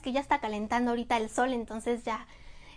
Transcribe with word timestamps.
Que 0.00 0.12
ya 0.12 0.20
está 0.20 0.40
calentando 0.40 0.90
ahorita 0.90 1.16
el 1.16 1.30
sol, 1.30 1.52
entonces 1.52 2.04
ya 2.04 2.26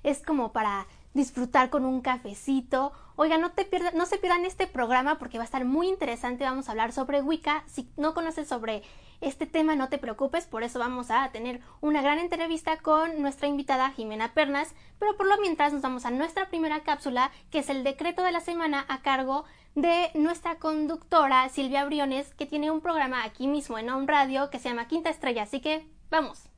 es 0.04 0.22
como 0.22 0.52
para 0.52 0.86
disfrutar 1.14 1.70
con 1.70 1.86
un 1.86 2.02
cafecito. 2.02 2.92
Oiga, 3.16 3.38
no 3.38 3.52
te 3.52 3.66
pierdan, 3.66 3.96
no 3.96 4.06
se 4.06 4.18
pierdan 4.18 4.46
este 4.46 4.68
programa 4.68 5.20
porque 5.20 5.38
va 5.38 5.44
a 5.44 5.46
estar 5.46 5.66
muy 5.66 5.88
interesante. 5.88 6.44
Vamos 6.44 6.68
a 6.68 6.72
hablar 6.72 6.92
sobre 6.92 7.22
Wicca. 7.22 7.64
Si 7.68 7.90
no 7.98 8.14
conoces 8.14 8.48
sobre 8.48 8.84
este 9.22 9.46
tema, 9.46 9.76
no 9.76 9.90
te 9.90 9.98
preocupes, 9.98 10.48
por 10.48 10.64
eso 10.64 10.80
vamos 10.80 11.10
a 11.10 11.32
tener 11.32 11.62
una 11.80 12.02
gran 12.02 12.20
entrevista 12.20 12.78
con 12.78 13.22
nuestra 13.22 13.48
invitada 13.48 13.92
Jimena 13.92 14.34
Pernas. 14.34 14.74
Pero 15.00 15.16
por 15.16 15.28
lo 15.28 15.40
mientras 15.40 15.72
nos 15.72 15.82
vamos 15.82 16.06
a 16.06 16.12
nuestra 16.12 16.50
primera 16.50 16.82
cápsula, 16.82 17.32
que 17.52 17.60
es 17.60 17.70
el 17.70 17.84
decreto 17.84 18.24
de 18.24 18.32
la 18.32 18.42
semana 18.42 18.86
a 18.90 19.02
cargo 19.02 19.46
de 19.76 20.12
nuestra 20.14 20.56
conductora 20.56 21.48
Silvia 21.50 21.86
Briones, 21.86 22.34
que 22.34 22.46
tiene 22.46 22.72
un 22.72 22.82
programa 22.82 23.24
aquí 23.24 23.48
mismo 23.48 23.78
en 23.78 23.90
On 23.90 24.08
Radio 24.08 24.50
que 24.50 24.60
se 24.60 24.70
llama 24.70 24.88
Quinta 24.88 25.10
Estrella. 25.10 25.44
Así 25.44 25.62
que 25.62 25.88
vamos. 26.10 26.53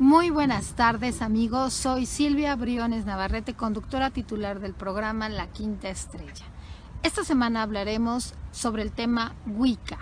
Muy 0.00 0.30
buenas 0.30 0.74
tardes 0.76 1.22
amigos, 1.22 1.72
soy 1.72 2.06
Silvia 2.06 2.54
Briones 2.54 3.04
Navarrete, 3.04 3.54
conductora 3.54 4.10
titular 4.10 4.60
del 4.60 4.72
programa 4.72 5.28
La 5.28 5.48
Quinta 5.48 5.88
Estrella. 5.88 6.44
Esta 7.02 7.24
semana 7.24 7.62
hablaremos 7.62 8.34
sobre 8.52 8.84
el 8.84 8.92
tema 8.92 9.34
Wicca. 9.44 9.98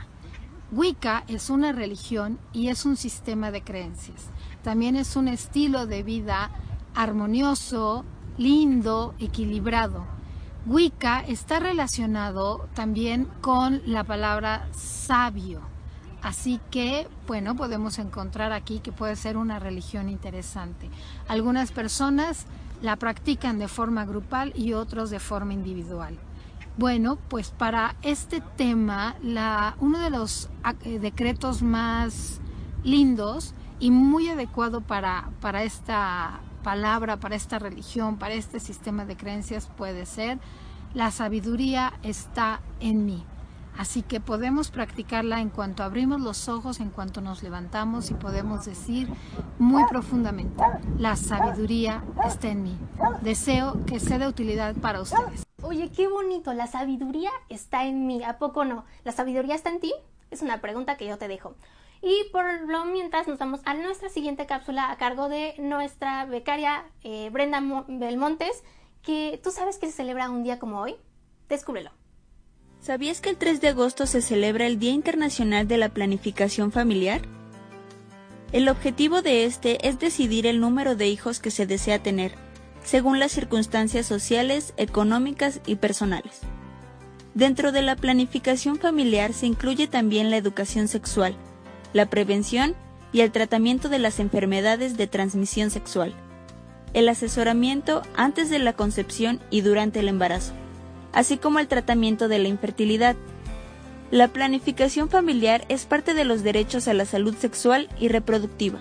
Wicca 0.71 1.25
es 1.29 1.49
una 1.49 1.73
religión 1.73 2.39
y 2.53 2.69
es 2.69 2.84
un 2.84 2.99
sistema 2.99 3.51
de 3.51 3.62
creencias. 3.62 4.27
También 4.62 4.97
es 4.97 5.17
un 5.17 5.29
estilo 5.29 5.87
de 5.87 6.03
vida 6.03 6.51
armonioso, 6.95 8.05
lindo, 8.37 9.15
equilibrado. 9.19 10.05
Wicca 10.67 11.21
está 11.21 11.59
relacionado 11.59 12.69
también 12.75 13.28
con 13.41 13.81
la 13.87 14.05
palabra 14.05 14.69
sabio. 14.73 15.75
Así 16.26 16.60
que, 16.72 17.06
bueno, 17.28 17.54
podemos 17.54 18.00
encontrar 18.00 18.53
aquí 18.53 18.81
que 18.81 18.91
puede 18.91 19.14
ser 19.14 19.37
una 19.37 19.60
religión 19.60 20.09
interesante. 20.09 20.91
Algunas 21.28 21.70
personas 21.70 22.47
la 22.82 22.97
practican 22.97 23.60
de 23.60 23.69
forma 23.69 24.04
grupal 24.04 24.53
y 24.56 24.72
otros 24.72 25.10
de 25.10 25.20
forma 25.20 25.53
individual. 25.53 26.19
Bueno, 26.78 27.16
pues 27.28 27.50
para 27.50 27.94
este 28.03 28.41
tema, 28.41 29.15
uno 29.78 30.00
de 30.00 30.10
los 30.10 30.50
eh, 30.82 30.98
decretos 30.98 31.62
más 31.62 32.41
lindos 32.82 33.54
y 33.78 33.92
muy 33.92 34.28
adecuado 34.28 34.81
para, 34.81 35.31
para 35.41 35.62
esta 35.62 36.41
palabra, 36.65 37.19
para 37.19 37.36
esta 37.36 37.60
religión, 37.60 38.16
para 38.16 38.34
este 38.34 38.59
sistema 38.59 39.04
de 39.04 39.16
creencias 39.16 39.70
puede 39.76 40.06
ser, 40.06 40.41
la 40.92 41.12
sabiduría 41.12 41.92
está 42.03 42.62
en 42.81 43.06
mí. 43.06 43.25
Así 43.78 44.03
que 44.03 44.20
podemos 44.20 44.70
practicarla 44.70 45.41
en 45.41 45.50
cuanto 45.50 45.82
abrimos 45.82 46.20
los 46.20 46.48
ojos, 46.48 46.81
en 46.81 46.91
cuanto 46.91 47.20
nos 47.20 47.42
levantamos 47.42 48.10
y 48.10 48.14
podemos 48.14 48.64
decir 48.64 49.09
muy 49.59 49.84
profundamente, 49.87 50.62
la 50.98 51.16
sabiduría 51.16 52.03
está 52.25 52.48
en 52.48 52.62
mí. 52.62 52.78
Deseo 53.22 53.84
que 53.86 54.00
sea 54.00 54.19
de 54.19 54.28
utilidad 54.28 54.75
para 54.76 55.00
ustedes. 55.00 55.44
Oye, 55.62 55.91
qué 55.91 56.09
bonito, 56.09 56.53
la 56.54 56.66
sabiduría 56.66 57.31
está 57.48 57.84
en 57.84 58.06
mí, 58.06 58.22
¿a 58.22 58.38
poco 58.38 58.65
no? 58.65 58.84
¿La 59.04 59.12
sabiduría 59.12 59.54
está 59.54 59.70
en 59.70 59.81
ti? 59.81 59.92
Es 60.31 60.42
una 60.42 60.60
pregunta 60.60 60.97
que 60.97 61.06
yo 61.06 61.19
te 61.19 61.28
dejo. 61.28 61.54
Y 62.03 62.25
por 62.31 62.44
lo 62.69 62.84
mientras 62.84 63.26
nos 63.26 63.38
vamos 63.38 63.60
a 63.65 63.75
nuestra 63.75 64.09
siguiente 64.09 64.47
cápsula 64.47 64.91
a 64.91 64.97
cargo 64.97 65.28
de 65.28 65.54
nuestra 65.59 66.25
becaria 66.26 66.84
eh, 67.03 67.31
Brenda 67.31 67.62
Belmontes, 67.88 68.62
que 69.03 69.41
tú 69.42 69.50
sabes 69.50 69.78
que 69.78 69.86
se 69.86 69.92
celebra 69.92 70.31
un 70.31 70.42
día 70.42 70.59
como 70.59 70.80
hoy. 70.80 70.97
Descúbrelo. 71.48 71.91
¿Sabías 72.81 73.21
que 73.21 73.31
el 73.31 73.37
3 73.37 73.61
de 73.61 73.69
agosto 73.69 74.07
se 74.07 74.23
celebra 74.23 74.67
el 74.67 74.78
Día 74.78 74.93
Internacional 74.93 75.67
de 75.67 75.77
la 75.77 75.89
Planificación 75.89 76.71
Familiar? 76.71 77.23
El 78.53 78.69
objetivo 78.69 79.23
de 79.23 79.45
este 79.45 79.89
es 79.89 79.99
decidir 79.99 80.47
el 80.47 80.61
número 80.61 80.95
de 80.95 81.09
hijos 81.09 81.41
que 81.41 81.51
se 81.51 81.67
desea 81.67 82.03
tener, 82.03 82.34
según 82.84 83.19
las 83.19 83.33
circunstancias 83.33 84.07
sociales, 84.07 84.73
económicas 84.77 85.61
y 85.67 85.77
personales. 85.77 86.41
Dentro 87.34 87.73
de 87.73 87.83
la 87.83 87.97
planificación 87.97 88.78
familiar 88.78 89.33
se 89.33 89.47
incluye 89.47 89.89
también 89.89 90.31
la 90.31 90.37
educación 90.37 90.87
sexual, 90.87 91.34
la 91.93 92.09
prevención 92.09 92.77
y 93.13 93.23
el 93.23 93.33
tratamiento 93.33 93.89
de 93.89 93.99
las 93.99 94.21
enfermedades 94.21 94.97
de 94.97 95.09
transmisión 95.09 95.71
sexual, 95.71 96.15
el 96.95 97.09
asesoramiento 97.09 98.03
antes 98.17 98.49
de 98.49 98.61
la 98.61 98.75
concepción 98.75 99.41
y 99.51 99.63
durante 99.63 99.99
el 100.01 100.09
embarazo 100.09 100.53
así 101.16 101.39
como 101.39 101.59
el 101.60 101.66
tratamiento 101.66 102.28
de 102.28 102.39
la 102.39 102.48
infertilidad. 102.48 103.16
La 104.10 104.28
planificación 104.28 105.09
familiar 105.09 105.65
es 105.71 105.86
parte 105.86 106.13
de 106.13 106.27
los 106.27 106.42
derechos 106.42 106.89
a 106.89 106.95
la 106.95 107.07
salud 107.07 107.34
sexual 107.34 107.89
y 107.98 108.09
reproductiva. 108.09 108.80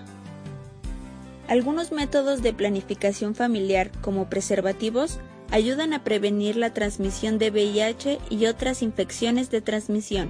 Algunos 1.47 1.93
métodos 1.93 2.41
de 2.41 2.53
planificación 2.53 3.35
familiar, 3.35 3.89
como 4.01 4.29
preservativos, 4.29 5.19
ayudan 5.49 5.93
a 5.93 6.03
prevenir 6.03 6.57
la 6.57 6.73
transmisión 6.73 7.37
de 7.37 7.51
VIH 7.51 8.19
y 8.29 8.47
otras 8.47 8.81
infecciones 8.81 9.49
de 9.49 9.61
transmisión. 9.61 10.29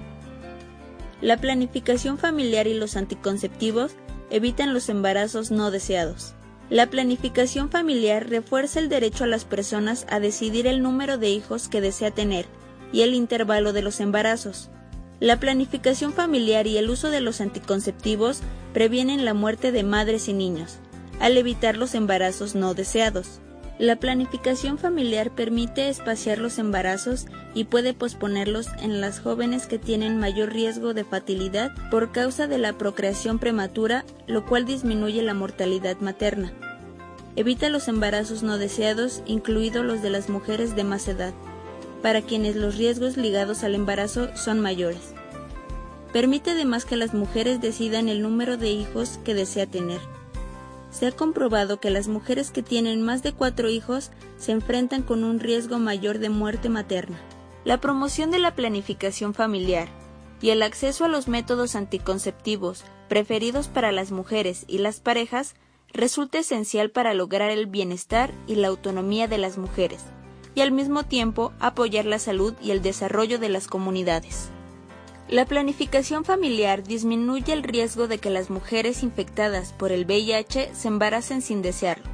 La 1.21 1.37
planificación 1.37 2.19
familiar 2.19 2.67
y 2.67 2.75
los 2.75 2.97
anticonceptivos 2.97 3.93
evitan 4.29 4.75
los 4.75 4.89
embarazos 4.89 5.49
no 5.49 5.71
deseados. 5.71 6.34
La 6.69 6.89
planificación 6.89 7.69
familiar 7.69 8.27
refuerza 8.27 8.79
el 8.79 8.89
derecho 8.89 9.23
a 9.23 9.27
las 9.27 9.45
personas 9.45 10.07
a 10.09 10.19
decidir 10.19 10.65
el 10.65 10.81
número 10.81 11.19
de 11.19 11.29
hijos 11.29 11.67
que 11.67 11.79
desea 11.79 12.09
tener 12.09 12.47
y 12.91 13.01
el 13.01 13.13
intervalo 13.13 13.71
de 13.71 13.83
los 13.83 13.99
embarazos. 13.99 14.71
La 15.19 15.39
planificación 15.39 16.11
familiar 16.11 16.65
y 16.65 16.77
el 16.77 16.89
uso 16.89 17.09
de 17.09 17.21
los 17.21 17.39
anticonceptivos 17.39 18.41
previenen 18.73 19.25
la 19.25 19.33
muerte 19.33 19.71
de 19.71 19.83
madres 19.83 20.27
y 20.27 20.33
niños, 20.33 20.77
al 21.19 21.37
evitar 21.37 21.77
los 21.77 21.93
embarazos 21.93 22.55
no 22.55 22.73
deseados. 22.73 23.41
La 23.77 23.97
planificación 23.97 24.77
familiar 24.77 25.31
permite 25.31 25.89
espaciar 25.89 26.37
los 26.37 26.59
embarazos 26.59 27.25
y 27.53 27.65
puede 27.65 27.93
posponerlos 27.93 28.67
en 28.79 29.01
las 29.01 29.19
jóvenes 29.19 29.67
que 29.67 29.77
tienen 29.77 30.17
mayor 30.17 30.53
riesgo 30.53 30.93
de 30.93 31.03
fatalidad 31.03 31.73
por 31.91 32.13
causa 32.13 32.47
de 32.47 32.57
la 32.57 32.77
procreación 32.77 33.37
prematura, 33.37 34.05
lo 34.27 34.45
cual 34.45 34.65
disminuye 34.65 35.21
la 35.21 35.33
mortalidad 35.33 35.97
materna. 35.99 36.53
Evita 37.35 37.67
los 37.67 37.89
embarazos 37.89 38.43
no 38.43 38.57
deseados, 38.57 39.21
incluidos 39.25 39.85
los 39.85 40.01
de 40.01 40.09
las 40.09 40.29
mujeres 40.29 40.77
de 40.77 40.85
más 40.85 41.09
edad, 41.09 41.33
para 42.01 42.21
quienes 42.21 42.55
los 42.55 42.77
riesgos 42.77 43.17
ligados 43.17 43.65
al 43.65 43.75
embarazo 43.75 44.29
son 44.37 44.61
mayores. 44.61 45.13
Permite 46.13 46.51
además 46.51 46.85
que 46.85 46.95
las 46.95 47.13
mujeres 47.13 47.59
decidan 47.59 48.07
el 48.07 48.21
número 48.21 48.55
de 48.55 48.69
hijos 48.69 49.19
que 49.25 49.33
desea 49.33 49.65
tener 49.65 49.99
se 50.95 51.07
ha 51.07 51.11
comprobado 51.11 51.81
que 51.81 51.89
las 51.89 52.07
mujeres 52.07 52.51
que 52.51 52.63
tienen 52.63 53.01
más 53.01 53.21
de 53.21 53.33
cuatro 53.33 53.69
hijos 53.69 54.11
se 54.37 54.53
enfrentan 54.53 55.03
con 55.03 55.25
un 55.25 55.41
riesgo 55.41 55.77
mayor 55.77 56.19
de 56.19 56.29
muerte 56.29 56.69
materna. 56.69 57.19
La 57.65 57.81
promoción 57.81 58.31
de 58.31 58.39
la 58.39 58.55
planificación 58.55 59.33
familiar 59.33 59.89
y 60.41 60.51
el 60.51 60.61
acceso 60.61 61.03
a 61.03 61.09
los 61.09 61.27
métodos 61.27 61.75
anticonceptivos 61.75 62.85
preferidos 63.09 63.67
para 63.67 63.91
las 63.91 64.13
mujeres 64.13 64.63
y 64.69 64.77
las 64.77 65.01
parejas 65.01 65.55
resulta 65.91 66.39
esencial 66.39 66.91
para 66.91 67.13
lograr 67.13 67.51
el 67.51 67.65
bienestar 67.65 68.33
y 68.47 68.55
la 68.55 68.69
autonomía 68.69 69.27
de 69.27 69.37
las 69.37 69.57
mujeres, 69.57 70.05
y 70.55 70.61
al 70.61 70.71
mismo 70.71 71.03
tiempo 71.03 71.51
apoyar 71.59 72.05
la 72.05 72.19
salud 72.19 72.53
y 72.61 72.71
el 72.71 72.81
desarrollo 72.81 73.37
de 73.37 73.49
las 73.49 73.67
comunidades. 73.67 74.49
La 75.29 75.45
planificación 75.45 76.23
familiar 76.23 76.83
disminuye 76.83 77.51
el 77.51 77.63
riesgo 77.63 78.07
de 78.07 78.19
que 78.19 78.29
las 78.29 78.51
mujeres 78.51 79.01
infectadas 79.01 79.73
por 79.73 79.91
el 79.91 80.05
VIH 80.05 80.69
se 80.75 80.87
embaracen 80.87 81.41
sin 81.41 81.63
desearlo, 81.63 82.05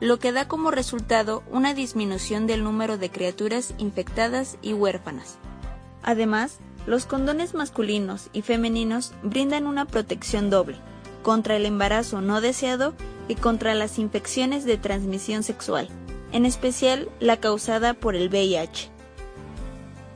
lo 0.00 0.18
que 0.18 0.32
da 0.32 0.48
como 0.48 0.70
resultado 0.70 1.42
una 1.50 1.74
disminución 1.74 2.46
del 2.46 2.64
número 2.64 2.96
de 2.96 3.10
criaturas 3.10 3.74
infectadas 3.76 4.56
y 4.62 4.72
huérfanas. 4.72 5.36
Además, 6.02 6.58
los 6.86 7.04
condones 7.04 7.52
masculinos 7.52 8.30
y 8.32 8.40
femeninos 8.40 9.12
brindan 9.22 9.66
una 9.66 9.84
protección 9.84 10.48
doble, 10.48 10.78
contra 11.22 11.56
el 11.56 11.66
embarazo 11.66 12.22
no 12.22 12.40
deseado 12.40 12.94
y 13.28 13.34
contra 13.34 13.74
las 13.74 13.98
infecciones 13.98 14.64
de 14.64 14.78
transmisión 14.78 15.42
sexual, 15.42 15.88
en 16.32 16.46
especial 16.46 17.10
la 17.20 17.38
causada 17.38 17.92
por 17.92 18.16
el 18.16 18.30
VIH. 18.30 18.93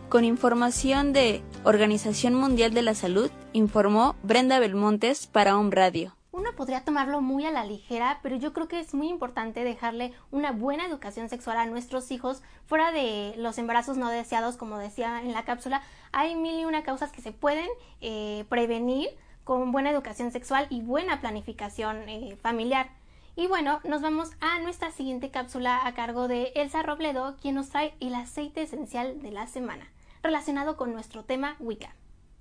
Con 0.08 0.25
información 0.25 1.12
de 1.12 1.43
Organización 1.64 2.32
Mundial 2.34 2.72
de 2.72 2.81
la 2.81 2.94
Salud, 2.94 3.31
informó 3.52 4.16
Brenda 4.22 4.58
Belmontes 4.58 5.26
para 5.26 5.55
Home 5.58 5.70
Radio. 5.70 6.16
Uno 6.32 6.52
podría 6.56 6.82
tomarlo 6.82 7.20
muy 7.20 7.44
a 7.44 7.50
la 7.50 7.66
ligera, 7.66 8.19
pero 8.22 8.37
yo 8.37 8.55
creo 8.55 8.69
que 8.69 8.81
es 8.81 8.94
muy 8.94 9.10
importante 9.10 9.64
dejarle 9.64 10.14
una 10.31 10.52
buena 10.52 10.87
educación 10.87 11.28
sexual 11.28 11.58
a 11.58 11.66
nuestros 11.66 12.10
hijos 12.10 12.43
fuera 12.64 12.90
de 12.90 13.34
los 13.37 13.58
embarazos 13.58 13.99
no 13.99 14.08
deseados, 14.08 14.56
como 14.56 14.78
decía 14.78 15.20
en 15.20 15.34
la 15.34 15.44
cápsula. 15.44 15.82
Hay 16.11 16.34
mil 16.37 16.58
y 16.58 16.64
una 16.64 16.84
causas 16.84 17.12
que 17.12 17.20
se 17.20 17.32
pueden 17.32 17.69
eh, 18.00 18.46
prevenir 18.49 19.11
con 19.44 19.72
buena 19.72 19.90
educación 19.90 20.32
sexual 20.32 20.69
y 20.70 20.81
buena 20.81 21.20
planificación 21.20 22.08
eh, 22.08 22.38
familiar. 22.40 22.88
Y 23.37 23.46
bueno, 23.46 23.81
nos 23.84 24.00
vamos 24.00 24.31
a 24.40 24.58
nuestra 24.61 24.90
siguiente 24.90 25.31
cápsula 25.31 25.87
a 25.87 25.93
cargo 25.93 26.28
de 26.28 26.52
Elsa 26.54 26.82
Robledo, 26.82 27.37
quien 27.43 27.56
nos 27.56 27.69
trae 27.69 27.93
el 28.00 28.14
aceite 28.14 28.62
esencial 28.62 29.20
de 29.20 29.32
la 29.32 29.46
semana 29.46 29.87
relacionado 30.22 30.76
con 30.76 30.92
nuestro 30.92 31.24
tema 31.24 31.56
Wicca. 31.60 31.94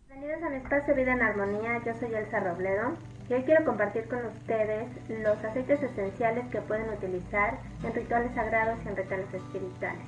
Bienvenidos 0.07 0.43
al 0.43 0.53
espacio 0.53 0.95
Vida 0.95 1.13
en 1.13 1.21
Armonía, 1.21 1.81
yo 1.85 1.93
soy 1.99 2.13
Elsa 2.13 2.39
Robledo 2.39 2.93
y 3.29 3.33
hoy 3.33 3.43
quiero 3.43 3.65
compartir 3.65 4.07
con 4.07 4.25
ustedes 4.25 4.87
los 5.09 5.43
aceites 5.43 5.81
esenciales 5.83 6.47
que 6.47 6.61
pueden 6.61 6.89
utilizar 6.89 7.59
en 7.83 7.93
rituales 7.93 8.33
sagrados 8.33 8.79
y 8.83 8.87
en 8.87 8.95
rituales 8.95 9.33
espirituales. 9.33 10.05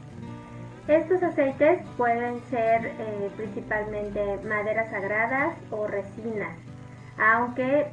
Estos 0.87 1.21
aceites 1.21 1.85
pueden 1.97 2.41
ser 2.49 2.85
eh, 2.85 3.31
principalmente 3.37 4.39
maderas 4.43 4.89
sagradas 4.89 5.55
o 5.69 5.85
resinas, 5.85 6.57
aunque 7.19 7.91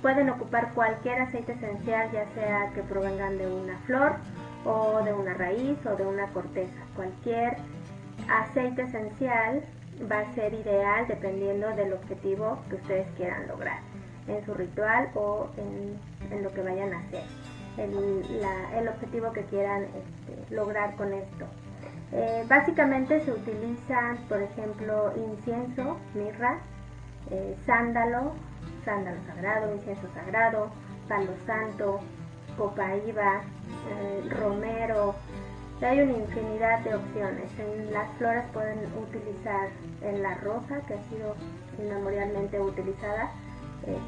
pueden 0.00 0.30
ocupar 0.30 0.72
cualquier 0.72 1.20
aceite 1.20 1.52
esencial, 1.52 2.10
ya 2.12 2.26
sea 2.34 2.70
que 2.74 2.82
provengan 2.82 3.36
de 3.36 3.46
una 3.46 3.76
flor 3.80 4.14
o 4.64 5.02
de 5.04 5.12
una 5.12 5.34
raíz 5.34 5.76
o 5.84 5.96
de 5.96 6.06
una 6.06 6.28
corteza. 6.28 6.80
Cualquier 6.96 7.58
aceite 8.28 8.82
esencial 8.82 9.62
va 10.10 10.20
a 10.20 10.34
ser 10.34 10.54
ideal 10.54 11.06
dependiendo 11.06 11.68
del 11.76 11.92
objetivo 11.92 12.58
que 12.68 12.76
ustedes 12.76 13.06
quieran 13.16 13.46
lograr 13.46 13.78
en 14.26 14.44
su 14.44 14.54
ritual 14.54 15.10
o 15.14 15.48
en, 15.56 16.42
lo 16.42 16.52
que 16.52 16.62
vayan 16.62 16.92
a 16.94 16.98
hacer, 16.98 17.24
el, 17.76 18.88
objetivo 18.88 19.32
que 19.32 19.42
quieran 19.44 19.84
este, 19.84 20.54
lograr 20.54 20.96
con 20.96 21.12
esto. 21.12 21.46
Eh, 22.12 22.44
básicamente 22.48 23.20
se 23.20 23.32
utilizan, 23.32 24.18
por 24.28 24.40
ejemplo, 24.40 25.12
incienso, 25.16 25.98
mirra, 26.14 26.58
eh, 27.30 27.56
sándalo, 27.66 28.32
sándalo 28.84 29.18
sagrado, 29.26 29.74
incienso 29.74 30.08
sagrado, 30.14 30.70
palo 31.08 31.32
santo, 31.46 32.00
copaíba, 32.56 33.42
eh, 33.90 34.28
romero, 34.30 35.14
hay 35.82 36.00
una 36.00 36.18
infinidad 36.18 36.80
de 36.80 36.94
opciones. 36.94 37.50
Las 37.90 38.10
flores 38.16 38.44
pueden 38.52 38.78
utilizar 38.96 39.68
en 40.02 40.22
la 40.22 40.34
rosa, 40.36 40.80
que 40.86 40.94
ha 40.94 41.02
sido 41.04 41.34
inmemorialmente 41.78 42.60
utilizada 42.60 43.32
eh, 43.86 43.98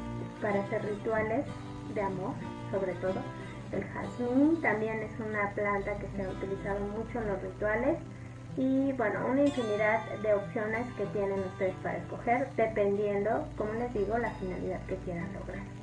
para 0.41 0.61
hacer 0.61 0.83
rituales 0.85 1.45
de 1.93 2.01
amor, 2.01 2.33
sobre 2.71 2.93
todo. 2.93 3.21
El 3.71 3.83
jazmín 3.83 4.61
también 4.61 4.99
es 4.99 5.11
una 5.19 5.51
planta 5.51 5.97
que 5.97 6.07
se 6.15 6.23
ha 6.23 6.29
utilizado 6.29 6.79
mucho 6.79 7.19
en 7.19 7.27
los 7.27 7.41
rituales. 7.41 7.97
Y 8.55 8.91
bueno, 8.93 9.19
una 9.29 9.41
infinidad 9.41 10.03
de 10.23 10.33
opciones 10.33 10.87
que 10.97 11.05
tienen 11.07 11.39
ustedes 11.39 11.75
para 11.83 11.97
escoger, 11.97 12.47
dependiendo, 12.55 13.45
como 13.55 13.73
les 13.73 13.93
digo, 13.93 14.17
la 14.17 14.31
finalidad 14.31 14.83
que 14.87 14.95
quieran 14.97 15.31
lograr. 15.33 15.76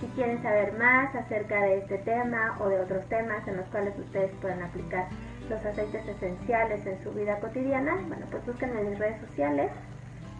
Si 0.00 0.06
quieren 0.08 0.40
saber 0.42 0.78
más 0.78 1.12
acerca 1.14 1.60
de 1.60 1.78
este 1.78 1.98
tema 1.98 2.56
o 2.60 2.68
de 2.68 2.80
otros 2.80 3.04
temas 3.08 3.46
en 3.48 3.56
los 3.56 3.66
cuales 3.66 3.98
ustedes 3.98 4.30
pueden 4.40 4.62
aplicar 4.62 5.08
los 5.48 5.64
aceites 5.64 6.06
esenciales 6.06 6.86
en 6.86 7.02
su 7.02 7.10
vida 7.10 7.40
cotidiana, 7.40 7.96
bueno, 8.06 8.24
pues 8.30 8.46
búsquenme 8.46 8.80
en 8.80 8.90
mis 8.90 8.98
redes 8.98 9.20
sociales 9.26 9.72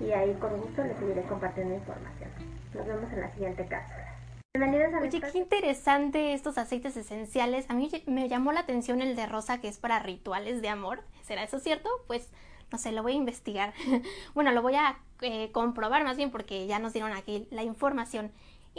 y 0.01 0.13
ahí 0.13 0.33
con 0.35 0.61
gusto 0.61 0.85
les 0.85 0.97
seguiré 0.99 1.23
compartiendo 1.23 1.75
información. 1.75 2.31
Nos 2.73 2.87
vemos 2.87 3.13
en 3.13 3.21
la 3.21 3.31
siguiente 3.33 3.67
cápsula. 3.67 4.15
Bienvenidos 4.55 4.95
a 4.95 4.99
Oye, 5.01 5.21
qué 5.33 5.39
interesante 5.39 6.35
estos 6.35 6.57
aceites 6.57 6.97
esenciales. 6.97 7.69
A 7.69 7.75
mí 7.75 7.91
me 8.07 8.29
llamó 8.29 8.53
la 8.53 8.61
atención 8.61 9.01
el 9.01 9.17
de 9.17 9.27
rosa 9.27 9.61
que 9.61 9.67
es 9.67 9.79
para 9.79 9.99
rituales 9.99 10.63
de 10.63 10.69
amor. 10.69 11.01
¿Será 11.23 11.43
eso 11.43 11.59
cierto? 11.59 11.89
Pues 12.07 12.31
no 12.71 12.79
sé, 12.79 12.93
lo 12.93 13.03
voy 13.03 13.13
a 13.13 13.17
investigar. 13.17 13.73
bueno, 14.35 14.53
lo 14.53 14.63
voy 14.63 14.77
a 14.77 14.99
eh, 15.21 15.51
comprobar 15.51 16.05
más 16.05 16.17
bien 16.17 16.31
porque 16.31 16.67
ya 16.67 16.79
nos 16.79 16.93
dieron 16.93 17.13
aquí 17.13 17.49
la 17.51 17.65
información. 17.65 18.31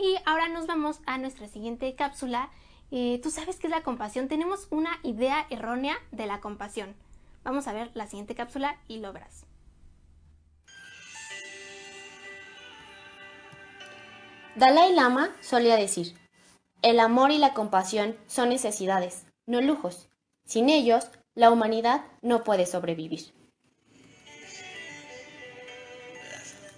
Y 0.02 0.16
ahora 0.26 0.48
nos 0.48 0.66
vamos 0.66 1.02
a 1.06 1.18
nuestra 1.18 1.50
siguiente 1.50 1.94
cápsula. 1.94 2.50
Eh, 2.90 3.20
¿Tú 3.22 3.32
sabes 3.32 3.60
qué 3.60 3.68
es 3.68 3.72
la 3.72 3.84
compasión? 3.84 4.30
Tenemos 4.30 4.68
una 4.70 4.98
idea 5.04 5.46
errónea 5.50 5.98
de 6.12 6.26
la 6.26 6.40
compasión. 6.40 6.96
Vamos 7.44 7.68
a 7.68 7.74
ver 7.74 7.92
la 7.96 8.08
siguiente 8.08 8.34
cápsula 8.34 8.80
y 8.88 9.00
lo 9.00 9.12
verás. 9.12 9.46
Dalai 14.56 14.94
Lama 14.94 15.36
solía 15.42 15.76
decir, 15.76 16.18
el 16.82 17.02
amor 17.02 17.32
y 17.32 17.38
la 17.38 17.54
compasión 17.54 18.18
son 18.26 18.50
necesidades, 18.50 19.26
no 19.48 19.60
lujos. 19.60 20.08
Sin 20.46 20.70
ellos, 20.70 21.10
la 21.36 21.52
humanidad 21.52 22.06
no 22.22 22.46
puede 22.46 22.66
sobrevivir. 22.66 23.34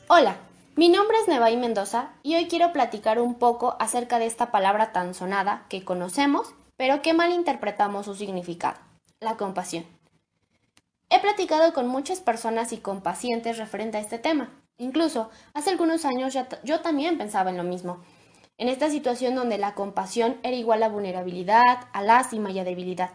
Hola, 0.08 0.38
mi 0.76 0.90
nombre 0.90 1.18
es 1.22 1.28
Nevaí 1.28 1.58
Mendoza 1.58 2.14
y 2.24 2.36
hoy 2.36 2.48
quiero 2.48 2.72
platicar 2.72 3.20
un 3.20 3.36
poco 3.36 3.76
acerca 3.80 4.20
de 4.20 4.26
esta 4.26 4.52
palabra 4.52 4.92
tan 4.92 5.14
sonada 5.14 5.66
que 5.70 5.84
conocemos, 5.84 6.54
pero 6.78 7.02
que 7.02 7.14
mal 7.14 7.32
interpretamos 7.32 8.06
su 8.06 8.16
significado, 8.16 8.80
la 9.20 9.38
compasión. 9.38 9.86
He 11.10 11.20
platicado 11.20 11.74
con 11.74 11.88
muchas 11.88 12.22
personas 12.22 12.72
y 12.72 12.78
con 12.78 13.02
pacientes 13.02 13.58
referente 13.58 13.98
a 13.98 14.02
este 14.02 14.18
tema. 14.18 14.50
Incluso 14.78 15.30
hace 15.54 15.70
algunos 15.70 16.06
años 16.06 16.38
yo 16.64 16.80
también 16.80 17.18
pensaba 17.18 17.50
en 17.50 17.58
lo 17.58 17.64
mismo. 17.64 18.02
En 18.58 18.70
esta 18.70 18.90
situación 18.90 19.36
donde 19.36 19.58
la 19.58 19.76
compasión 19.76 20.38
era 20.44 20.56
igual 20.56 20.84
a 20.84 20.90
vulnerabilidad, 20.90 21.88
a 21.92 22.02
lástima 22.02 22.52
y 22.52 22.60
a 22.60 22.64
debilidad. 22.64 23.12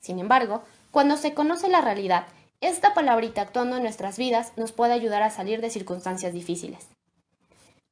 Sin 0.00 0.18
embargo, 0.18 0.62
Cuando 0.92 1.16
se 1.16 1.32
conoce 1.32 1.70
la 1.70 1.80
realidad, 1.80 2.26
esta 2.62 2.94
palabrita 2.94 3.42
actuando 3.42 3.76
en 3.76 3.82
nuestras 3.82 4.16
vidas 4.16 4.52
nos 4.56 4.72
puede 4.72 4.94
ayudar 4.94 5.22
a 5.22 5.30
salir 5.30 5.60
de 5.60 5.68
circunstancias 5.68 6.32
difíciles. 6.32 6.88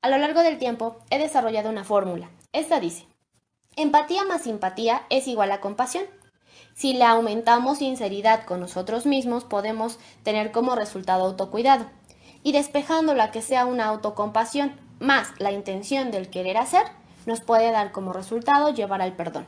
A 0.00 0.08
lo 0.08 0.16
largo 0.16 0.42
del 0.42 0.58
tiempo 0.58 0.96
he 1.10 1.18
desarrollado 1.18 1.68
una 1.68 1.84
fórmula. 1.84 2.30
Esta 2.52 2.80
dice, 2.80 3.06
empatía 3.76 4.24
más 4.24 4.44
simpatía 4.44 5.02
es 5.10 5.26
igual 5.26 5.50
a 5.52 5.60
compasión. 5.60 6.04
Si 6.74 6.94
le 6.94 7.04
aumentamos 7.04 7.78
sinceridad 7.78 8.44
con 8.44 8.60
nosotros 8.60 9.06
mismos, 9.06 9.44
podemos 9.44 9.98
tener 10.22 10.52
como 10.52 10.76
resultado 10.76 11.24
autocuidado. 11.24 11.84
Y 12.44 12.52
despejando 12.52 13.14
la 13.14 13.32
que 13.32 13.42
sea 13.42 13.66
una 13.66 13.86
autocompasión 13.86 14.80
más 15.00 15.28
la 15.38 15.50
intención 15.50 16.12
del 16.12 16.30
querer 16.30 16.56
hacer, 16.56 16.84
nos 17.26 17.40
puede 17.40 17.72
dar 17.72 17.90
como 17.90 18.12
resultado 18.12 18.72
llevar 18.72 19.02
al 19.02 19.14
perdón. 19.14 19.46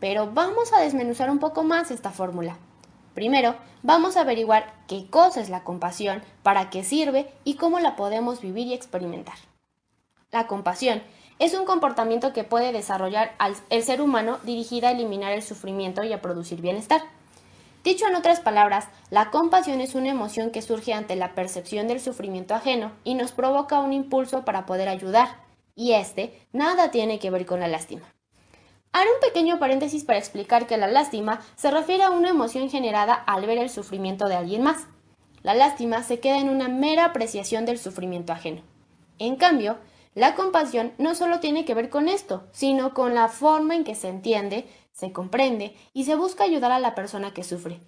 Pero 0.00 0.32
vamos 0.32 0.72
a 0.72 0.80
desmenuzar 0.80 1.30
un 1.30 1.38
poco 1.38 1.62
más 1.62 1.92
esta 1.92 2.10
fórmula. 2.10 2.58
Primero, 3.14 3.54
vamos 3.82 4.16
a 4.16 4.22
averiguar 4.22 4.74
qué 4.88 5.06
cosa 5.08 5.40
es 5.40 5.48
la 5.48 5.62
compasión, 5.62 6.22
para 6.42 6.68
qué 6.68 6.82
sirve 6.82 7.32
y 7.44 7.54
cómo 7.54 7.78
la 7.78 7.96
podemos 7.96 8.40
vivir 8.40 8.66
y 8.66 8.74
experimentar. 8.74 9.36
La 10.32 10.46
compasión 10.48 11.02
es 11.38 11.54
un 11.54 11.64
comportamiento 11.64 12.32
que 12.32 12.44
puede 12.44 12.72
desarrollar 12.72 13.36
el 13.70 13.82
ser 13.82 14.00
humano 14.00 14.38
dirigida 14.42 14.88
a 14.88 14.92
eliminar 14.92 15.32
el 15.32 15.42
sufrimiento 15.42 16.02
y 16.02 16.12
a 16.12 16.20
producir 16.20 16.60
bienestar. 16.60 17.02
Dicho 17.84 18.06
en 18.06 18.16
otras 18.16 18.40
palabras, 18.40 18.88
la 19.10 19.30
compasión 19.30 19.80
es 19.80 19.94
una 19.94 20.08
emoción 20.08 20.50
que 20.50 20.62
surge 20.62 20.94
ante 20.94 21.16
la 21.16 21.34
percepción 21.34 21.86
del 21.86 22.00
sufrimiento 22.00 22.54
ajeno 22.54 22.92
y 23.04 23.14
nos 23.14 23.32
provoca 23.32 23.80
un 23.80 23.92
impulso 23.92 24.44
para 24.44 24.64
poder 24.64 24.88
ayudar, 24.88 25.44
y 25.76 25.92
este 25.92 26.40
nada 26.52 26.90
tiene 26.90 27.18
que 27.18 27.30
ver 27.30 27.46
con 27.46 27.60
la 27.60 27.68
lástima. 27.68 28.13
Haré 28.94 29.10
un 29.12 29.18
pequeño 29.20 29.58
paréntesis 29.58 30.04
para 30.04 30.20
explicar 30.20 30.68
que 30.68 30.76
la 30.76 30.86
lástima 30.86 31.40
se 31.56 31.72
refiere 31.72 32.04
a 32.04 32.10
una 32.10 32.28
emoción 32.28 32.70
generada 32.70 33.12
al 33.14 33.44
ver 33.44 33.58
el 33.58 33.68
sufrimiento 33.68 34.28
de 34.28 34.36
alguien 34.36 34.62
más. 34.62 34.86
La 35.42 35.52
lástima 35.52 36.04
se 36.04 36.20
queda 36.20 36.38
en 36.38 36.48
una 36.48 36.68
mera 36.68 37.06
apreciación 37.06 37.66
del 37.66 37.78
sufrimiento 37.78 38.32
ajeno. 38.32 38.62
En 39.18 39.34
cambio, 39.34 39.78
la 40.14 40.36
compasión 40.36 40.92
no 40.96 41.16
solo 41.16 41.40
tiene 41.40 41.64
que 41.64 41.74
ver 41.74 41.90
con 41.90 42.08
esto, 42.08 42.46
sino 42.52 42.94
con 42.94 43.16
la 43.16 43.26
forma 43.26 43.74
en 43.74 43.82
que 43.82 43.96
se 43.96 44.06
entiende, 44.06 44.68
se 44.92 45.10
comprende 45.10 45.74
y 45.92 46.04
se 46.04 46.14
busca 46.14 46.44
ayudar 46.44 46.70
a 46.70 46.78
la 46.78 46.94
persona 46.94 47.34
que 47.34 47.42
sufre. 47.42 47.80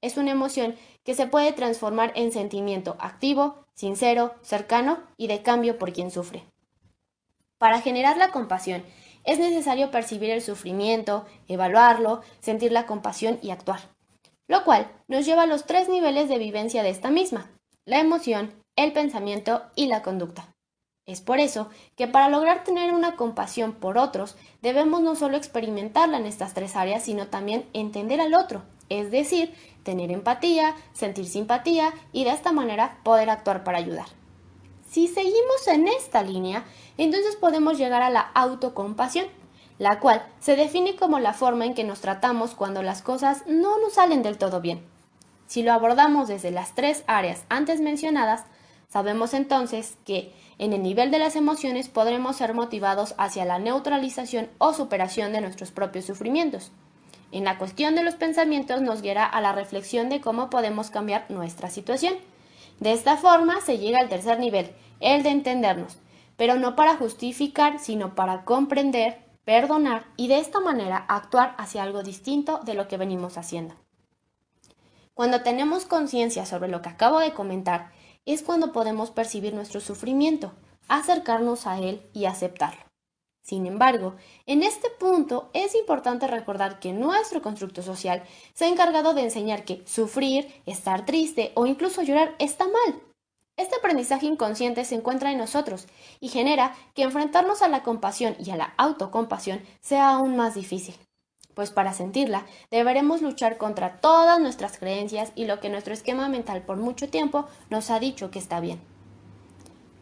Es 0.00 0.16
una 0.16 0.30
emoción 0.30 0.74
que 1.04 1.14
se 1.14 1.26
puede 1.26 1.52
transformar 1.52 2.12
en 2.14 2.32
sentimiento 2.32 2.96
activo, 2.98 3.66
sincero, 3.74 4.34
cercano 4.40 5.00
y 5.18 5.26
de 5.26 5.42
cambio 5.42 5.78
por 5.78 5.92
quien 5.92 6.10
sufre. 6.10 6.44
Para 7.58 7.82
generar 7.82 8.16
la 8.16 8.30
compasión 8.30 8.82
es 9.26 9.38
necesario 9.38 9.90
percibir 9.90 10.30
el 10.30 10.40
sufrimiento, 10.40 11.26
evaluarlo, 11.48 12.22
sentir 12.40 12.72
la 12.72 12.86
compasión 12.86 13.38
y 13.42 13.50
actuar. 13.50 13.80
Lo 14.48 14.64
cual 14.64 14.90
nos 15.08 15.26
lleva 15.26 15.42
a 15.42 15.46
los 15.46 15.66
tres 15.66 15.88
niveles 15.88 16.28
de 16.28 16.38
vivencia 16.38 16.82
de 16.82 16.90
esta 16.90 17.10
misma, 17.10 17.50
la 17.84 18.00
emoción, 18.00 18.54
el 18.76 18.92
pensamiento 18.92 19.62
y 19.74 19.86
la 19.86 20.02
conducta. 20.02 20.54
Es 21.06 21.20
por 21.20 21.38
eso 21.38 21.68
que 21.96 22.08
para 22.08 22.28
lograr 22.28 22.64
tener 22.64 22.92
una 22.92 23.14
compasión 23.16 23.72
por 23.72 23.96
otros 23.98 24.36
debemos 24.60 25.02
no 25.02 25.14
solo 25.14 25.36
experimentarla 25.36 26.16
en 26.16 26.26
estas 26.26 26.54
tres 26.54 26.74
áreas, 26.74 27.04
sino 27.04 27.28
también 27.28 27.64
entender 27.72 28.20
al 28.20 28.34
otro, 28.34 28.62
es 28.88 29.10
decir, 29.10 29.54
tener 29.82 30.10
empatía, 30.10 30.74
sentir 30.92 31.26
simpatía 31.26 31.92
y 32.12 32.24
de 32.24 32.30
esta 32.30 32.52
manera 32.52 32.98
poder 33.04 33.30
actuar 33.30 33.62
para 33.62 33.78
ayudar. 33.78 34.06
Si 34.90 35.08
seguimos 35.08 35.66
en 35.68 35.88
esta 35.88 36.22
línea, 36.22 36.64
entonces 36.98 37.36
podemos 37.36 37.78
llegar 37.78 38.02
a 38.02 38.10
la 38.10 38.20
autocompasión, 38.20 39.26
la 39.78 40.00
cual 40.00 40.24
se 40.40 40.56
define 40.56 40.96
como 40.96 41.18
la 41.18 41.34
forma 41.34 41.66
en 41.66 41.74
que 41.74 41.84
nos 41.84 42.00
tratamos 42.00 42.54
cuando 42.54 42.82
las 42.82 43.02
cosas 43.02 43.42
no 43.46 43.78
nos 43.80 43.94
salen 43.94 44.22
del 44.22 44.38
todo 44.38 44.60
bien. 44.60 44.82
Si 45.46 45.62
lo 45.62 45.72
abordamos 45.72 46.28
desde 46.28 46.50
las 46.50 46.74
tres 46.74 47.04
áreas 47.06 47.44
antes 47.48 47.80
mencionadas, 47.80 48.44
sabemos 48.88 49.34
entonces 49.34 49.96
que 50.04 50.32
en 50.58 50.72
el 50.72 50.82
nivel 50.82 51.10
de 51.10 51.18
las 51.18 51.36
emociones 51.36 51.88
podremos 51.88 52.36
ser 52.36 52.54
motivados 52.54 53.14
hacia 53.18 53.44
la 53.44 53.58
neutralización 53.58 54.48
o 54.58 54.72
superación 54.72 55.32
de 55.32 55.42
nuestros 55.42 55.70
propios 55.70 56.06
sufrimientos. 56.06 56.72
En 57.30 57.44
la 57.44 57.58
cuestión 57.58 57.94
de 57.94 58.02
los 58.02 58.14
pensamientos 58.14 58.80
nos 58.80 59.02
guiará 59.02 59.26
a 59.26 59.40
la 59.40 59.52
reflexión 59.52 60.08
de 60.08 60.20
cómo 60.20 60.48
podemos 60.48 60.90
cambiar 60.90 61.26
nuestra 61.28 61.68
situación. 61.68 62.14
De 62.80 62.92
esta 62.92 63.16
forma 63.16 63.60
se 63.60 63.78
llega 63.78 64.00
al 64.00 64.08
tercer 64.08 64.38
nivel, 64.38 64.70
el 65.00 65.22
de 65.22 65.30
entendernos, 65.30 65.98
pero 66.36 66.56
no 66.56 66.76
para 66.76 66.96
justificar, 66.96 67.78
sino 67.78 68.14
para 68.14 68.44
comprender, 68.44 69.24
perdonar 69.44 70.06
y 70.16 70.28
de 70.28 70.38
esta 70.38 70.60
manera 70.60 70.96
actuar 71.08 71.54
hacia 71.58 71.82
algo 71.82 72.02
distinto 72.02 72.60
de 72.64 72.74
lo 72.74 72.88
que 72.88 72.96
venimos 72.96 73.38
haciendo. 73.38 73.74
Cuando 75.14 75.42
tenemos 75.42 75.86
conciencia 75.86 76.44
sobre 76.44 76.68
lo 76.68 76.82
que 76.82 76.90
acabo 76.90 77.20
de 77.20 77.32
comentar 77.32 77.90
es 78.26 78.42
cuando 78.42 78.72
podemos 78.72 79.10
percibir 79.10 79.54
nuestro 79.54 79.80
sufrimiento, 79.80 80.52
acercarnos 80.88 81.66
a 81.66 81.78
él 81.78 82.02
y 82.12 82.26
aceptarlo. 82.26 82.82
Sin 83.46 83.64
embargo, 83.66 84.16
en 84.46 84.64
este 84.64 84.90
punto 84.90 85.50
es 85.54 85.76
importante 85.76 86.26
recordar 86.26 86.80
que 86.80 86.92
nuestro 86.92 87.42
constructo 87.42 87.80
social 87.80 88.24
se 88.54 88.64
ha 88.64 88.68
encargado 88.68 89.14
de 89.14 89.22
enseñar 89.22 89.64
que 89.64 89.84
sufrir, 89.86 90.52
estar 90.66 91.06
triste 91.06 91.52
o 91.54 91.64
incluso 91.64 92.02
llorar 92.02 92.34
está 92.40 92.64
mal. 92.64 93.00
Este 93.56 93.76
aprendizaje 93.76 94.26
inconsciente 94.26 94.84
se 94.84 94.94
encuentra 94.94 95.32
en 95.32 95.38
nosotros 95.38 95.86
y 96.20 96.28
genera 96.28 96.74
que 96.94 97.02
enfrentarnos 97.02 97.62
a 97.62 97.68
la 97.68 97.82
compasión 97.82 98.36
y 98.38 98.50
a 98.50 98.56
la 98.56 98.74
autocompasión 98.76 99.62
sea 99.80 100.10
aún 100.10 100.36
más 100.36 100.54
difícil 100.54 100.94
pues 101.56 101.70
para 101.70 101.94
sentirla 101.94 102.44
deberemos 102.70 103.22
luchar 103.22 103.56
contra 103.56 103.96
todas 103.96 104.38
nuestras 104.38 104.78
creencias 104.78 105.32
y 105.34 105.46
lo 105.46 105.58
que 105.58 105.70
nuestro 105.70 105.94
esquema 105.94 106.28
mental 106.28 106.60
por 106.62 106.76
mucho 106.76 107.08
tiempo 107.08 107.46
nos 107.70 107.90
ha 107.90 107.98
dicho 107.98 108.30
que 108.30 108.38
está 108.38 108.60
bien. 108.60 108.78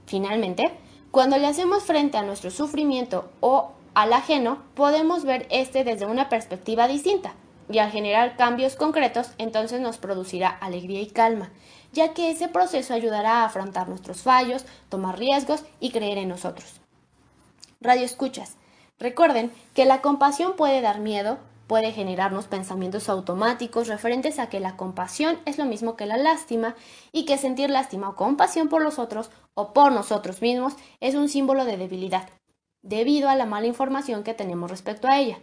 Finalmente, 0.04 0.72
cuando 1.12 1.38
le 1.38 1.46
hacemos 1.46 1.84
frente 1.84 2.18
a 2.18 2.22
nuestro 2.22 2.50
sufrimiento 2.50 3.30
o 3.38 3.70
al 3.94 4.12
ajeno, 4.12 4.64
podemos 4.74 5.24
ver 5.24 5.46
este 5.48 5.84
desde 5.84 6.06
una 6.06 6.28
perspectiva 6.28 6.88
distinta, 6.88 7.34
y 7.70 7.78
al 7.78 7.92
generar 7.92 8.36
cambios 8.36 8.74
concretos, 8.74 9.30
entonces 9.38 9.80
nos 9.80 9.96
producirá 9.98 10.48
alegría 10.48 11.00
y 11.00 11.06
calma, 11.06 11.50
ya 11.94 12.12
que 12.12 12.30
ese 12.30 12.48
proceso 12.48 12.92
ayudará 12.92 13.42
a 13.42 13.44
afrontar 13.46 13.88
nuestros 13.88 14.22
fallos, 14.22 14.66
tomar 14.90 15.18
riesgos 15.18 15.64
y 15.80 15.90
creer 15.90 16.18
en 16.18 16.28
nosotros. 16.28 16.80
Radio 17.80 18.04
escuchas, 18.04 18.56
Recuerden 18.98 19.50
que 19.74 19.84
la 19.84 20.00
compasión 20.00 20.54
puede 20.54 20.80
dar 20.80 21.00
miedo, 21.00 21.38
puede 21.66 21.92
generarnos 21.92 22.46
pensamientos 22.46 23.08
automáticos 23.08 23.88
referentes 23.88 24.38
a 24.38 24.48
que 24.48 24.60
la 24.60 24.76
compasión 24.76 25.38
es 25.46 25.58
lo 25.58 25.64
mismo 25.64 25.96
que 25.96 26.06
la 26.06 26.16
lástima 26.16 26.76
y 27.10 27.24
que 27.24 27.38
sentir 27.38 27.70
lástima 27.70 28.08
o 28.10 28.16
compasión 28.16 28.68
por 28.68 28.82
los 28.82 28.98
otros 28.98 29.30
o 29.54 29.72
por 29.72 29.92
nosotros 29.92 30.42
mismos 30.42 30.74
es 31.00 31.14
un 31.14 31.28
símbolo 31.28 31.64
de 31.64 31.76
debilidad, 31.76 32.28
debido 32.82 33.28
a 33.28 33.34
la 33.34 33.46
mala 33.46 33.66
información 33.66 34.22
que 34.22 34.34
tenemos 34.34 34.70
respecto 34.70 35.08
a 35.08 35.18
ella. 35.18 35.38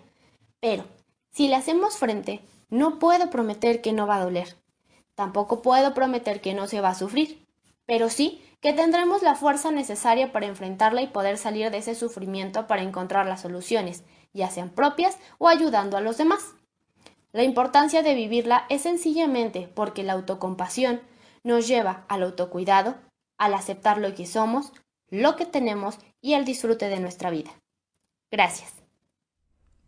Pero, 0.62 0.86
si 1.31 1.48
le 1.48 1.55
hacemos 1.55 1.98
frente, 1.98 2.41
no 2.70 3.00
puedo 3.00 3.29
prometer 3.29 3.81
que 3.81 3.93
no 3.93 4.08
va 4.08 4.15
a 4.15 4.24
doler. 4.24 4.60
Tampoco 5.21 5.61
puedo 5.61 5.93
prometer 5.93 6.41
que 6.41 6.55
no 6.55 6.65
se 6.65 6.81
va 6.81 6.89
a 6.89 6.95
sufrir, 6.95 7.45
pero 7.85 8.09
sí 8.09 8.41
que 8.59 8.73
tendremos 8.73 9.21
la 9.21 9.35
fuerza 9.35 9.69
necesaria 9.69 10.31
para 10.31 10.47
enfrentarla 10.47 11.03
y 11.03 11.09
poder 11.09 11.37
salir 11.37 11.69
de 11.69 11.77
ese 11.77 11.93
sufrimiento 11.93 12.65
para 12.65 12.81
encontrar 12.81 13.27
las 13.27 13.41
soluciones, 13.41 14.03
ya 14.33 14.49
sean 14.49 14.71
propias 14.71 15.19
o 15.37 15.47
ayudando 15.47 15.95
a 15.95 16.01
los 16.01 16.17
demás. 16.17 16.55
La 17.33 17.43
importancia 17.43 18.01
de 18.01 18.15
vivirla 18.15 18.65
es 18.69 18.81
sencillamente 18.81 19.69
porque 19.75 20.01
la 20.01 20.13
autocompasión 20.13 21.01
nos 21.43 21.67
lleva 21.67 22.03
al 22.07 22.23
autocuidado, 22.23 22.95
al 23.37 23.53
aceptar 23.53 23.99
lo 23.99 24.15
que 24.15 24.25
somos, 24.25 24.73
lo 25.11 25.35
que 25.35 25.45
tenemos 25.45 25.99
y 26.19 26.33
al 26.33 26.45
disfrute 26.45 26.89
de 26.89 26.99
nuestra 26.99 27.29
vida. 27.29 27.51
Gracias. 28.31 28.80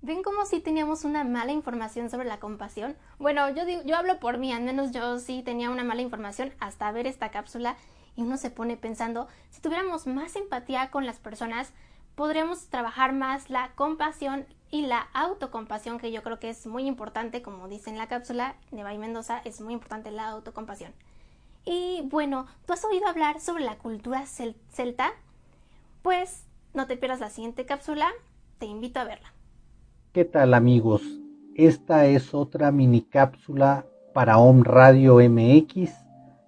¿Ven 0.03 0.22
como 0.22 0.45
si 0.45 0.60
teníamos 0.60 1.05
una 1.05 1.24
mala 1.24 1.53
información 1.53 2.10
sobre 2.10 2.27
la 2.27 2.38
compasión? 2.38 2.98
Bueno, 3.19 3.50
yo, 3.51 3.63
digo, 3.63 3.83
yo 3.86 3.95
hablo 3.95 4.19
por 4.19 4.38
mí, 4.38 4.51
al 4.51 4.62
menos 4.62 4.91
yo 4.91 5.17
sí 5.17 5.43
tenía 5.43 5.69
una 5.69 5.86
mala 5.86 6.01
información 6.01 6.51
hasta 6.60 6.91
ver 6.91 7.07
esta 7.07 7.31
cápsula 7.31 7.77
y 8.17 8.24
uno 8.24 8.36
se 8.36 8.51
pone 8.51 8.75
pensando, 8.75 9.29
si 9.50 9.62
tuviéramos 9.62 10.05
más 10.05 10.36
empatía 10.36 10.91
con 10.91 11.05
las 11.05 11.19
personas, 11.19 11.72
podremos 12.15 12.67
trabajar 12.67 13.13
más 13.13 13.50
la 13.50 13.72
compasión 13.75 14.45
y 14.69 14.81
la 14.81 15.07
autocompasión, 15.13 16.00
que 16.00 16.12
yo 16.12 16.22
creo 16.22 16.38
que 16.38 16.50
es 16.50 16.67
muy 16.67 16.86
importante, 16.86 17.41
como 17.41 17.69
dice 17.69 17.89
en 17.89 17.98
la 17.98 18.10
cápsula 18.10 18.57
de 18.72 18.83
Bay 18.83 18.98
Mendoza, 18.98 19.41
es 19.45 19.62
muy 19.62 19.74
importante 19.74 20.12
la 20.12 20.27
autocompasión. 20.27 20.93
Y 21.63 22.01
bueno, 22.10 22.45
¿tú 22.65 22.74
has 22.74 22.83
oído 22.83 23.07
hablar 23.07 23.39
sobre 23.39 23.63
la 23.63 23.77
cultura 23.77 24.25
celta? 24.25 25.13
Pues 26.01 26.43
no 26.74 26.88
te 26.88 26.98
pierdas 26.98 27.22
la 27.22 27.29
siguiente 27.29 27.65
cápsula, 27.65 28.12
te 28.60 28.65
invito 28.65 29.00
a 29.00 29.05
verla. 29.05 29.31
¿Qué 30.13 30.25
tal 30.25 30.53
amigos? 30.53 31.01
Esta 31.55 32.05
es 32.05 32.36
otra 32.36 32.72
mini 32.72 33.01
cápsula 33.01 33.88
para 34.13 34.38
Home 34.38 34.62
Radio 34.63 35.15
MX 35.15 35.91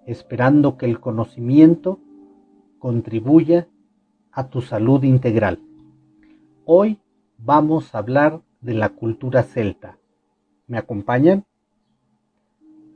esperando 0.05 0.77
que 0.77 0.85
el 0.85 0.99
conocimiento 0.99 1.97
contribuya 2.77 3.67
a 4.31 4.49
tu 4.49 4.61
salud 4.61 5.03
integral. 5.03 5.59
Hoy 6.63 6.99
vamos 7.39 7.95
a 7.95 7.97
hablar 7.97 8.41
de 8.61 8.75
la 8.75 8.89
cultura 8.89 9.41
celta. 9.41 9.97
¿Me 10.67 10.77
acompañan? 10.77 11.43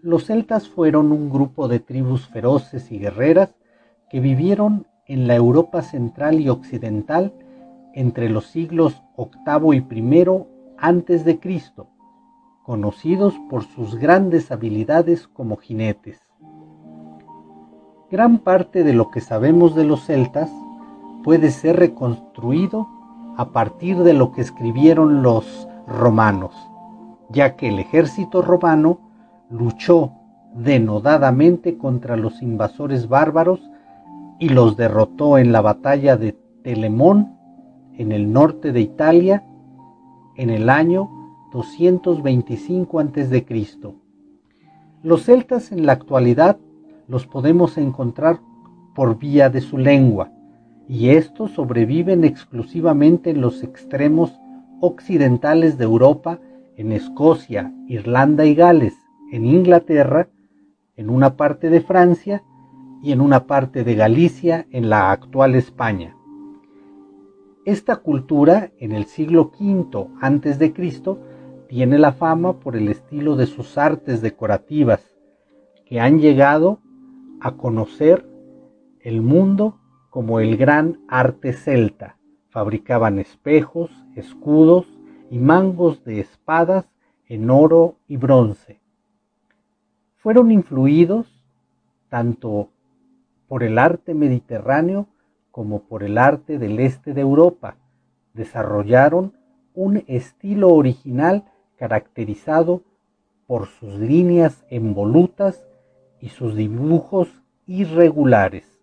Los 0.03 0.25
celtas 0.25 0.69
fueron 0.69 1.11
un 1.11 1.31
grupo 1.31 1.67
de 1.67 1.79
tribus 1.79 2.27
feroces 2.27 2.91
y 2.91 2.99
guerreras 2.99 3.55
que 4.07 4.19
vivieron 4.19 4.85
en 5.07 5.25
la 5.25 5.33
Europa 5.35 5.81
central 5.81 6.39
y 6.39 6.47
occidental 6.47 7.33
entre 7.95 8.29
los 8.29 8.45
siglos 8.45 9.01
VIII 9.17 9.73
y 9.73 9.77
I 9.77 10.58
antes 10.81 11.25
de 11.25 11.39
Cristo, 11.39 11.87
conocidos 12.63 13.33
por 13.49 13.63
sus 13.63 13.95
grandes 13.95 14.51
habilidades 14.51 15.27
como 15.27 15.57
jinetes. 15.57 16.19
Gran 18.11 18.39
parte 18.39 18.83
de 18.83 18.93
lo 18.93 19.11
que 19.11 19.21
sabemos 19.21 19.75
de 19.75 19.83
los 19.83 20.05
celtas 20.05 20.49
puede 21.23 21.51
ser 21.51 21.77
reconstruido 21.77 22.87
a 23.37 23.49
partir 23.51 23.97
de 23.97 24.13
lo 24.13 24.31
que 24.31 24.41
escribieron 24.41 25.21
los 25.21 25.67
romanos, 25.87 26.55
ya 27.29 27.55
que 27.55 27.69
el 27.69 27.79
ejército 27.79 28.41
romano 28.41 28.99
luchó 29.49 30.11
denodadamente 30.53 31.77
contra 31.77 32.17
los 32.17 32.41
invasores 32.41 33.07
bárbaros 33.07 33.61
y 34.39 34.49
los 34.49 34.77
derrotó 34.77 35.37
en 35.37 35.51
la 35.51 35.61
batalla 35.61 36.17
de 36.17 36.33
Telemón 36.63 37.35
en 37.93 38.11
el 38.11 38.31
norte 38.31 38.71
de 38.71 38.81
Italia 38.81 39.43
en 40.39 40.49
el 40.49 40.69
año 40.69 41.09
225 41.51 42.99
a.C. 43.01 43.45
Los 45.03 45.23
celtas 45.25 45.73
en 45.73 45.85
la 45.85 45.91
actualidad 45.91 46.57
los 47.09 47.27
podemos 47.27 47.77
encontrar 47.77 48.39
por 48.95 49.19
vía 49.19 49.49
de 49.49 49.59
su 49.59 49.77
lengua, 49.77 50.31
y 50.87 51.09
estos 51.09 51.51
sobreviven 51.51 52.23
exclusivamente 52.23 53.31
en 53.31 53.41
los 53.41 53.63
extremos 53.63 54.39
occidentales 54.79 55.77
de 55.77 55.83
Europa, 55.83 56.39
en 56.77 56.93
Escocia, 56.93 57.73
Irlanda 57.87 58.45
y 58.45 58.55
Gales, 58.55 58.95
en 59.33 59.45
Inglaterra, 59.45 60.29
en 60.95 61.09
una 61.09 61.35
parte 61.35 61.69
de 61.69 61.81
Francia 61.81 62.43
y 63.03 63.11
en 63.11 63.19
una 63.19 63.45
parte 63.45 63.83
de 63.83 63.95
Galicia, 63.95 64.67
en 64.71 64.89
la 64.89 65.11
actual 65.11 65.55
España. 65.55 66.15
Esta 67.65 67.97
cultura, 67.97 68.71
en 68.77 68.93
el 68.93 69.05
siglo 69.05 69.51
V 69.59 70.07
a.C., 70.21 70.73
tiene 71.67 71.99
la 71.99 72.13
fama 72.13 72.59
por 72.59 72.75
el 72.75 72.87
estilo 72.87 73.35
de 73.35 73.45
sus 73.45 73.77
artes 73.77 74.21
decorativas, 74.21 75.15
que 75.85 75.99
han 75.99 76.19
llegado 76.19 76.79
a 77.41 77.57
conocer 77.57 78.25
el 79.01 79.21
mundo 79.21 79.79
como 80.09 80.39
el 80.39 80.57
gran 80.57 81.01
arte 81.07 81.53
celta. 81.53 82.17
Fabricaban 82.49 83.19
espejos, 83.19 83.91
escudos 84.15 84.87
y 85.29 85.37
mangos 85.37 86.03
de 86.03 86.21
espadas 86.21 86.85
en 87.27 87.49
oro 87.49 87.97
y 88.07 88.17
bronce. 88.17 88.81
Fueron 90.15 90.51
influidos 90.51 91.43
tanto 92.09 92.71
por 93.47 93.63
el 93.63 93.77
arte 93.77 94.13
mediterráneo 94.13 95.07
como 95.59 95.81
por 95.81 96.03
el 96.03 96.17
arte 96.17 96.57
del 96.57 96.79
este 96.79 97.13
de 97.13 97.19
Europa. 97.19 97.75
Desarrollaron 98.33 99.33
un 99.73 100.05
estilo 100.07 100.69
original 100.69 101.51
caracterizado 101.75 102.81
por 103.45 103.67
sus 103.67 103.95
líneas 103.95 104.63
envolutas 104.69 105.67
y 106.21 106.29
sus 106.29 106.55
dibujos 106.55 107.27
irregulares. 107.67 108.79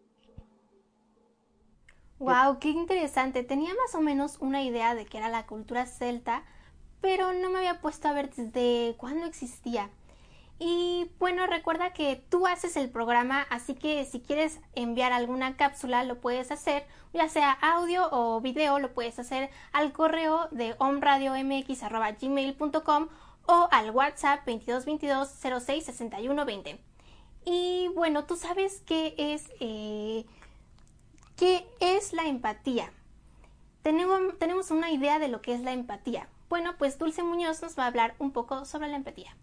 Wow, 2.19 2.59
qué 2.59 2.69
interesante. 2.69 3.43
Tenía 3.43 3.73
más 3.73 3.95
o 3.95 4.01
menos 4.01 4.37
una 4.39 4.61
idea 4.61 4.93
de 4.93 5.05
que 5.05 5.17
era 5.17 5.29
la 5.29 5.47
cultura 5.47 5.87
celta, 5.87 6.43
pero 7.01 7.33
no 7.33 7.49
me 7.49 7.57
había 7.57 7.81
puesto 7.81 8.07
a 8.07 8.13
ver 8.13 8.29
desde 8.29 8.95
cuándo 8.97 9.25
existía. 9.25 9.89
Y 10.63 11.09
bueno, 11.17 11.47
recuerda 11.47 11.91
que 11.91 12.23
tú 12.29 12.45
haces 12.45 12.77
el 12.77 12.91
programa, 12.91 13.47
así 13.49 13.73
que 13.73 14.05
si 14.05 14.21
quieres 14.21 14.59
enviar 14.75 15.11
alguna 15.11 15.57
cápsula 15.57 16.03
lo 16.03 16.21
puedes 16.21 16.51
hacer, 16.51 16.85
ya 17.15 17.27
sea 17.29 17.51
audio 17.51 18.07
o 18.11 18.39
video, 18.41 18.77
lo 18.77 18.93
puedes 18.93 19.17
hacer 19.17 19.49
al 19.71 19.91
correo 19.91 20.49
de 20.51 20.75
omradiomx.gmail.com 20.77 23.07
o 23.47 23.67
al 23.71 23.89
WhatsApp 23.89 24.45
2222 24.45 25.29
06 25.65 26.03
Y 27.43 27.87
bueno, 27.95 28.25
tú 28.25 28.35
sabes 28.35 28.83
qué 28.85 29.15
es, 29.17 29.49
eh, 29.59 30.27
qué 31.37 31.67
es 31.79 32.13
la 32.13 32.27
empatía. 32.27 32.93
Tenemos, 33.81 34.37
tenemos 34.37 34.69
una 34.69 34.91
idea 34.91 35.17
de 35.17 35.27
lo 35.27 35.41
que 35.41 35.55
es 35.55 35.61
la 35.61 35.71
empatía. 35.71 36.29
Bueno, 36.49 36.75
pues 36.77 36.99
Dulce 36.99 37.23
Muñoz 37.23 37.63
nos 37.63 37.79
va 37.79 37.85
a 37.85 37.87
hablar 37.87 38.13
un 38.19 38.31
poco 38.31 38.65
sobre 38.65 38.89
la 38.89 38.97
empatía. 38.97 39.35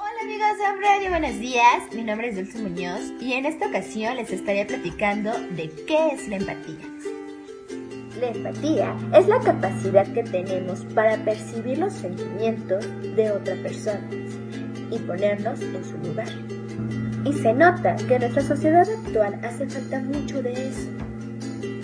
Hola 0.00 0.20
amigos 0.22 0.58
de 0.58 0.86
Radio, 0.86 1.10
buenos 1.10 1.40
días. 1.40 1.92
Mi 1.92 2.04
nombre 2.04 2.28
es 2.28 2.36
Dulce 2.36 2.58
Muñoz 2.60 3.00
y 3.20 3.32
en 3.32 3.46
esta 3.46 3.66
ocasión 3.66 4.14
les 4.14 4.30
estaré 4.30 4.64
platicando 4.64 5.32
de 5.32 5.68
qué 5.88 6.10
es 6.12 6.28
la 6.28 6.36
empatía. 6.36 6.86
La 8.20 8.28
empatía 8.28 8.94
es 9.12 9.26
la 9.26 9.40
capacidad 9.40 10.06
que 10.12 10.22
tenemos 10.22 10.84
para 10.94 11.16
percibir 11.24 11.78
los 11.78 11.92
sentimientos 11.94 12.86
de 13.16 13.32
otra 13.32 13.56
persona 13.56 14.08
y 14.92 14.98
ponernos 15.00 15.60
en 15.62 15.84
su 15.84 15.98
lugar. 15.98 16.28
Y 17.24 17.32
se 17.32 17.52
nota 17.52 17.96
que 17.96 18.14
en 18.14 18.20
nuestra 18.20 18.42
sociedad 18.42 18.88
actual 18.88 19.40
hace 19.44 19.68
falta 19.68 19.98
mucho 19.98 20.40
de 20.40 20.68
eso. 20.68 20.90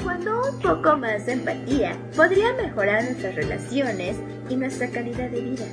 Cuando 0.05 0.53
un 0.53 0.61
poco 0.61 0.97
más 0.99 1.27
de 1.27 1.33
empatía 1.33 1.99
podría 2.15 2.53
mejorar 2.53 3.03
nuestras 3.03 3.35
relaciones 3.35 4.17
y 4.49 4.55
nuestra 4.55 4.87
calidad 4.89 5.31
de 5.31 5.41
vida. 5.41 5.65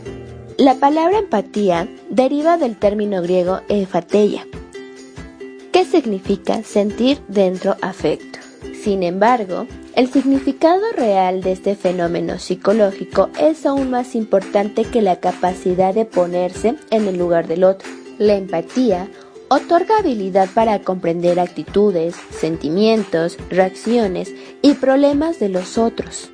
La 0.62 0.76
palabra 0.76 1.18
empatía 1.18 1.88
deriva 2.12 2.56
del 2.56 2.78
término 2.78 3.24
griego 3.24 3.62
efateia, 3.68 4.46
que 5.72 5.86
significa 5.86 6.62
sentir 6.62 7.20
dentro 7.28 7.78
afecto. 7.82 8.38
Sin 8.84 9.02
embargo, 9.02 9.66
El 9.96 10.08
significado 10.12 10.84
real 10.96 11.42
de 11.42 11.54
este 11.54 11.76
fenómeno 11.76 12.38
psicológico 12.38 13.30
es 13.40 13.66
aún 13.66 13.90
más 13.90 14.14
importante 14.14 14.86
que 14.86 15.02
la 15.02 15.20
capacidad 15.20 15.96
de 15.96 16.06
ponerse 16.06 16.76
en 16.92 17.08
el 17.08 17.18
lugar 17.18 17.48
del 17.48 17.64
otro. 17.64 17.90
La 18.20 18.36
empatía 18.36 19.10
otorga 19.50 19.98
habilidad 19.98 20.48
para 20.54 20.80
comprender 20.84 21.40
actitudes, 21.40 22.16
sentimientos, 22.30 23.38
reacciones 23.50 24.32
y 24.62 24.76
problemas 24.76 25.40
de 25.40 25.50
los 25.50 25.80
otros. 25.80 26.30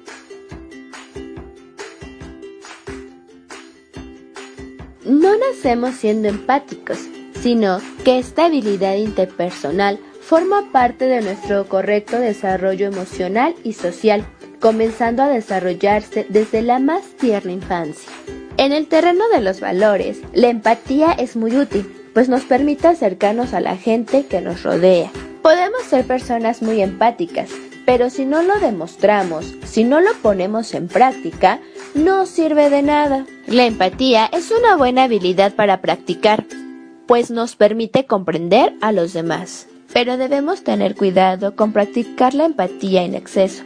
No 5.07 5.37
nacemos 5.37 5.95
siendo 5.95 6.27
empáticos, 6.27 6.99
sino 7.41 7.79
que 8.03 8.19
esta 8.19 8.45
habilidad 8.45 8.95
interpersonal 8.95 9.99
forma 10.19 10.69
parte 10.73 11.05
de 11.05 11.21
nuestro 11.21 11.65
correcto 11.69 12.19
desarrollo 12.19 12.87
emocional 12.87 13.55
y 13.63 13.71
social, 13.71 14.25
comenzando 14.59 15.23
a 15.23 15.29
desarrollarse 15.29 16.25
desde 16.27 16.61
la 16.61 16.79
más 16.79 17.03
tierna 17.17 17.53
infancia. 17.53 18.11
En 18.57 18.73
el 18.73 18.87
terreno 18.87 19.23
de 19.33 19.39
los 19.39 19.61
valores, 19.61 20.19
la 20.33 20.49
empatía 20.49 21.13
es 21.13 21.37
muy 21.37 21.55
útil, 21.55 21.89
pues 22.13 22.27
nos 22.27 22.43
permite 22.43 22.87
acercarnos 22.87 23.53
a 23.53 23.61
la 23.61 23.77
gente 23.77 24.25
que 24.25 24.41
nos 24.41 24.63
rodea. 24.63 25.09
Podemos 25.41 25.83
ser 25.83 26.03
personas 26.03 26.61
muy 26.61 26.81
empáticas, 26.81 27.49
pero 27.85 28.09
si 28.09 28.25
no 28.25 28.43
lo 28.43 28.59
demostramos, 28.59 29.55
si 29.63 29.85
no 29.85 30.01
lo 30.01 30.13
ponemos 30.21 30.73
en 30.73 30.89
práctica, 30.89 31.61
no 31.97 32.25
sirve 32.25 32.69
de 32.69 32.81
nada. 32.83 33.25
La 33.47 33.65
empatía 33.65 34.29
es 34.31 34.51
una 34.51 34.77
buena 34.77 35.03
habilidad 35.03 35.53
para 35.53 35.81
practicar, 35.81 36.45
pues 37.07 37.31
nos 37.31 37.55
permite 37.55 38.05
comprender 38.05 38.73
a 38.81 38.91
los 38.91 39.13
demás. 39.13 39.67
Pero 39.93 40.17
debemos 40.17 40.63
tener 40.63 40.95
cuidado 40.95 41.55
con 41.55 41.73
practicar 41.73 42.33
la 42.33 42.45
empatía 42.45 43.03
en 43.03 43.15
exceso, 43.15 43.63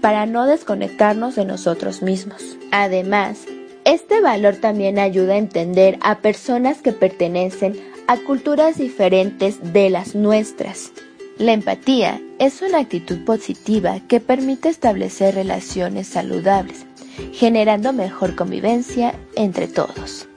para 0.00 0.26
no 0.26 0.46
desconectarnos 0.46 1.36
de 1.36 1.44
nosotros 1.44 2.02
mismos. 2.02 2.56
Además, 2.72 3.44
este 3.84 4.20
valor 4.20 4.56
también 4.56 4.98
ayuda 4.98 5.34
a 5.34 5.38
entender 5.38 5.98
a 6.00 6.18
personas 6.18 6.82
que 6.82 6.92
pertenecen 6.92 7.78
a 8.06 8.16
culturas 8.16 8.78
diferentes 8.78 9.72
de 9.72 9.90
las 9.90 10.14
nuestras. 10.14 10.92
La 11.38 11.52
empatía 11.52 12.20
es 12.38 12.62
una 12.62 12.78
actitud 12.78 13.24
positiva 13.24 14.00
que 14.08 14.20
permite 14.20 14.68
establecer 14.68 15.34
relaciones 15.34 16.06
saludables, 16.08 16.86
generando 17.32 17.92
mejor 17.92 18.34
convivencia 18.34 19.14
entre 19.34 19.68
todos. 19.68 20.28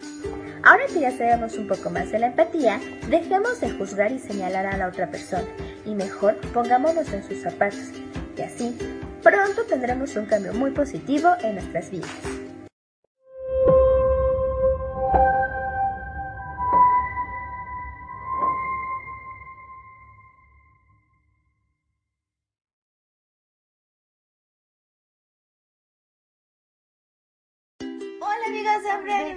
Ahora 0.63 0.85
que 0.87 1.01
ya 1.01 1.11
sabemos 1.11 1.57
un 1.57 1.67
poco 1.67 1.91
más 1.91 2.11
de 2.11 2.17
la 2.17 2.27
empatía, 2.27 2.79
dejemos 3.07 3.61
de 3.61 3.69
juzgar 3.69 4.11
y 4.11 4.17
señalar 4.17 4.65
a 4.65 4.77
la 4.77 4.87
otra 4.87 5.11
persona 5.11 5.45
y 5.85 5.93
mejor 5.93 6.37
pongámonos 6.53 7.13
en 7.13 7.23
sus 7.23 7.41
zapatos 7.43 7.91
y 8.35 8.41
así 8.41 8.75
pronto 9.21 9.63
tendremos 9.69 10.15
un 10.15 10.25
cambio 10.25 10.53
muy 10.53 10.71
positivo 10.71 11.29
en 11.43 11.55
nuestras 11.55 11.91
vidas. 11.91 12.09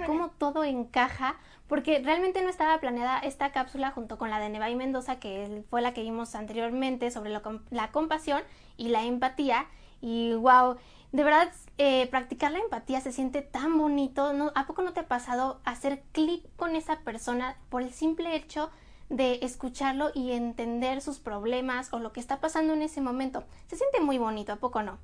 Cómo 0.05 0.29
todo 0.31 0.63
encaja, 0.63 1.37
porque 1.67 2.01
realmente 2.03 2.41
no 2.41 2.49
estaba 2.49 2.79
planeada 2.79 3.19
esta 3.19 3.51
cápsula 3.51 3.91
junto 3.91 4.17
con 4.17 4.29
la 4.29 4.39
de 4.39 4.49
Neva 4.49 4.69
y 4.69 4.75
Mendoza, 4.75 5.19
que 5.19 5.63
fue 5.69 5.81
la 5.81 5.93
que 5.93 6.01
vimos 6.01 6.35
anteriormente 6.35 7.11
sobre 7.11 7.31
la 7.69 7.91
compasión 7.91 8.41
y 8.77 8.89
la 8.89 9.03
empatía. 9.03 9.67
Y 10.01 10.33
wow, 10.33 10.77
de 11.11 11.23
verdad, 11.23 11.51
eh, 11.77 12.07
practicar 12.07 12.51
la 12.51 12.59
empatía 12.59 13.01
se 13.01 13.11
siente 13.11 13.41
tan 13.41 13.77
bonito. 13.77 14.33
¿no? 14.33 14.51
¿A 14.55 14.67
poco 14.67 14.81
no 14.81 14.93
te 14.93 15.01
ha 15.01 15.07
pasado 15.07 15.59
hacer 15.65 16.03
clic 16.11 16.43
con 16.55 16.75
esa 16.75 16.99
persona 16.99 17.57
por 17.69 17.81
el 17.81 17.91
simple 17.91 18.35
hecho 18.35 18.69
de 19.09 19.39
escucharlo 19.41 20.11
y 20.13 20.33
entender 20.33 21.01
sus 21.01 21.17
problemas 21.19 21.91
o 21.93 21.99
lo 21.99 22.13
que 22.13 22.19
está 22.19 22.39
pasando 22.39 22.73
en 22.73 22.83
ese 22.83 23.01
momento? 23.01 23.43
Se 23.67 23.75
siente 23.75 23.99
muy 24.01 24.19
bonito, 24.19 24.53
¿a 24.53 24.57
poco 24.57 24.83
no? 24.83 24.99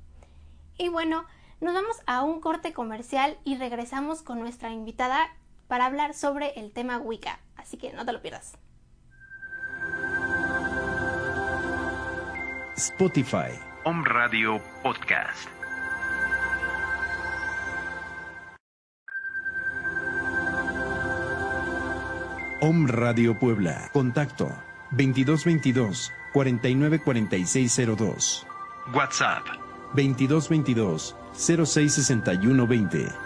Y 0.78 0.88
bueno, 0.90 1.24
nos 1.60 1.74
vamos 1.74 1.96
a 2.06 2.22
un 2.22 2.40
corte 2.40 2.72
comercial 2.72 3.36
y 3.44 3.56
regresamos 3.56 4.22
con 4.22 4.40
nuestra 4.40 4.70
invitada 4.70 5.26
para 5.68 5.86
hablar 5.86 6.14
sobre 6.14 6.58
el 6.60 6.72
tema 6.72 6.98
Wicca, 6.98 7.40
así 7.56 7.76
que 7.76 7.92
no 7.92 8.04
te 8.04 8.12
lo 8.12 8.22
pierdas. 8.22 8.58
Spotify. 12.76 13.50
Home 13.84 14.04
Radio 14.06 14.60
Podcast. 14.82 15.48
Home 22.60 22.90
Radio 22.90 23.38
Puebla. 23.38 23.88
Contacto 23.92 24.48
2222 24.90 26.12
494602. 26.32 28.46
WhatsApp 28.94 29.65
2222 29.94 31.14
066120. 31.34 33.25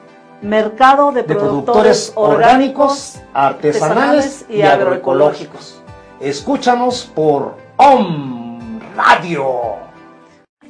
Mercado 0.41 1.11
de, 1.11 1.23
productores, 1.23 2.13
orgánicos, 2.15 3.21
artesanales, 3.31 4.45
y, 4.49 4.63
agroecológicos. 4.63 5.83
Escúchanos 6.19 7.09
por 7.13 7.57
OM 7.77 8.79
Radio. 8.95 9.75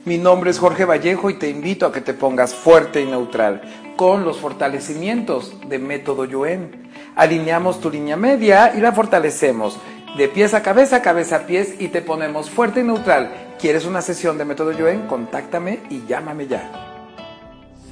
Mi 0.04 0.18
nombre 0.18 0.52
es 0.52 0.60
Jorge 0.60 0.84
Vallejo 0.84 1.30
y 1.30 1.36
te 1.36 1.50
invito 1.50 1.86
a 1.86 1.94
que 1.94 2.02
te 2.02 2.14
pongas 2.14 2.54
fuerte 2.54 3.02
y 3.02 3.06
neutral 3.06 3.62
con 3.96 4.26
los 4.26 4.40
fortalecimientos 4.40 5.54
de 5.68 5.80
Método 5.80 6.26
Yuen. 6.26 6.92
Alineamos 7.16 7.80
tu 7.80 7.90
línea 7.90 8.18
media 8.18 8.74
y 8.76 8.82
la 8.82 8.92
fortalecemos 8.92 9.78
de 10.18 10.28
pies 10.28 10.54
a 10.54 10.62
cabeza, 10.62 11.02
cabeza 11.02 11.38
a 11.38 11.46
pies 11.46 11.76
y 11.80 11.88
te 11.88 12.02
ponemos 12.02 12.50
fuerte 12.50 12.82
y 12.82 12.84
neutral. 12.84 13.32
¿Quieres 13.58 13.86
una 13.86 14.02
sesión 14.02 14.38
de 14.38 14.44
Método 14.44 14.74
Yuen? 14.74 15.08
Contáctame 15.08 15.80
y 15.90 16.06
llámame 16.08 16.48
ya. 16.48 16.91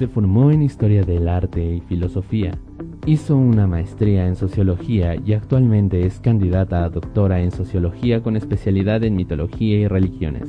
Se 0.00 0.08
formó 0.08 0.50
en 0.50 0.62
Historia 0.62 1.02
del 1.02 1.28
Arte 1.28 1.62
y 1.74 1.82
Filosofía. 1.82 2.56
Hizo 3.04 3.36
una 3.36 3.66
maestría 3.66 4.26
en 4.26 4.34
Sociología 4.34 5.14
y 5.14 5.34
actualmente 5.34 6.06
es 6.06 6.20
candidata 6.20 6.84
a 6.84 6.88
doctora 6.88 7.42
en 7.42 7.50
Sociología 7.50 8.22
con 8.22 8.34
especialidad 8.34 9.04
en 9.04 9.14
Mitología 9.14 9.78
y 9.78 9.86
Religiones. 9.88 10.48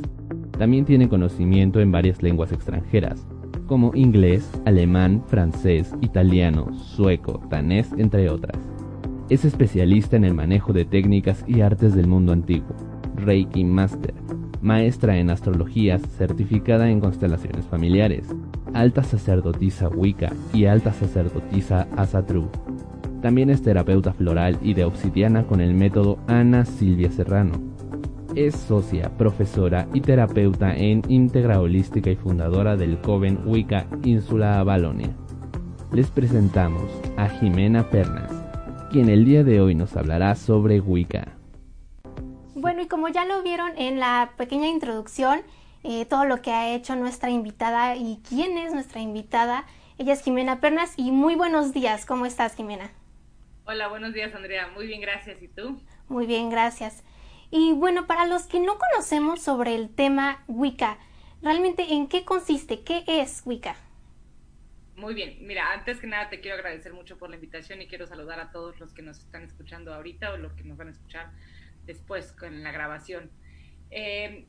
También 0.58 0.86
tiene 0.86 1.10
conocimiento 1.10 1.82
en 1.82 1.92
varias 1.92 2.24
lenguas 2.24 2.54
extranjeras, 2.54 3.28
como 3.68 3.92
inglés, 3.94 4.50
alemán, 4.64 5.22
francés, 5.28 5.94
italiano, 6.00 6.74
sueco, 6.74 7.46
danés, 7.50 7.92
entre 7.98 8.30
otras. 8.30 8.58
Es 9.28 9.44
especialista 9.44 10.16
en 10.16 10.24
el 10.24 10.34
manejo 10.34 10.72
de 10.72 10.86
técnicas 10.86 11.44
y 11.46 11.60
artes 11.60 11.94
del 11.94 12.08
mundo 12.08 12.32
antiguo, 12.32 12.74
Reiki 13.18 13.66
Master, 13.66 14.14
maestra 14.62 15.18
en 15.18 15.30
astrología 15.30 16.00
certificada 16.00 16.90
en 16.90 17.02
constelaciones 17.02 17.66
familiares, 17.66 18.34
alta 18.74 19.04
sacerdotisa 19.04 19.90
Wicca 19.90 20.32
y 20.54 20.66
alta 20.66 20.94
sacerdotisa 20.94 21.88
Asatru. 21.96 22.50
También 23.22 23.50
es 23.50 23.62
terapeuta 23.62 24.14
floral 24.14 24.58
y 24.62 24.74
de 24.74 24.86
obsidiana 24.86 25.46
con 25.46 25.62
el 25.62 25.74
método 25.74 26.18
Ana 26.28 26.66
Silvia 26.66 27.12
Serrano. 27.12 27.54
Es 28.36 28.56
socia, 28.56 29.10
profesora 29.18 29.88
y 29.94 30.02
terapeuta 30.02 30.76
en 30.76 31.04
íntegra 31.10 31.60
holística 31.60 32.10
y 32.10 32.16
fundadora 32.16 32.78
del 32.78 33.00
Coven 33.02 33.42
Wicca 33.46 33.86
Ínsula 34.04 34.60
Avalonia. 34.60 35.10
Les 35.92 36.10
presentamos 36.10 36.90
a 37.18 37.28
Jimena 37.28 37.90
Pernas, 37.90 38.32
quien 38.92 39.10
el 39.10 39.26
día 39.26 39.44
de 39.44 39.60
hoy 39.60 39.76
nos 39.76 39.98
hablará 39.98 40.36
sobre 40.36 40.80
Wicca. 40.80 41.38
Bueno, 42.56 42.82
y 42.82 42.88
como 42.88 43.10
ya 43.10 43.26
lo 43.26 43.44
vieron 43.44 43.72
en 43.78 44.00
la 44.00 44.32
pequeña 44.38 44.68
introducción, 44.68 45.42
eh, 45.84 46.06
todo 46.06 46.26
lo 46.26 46.42
que 46.42 46.52
ha 46.52 46.74
hecho 46.74 46.96
nuestra 46.96 47.30
invitada 47.30 47.96
y 47.96 48.22
quién 48.28 48.58
es 48.58 48.74
nuestra 48.74 49.02
invitada. 49.02 49.66
Ella 49.98 50.14
es 50.14 50.24
Jimena 50.24 50.60
Pernas 50.60 50.94
y 50.98 51.12
muy 51.12 51.36
buenos 51.36 51.74
días. 51.74 52.06
¿Cómo 52.06 52.26
estás, 52.26 52.56
Jimena? 52.56 52.92
Hola, 53.66 53.88
buenos 53.88 54.14
días, 54.14 54.34
Andrea. 54.34 54.68
Muy 54.70 54.88
bien, 54.88 55.02
gracias. 55.02 55.42
¿Y 55.42 55.48
tú? 55.48 55.80
Muy 56.08 56.26
bien, 56.26 56.50
gracias. 56.50 57.04
Y 57.52 57.74
bueno, 57.74 58.08
para 58.08 58.26
los 58.26 58.48
que 58.48 58.60
no 58.60 58.78
conocemos 58.78 59.42
sobre 59.42 59.76
el 59.76 59.94
tema 59.94 60.44
Wicca, 60.48 60.98
realmente 61.42 61.94
en 61.94 62.08
qué 62.08 62.26
consiste, 62.26 62.84
qué 62.84 63.04
es 63.08 63.42
Wicca. 63.46 63.76
Muy 64.96 65.14
bien, 65.14 65.38
mira, 65.42 65.72
antes 65.74 66.00
que 66.00 66.08
nada 66.08 66.30
te 66.30 66.42
quiero 66.42 66.58
agradecer 66.58 66.94
mucho 66.94 67.18
por 67.18 67.30
la 67.30 67.36
invitación 67.36 67.82
y 67.82 67.88
quiero 67.88 68.06
saludar 68.08 68.40
a 68.40 68.52
todos 68.52 68.80
los 68.80 68.94
que 68.94 69.02
nos 69.02 69.20
están 69.20 69.44
escuchando 69.44 69.94
ahorita 69.94 70.32
o 70.34 70.38
los 70.38 70.54
que 70.54 70.64
nos 70.64 70.78
van 70.78 70.90
a 70.90 70.92
escuchar 70.92 71.32
después 71.86 72.32
con 72.34 72.62
la 72.62 72.72
grabación. 72.72 73.32
Eh, 73.90 74.46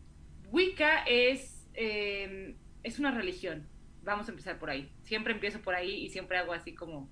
Wicca 0.52 1.02
es, 1.04 1.66
em, 1.72 2.56
es 2.82 2.98
una 2.98 3.10
religión. 3.10 3.66
Vamos 4.02 4.28
a 4.28 4.32
empezar 4.32 4.58
por 4.58 4.68
ahí. 4.68 4.92
Siempre 5.00 5.32
empiezo 5.32 5.62
por 5.62 5.74
ahí 5.74 6.04
y 6.04 6.10
siempre 6.10 6.36
hago 6.36 6.52
así 6.52 6.74
como... 6.74 7.10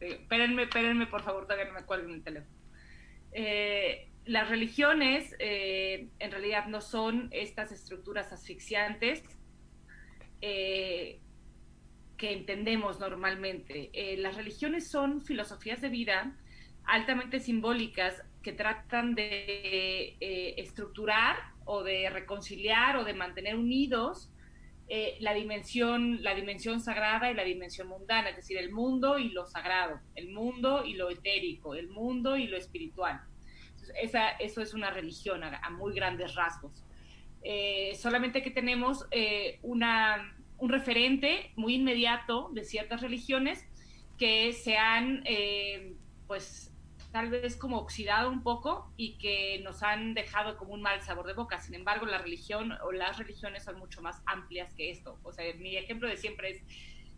Eh, 0.00 0.18
espérenme, 0.20 0.64
espérenme, 0.64 1.06
por 1.06 1.22
favor, 1.22 1.44
todavía 1.44 1.64
no 1.64 1.72
me 1.72 1.86
cuelguen 1.86 2.12
el 2.12 2.22
teléfono. 2.22 2.54
Eh, 3.32 4.10
las 4.26 4.50
religiones 4.50 5.34
eh, 5.38 6.08
en 6.18 6.30
realidad 6.30 6.66
no 6.66 6.82
son 6.82 7.30
estas 7.32 7.72
estructuras 7.72 8.32
asfixiantes 8.32 9.24
que 10.40 11.20
entendemos 12.20 13.00
normalmente. 13.00 13.90
las 14.18 14.36
religiones 14.36 14.88
son 14.88 15.22
filosofías 15.22 15.80
de 15.80 15.88
vida 15.88 16.36
altamente 16.88 17.40
simbólicas 17.40 18.22
que 18.42 18.52
tratan 18.52 19.14
de 19.14 20.16
estructurar 20.56 21.36
o 21.64 21.82
de 21.82 22.08
reconciliar 22.10 22.96
o 22.96 23.04
de 23.04 23.14
mantener 23.14 23.56
unidos 23.56 24.30
eh, 24.90 25.18
la 25.20 25.34
dimensión, 25.34 26.22
la 26.22 26.34
dimensión 26.34 26.80
sagrada 26.80 27.30
y 27.30 27.34
la 27.34 27.44
dimensión 27.44 27.88
mundana, 27.88 28.30
es 28.30 28.36
decir, 28.36 28.56
el 28.56 28.72
mundo 28.72 29.18
y 29.18 29.28
lo 29.28 29.44
sagrado, 29.44 30.00
el 30.14 30.30
mundo 30.30 30.82
y 30.82 30.94
lo 30.94 31.10
etérico, 31.10 31.74
el 31.74 31.88
mundo 31.88 32.38
y 32.38 32.46
lo 32.46 32.56
espiritual. 32.56 33.20
esa, 34.00 34.30
eso 34.30 34.62
es 34.62 34.72
una 34.72 34.90
religión 34.90 35.44
a, 35.44 35.68
muy 35.70 35.94
grandes 35.94 36.34
rasgos. 36.34 36.82
Eh, 37.42 37.92
solamente 37.96 38.42
que 38.42 38.50
tenemos 38.50 39.06
eh, 39.10 39.58
una, 39.60 40.34
un 40.56 40.70
referente 40.70 41.52
muy 41.54 41.74
inmediato 41.74 42.48
de 42.54 42.64
ciertas 42.64 43.02
religiones 43.02 43.66
que 44.16 44.54
se 44.54 44.78
han 44.78 45.22
pues 46.26 46.67
tal 47.12 47.30
vez 47.30 47.56
como 47.56 47.78
oxidado 47.78 48.30
un 48.30 48.42
poco 48.42 48.92
y 48.96 49.16
que 49.18 49.60
nos 49.64 49.82
han 49.82 50.14
dejado 50.14 50.56
como 50.56 50.74
un 50.74 50.82
mal 50.82 51.00
sabor 51.02 51.26
de 51.26 51.32
boca. 51.32 51.58
Sin 51.60 51.74
embargo, 51.74 52.06
la 52.06 52.18
religión 52.18 52.72
o 52.84 52.92
las 52.92 53.18
religiones 53.18 53.64
son 53.64 53.78
mucho 53.78 54.02
más 54.02 54.22
amplias 54.26 54.74
que 54.74 54.90
esto. 54.90 55.18
O 55.22 55.32
sea, 55.32 55.44
mi 55.54 55.76
ejemplo 55.76 56.08
de 56.08 56.16
siempre 56.16 56.50
es, 56.50 56.62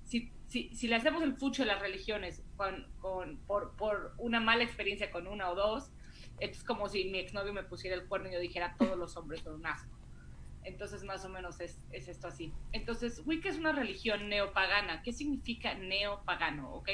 si, 0.05 0.33
si, 0.46 0.74
si 0.74 0.87
le 0.87 0.96
hacemos 0.96 1.22
el 1.22 1.37
fucho 1.37 1.62
de 1.62 1.68
las 1.68 1.81
religiones 1.81 2.42
con, 2.57 2.87
con, 3.00 3.38
por, 3.46 3.76
por 3.76 4.14
una 4.18 4.40
mala 4.40 4.62
experiencia 4.62 5.11
con 5.11 5.26
una 5.26 5.50
o 5.50 5.55
dos, 5.55 5.90
es 6.38 6.62
como 6.64 6.88
si 6.88 7.05
mi 7.05 7.18
exnovio 7.18 7.53
me 7.53 7.64
pusiera 7.64 7.96
el 7.96 8.07
cuerno 8.07 8.29
y 8.29 8.33
yo 8.33 8.40
dijera 8.40 8.76
todos 8.79 8.96
los 8.96 9.16
hombres 9.16 9.40
son 9.40 9.55
un 9.55 9.66
asco. 9.66 10.00
Entonces, 10.62 11.05
más 11.05 11.24
o 11.24 11.29
menos 11.29 11.61
es, 11.61 11.79
es, 11.90 12.09
esto 12.09 12.29
así. 12.29 12.53
Entonces, 12.72 13.22
Wicca 13.24 13.48
es 13.48 13.57
una 13.57 13.72
religión 13.72 14.29
neopagana. 14.29 15.03
¿Qué 15.03 15.12
significa 15.12 15.74
neopagano? 15.74 16.74
¿Ok? 16.74 16.90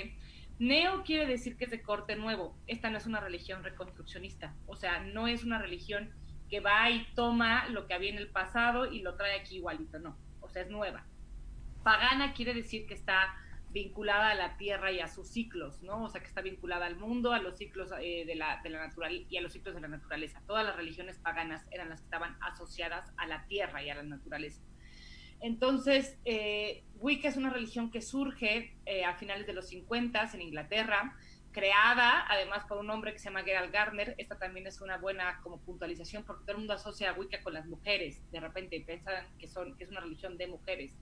Neo 0.59 1.03
quiere 1.05 1.27
decir 1.27 1.57
que 1.57 1.65
es 1.65 1.71
de 1.71 1.83
corte 1.83 2.17
nuevo. 2.17 2.57
Esta 2.67 2.91
no 2.91 2.97
es 2.97 3.07
una 3.07 3.21
religión 3.21 3.63
reconstruccionista. 3.63 4.55
O 4.67 4.77
sea, 4.77 5.01
no 5.01 5.29
es 5.29 5.45
una 5.45 5.59
religión 5.59 6.11
que 6.49 6.61
va 6.61 6.91
y 6.91 7.07
toma 7.15 7.69
lo 7.69 7.87
que 7.87 7.95
había 7.95 8.11
en 8.11 8.19
el 8.19 8.29
pasado 8.29 8.91
y 8.91 9.03
lo 9.03 9.17
trae 9.17 9.39
aquí 9.39 9.57
igualito. 9.57 9.99
No. 9.99 10.17
O 10.41 10.49
sea, 10.49 10.63
es 10.63 10.71
nueva. 10.71 11.05
Pagana 11.83 12.33
quiere 12.33 12.55
decir 12.55 12.87
que 12.87 12.95
está 12.95 13.35
vinculada 13.71 14.31
a 14.31 14.35
la 14.35 14.57
tierra 14.57 14.91
y 14.91 15.01
a 15.01 15.09
sus 15.09 15.29
ciclos, 15.29 15.83
¿no? 15.83 16.05
O 16.05 16.09
sea, 16.09 16.23
que 16.23 16.29
está 16.29 16.41
vinculada 16.41 16.87
al 16.87 16.97
mundo, 16.97 17.33
a 17.33 17.41
los 17.41 17.59
ciclos 17.59 17.91
eh, 18.01 18.25
de 18.25 18.35
la, 18.35 18.63
de 18.63 18.71
la 18.71 18.87
naturaleza 18.87 19.27
y 19.29 19.37
a 19.37 19.43
los 19.43 19.53
ciclos 19.53 19.75
de 19.75 19.83
la 19.83 19.89
naturaleza. 19.89 20.41
Todas 20.47 20.65
las 20.65 20.77
religiones 20.77 21.19
paganas 21.19 21.67
eran 21.71 21.91
las 21.91 22.01
que 22.01 22.07
estaban 22.07 22.39
asociadas 22.41 23.13
a 23.19 23.27
la 23.27 23.47
tierra 23.47 23.83
y 23.83 23.91
a 23.91 23.97
la 23.97 24.03
naturaleza. 24.03 24.63
Entonces, 25.47 26.19
eh, 26.25 26.83
Wicca 26.99 27.29
es 27.29 27.37
una 27.37 27.51
religión 27.51 27.93
que 27.93 28.03
surge 28.03 28.75
eh, 28.85 29.05
a 29.05 29.15
finales 29.15 29.47
de 29.47 29.53
los 29.53 29.69
50 29.69 30.31
en 30.35 30.43
Inglaterra, 30.43 31.17
creada 31.53 32.27
además 32.29 32.65
por 32.65 32.79
un 32.79 32.91
hombre 32.91 33.13
que 33.13 33.21
se 33.21 33.27
llama 33.27 33.45
Gerald 33.45 33.73
Gardner. 33.73 34.17
Esta 34.19 34.37
también 34.37 34.67
es 34.67 34.81
una 34.81 34.99
buena 34.99 35.41
como 35.45 35.61
puntualización 35.61 36.25
porque 36.25 36.43
todo 36.43 36.57
el 36.57 36.59
mundo 36.59 36.73
asocia 36.73 37.11
a 37.11 37.13
Wicca 37.13 37.45
con 37.45 37.55
las 37.55 37.65
mujeres. 37.67 38.29
De 38.33 38.41
repente 38.41 38.83
piensan 38.85 39.25
que, 39.39 39.47
son, 39.47 39.77
que 39.77 39.85
es 39.85 39.91
una 39.91 40.01
religión 40.01 40.37
de 40.37 40.49
mujeres. 40.49 40.99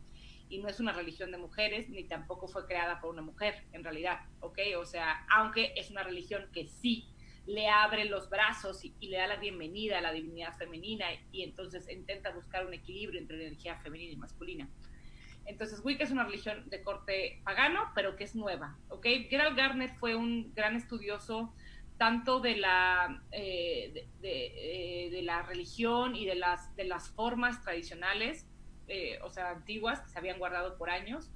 Y 0.50 0.58
no 0.58 0.68
es 0.68 0.78
una 0.78 0.92
religión 0.92 1.30
de 1.30 1.38
mujeres, 1.38 1.88
ni 1.88 2.04
tampoco 2.04 2.46
fue 2.46 2.66
creada 2.66 3.00
por 3.00 3.14
una 3.14 3.22
mujer, 3.22 3.64
en 3.72 3.82
realidad, 3.82 4.20
¿ok? 4.40 4.58
O 4.76 4.84
sea, 4.84 5.24
aunque 5.30 5.72
es 5.74 5.90
una 5.90 6.02
religión 6.02 6.50
que 6.52 6.68
sí 6.68 7.08
le 7.46 7.68
abre 7.68 8.06
los 8.06 8.30
brazos 8.30 8.84
y, 8.84 8.94
le 9.08 9.18
da 9.18 9.26
la 9.26 9.36
bienvenida 9.36 9.98
a 9.98 10.00
la 10.00 10.12
divinidad 10.12 10.56
femenina 10.56 11.06
y 11.30 11.42
entonces 11.42 11.88
intenta 11.90 12.30
buscar 12.30 12.66
un 12.66 12.74
equilibrio 12.74 13.20
entre 13.20 13.44
energía 13.46 13.76
femenina 13.76 14.12
y 14.12 14.16
masculina. 14.16 14.68
Entonces, 15.46 15.80
Wicca 15.84 16.04
es 16.04 16.10
una 16.10 16.24
religión 16.24 16.70
de 16.70 16.82
corte 16.82 17.42
pagano, 17.44 17.90
pero 17.94 18.16
que 18.16 18.24
es 18.24 18.34
nueva, 18.34 18.78
¿ok? 18.88 19.06
Gerald 19.28 19.56
Garner 19.56 19.90
fue 19.90 20.14
un 20.14 20.54
gran 20.54 20.74
estudioso 20.74 21.52
tanto 21.98 22.40
de 22.40 22.56
la, 22.56 23.22
eh, 23.30 24.08
eh, 24.22 25.08
de, 25.12 25.22
la 25.22 25.42
religión 25.42 26.16
y 26.16 26.24
de 26.24 26.34
las, 26.34 26.74
de 26.76 26.84
las 26.84 27.10
formas 27.10 27.62
tradicionales, 27.62 28.46
eh, 28.88 29.18
o 29.22 29.30
sea, 29.30 29.50
antiguas, 29.50 30.00
que 30.00 30.08
se 30.08 30.18
habían 30.18 30.38
guardado 30.38 30.76
por 30.76 30.90
años, 30.90 31.30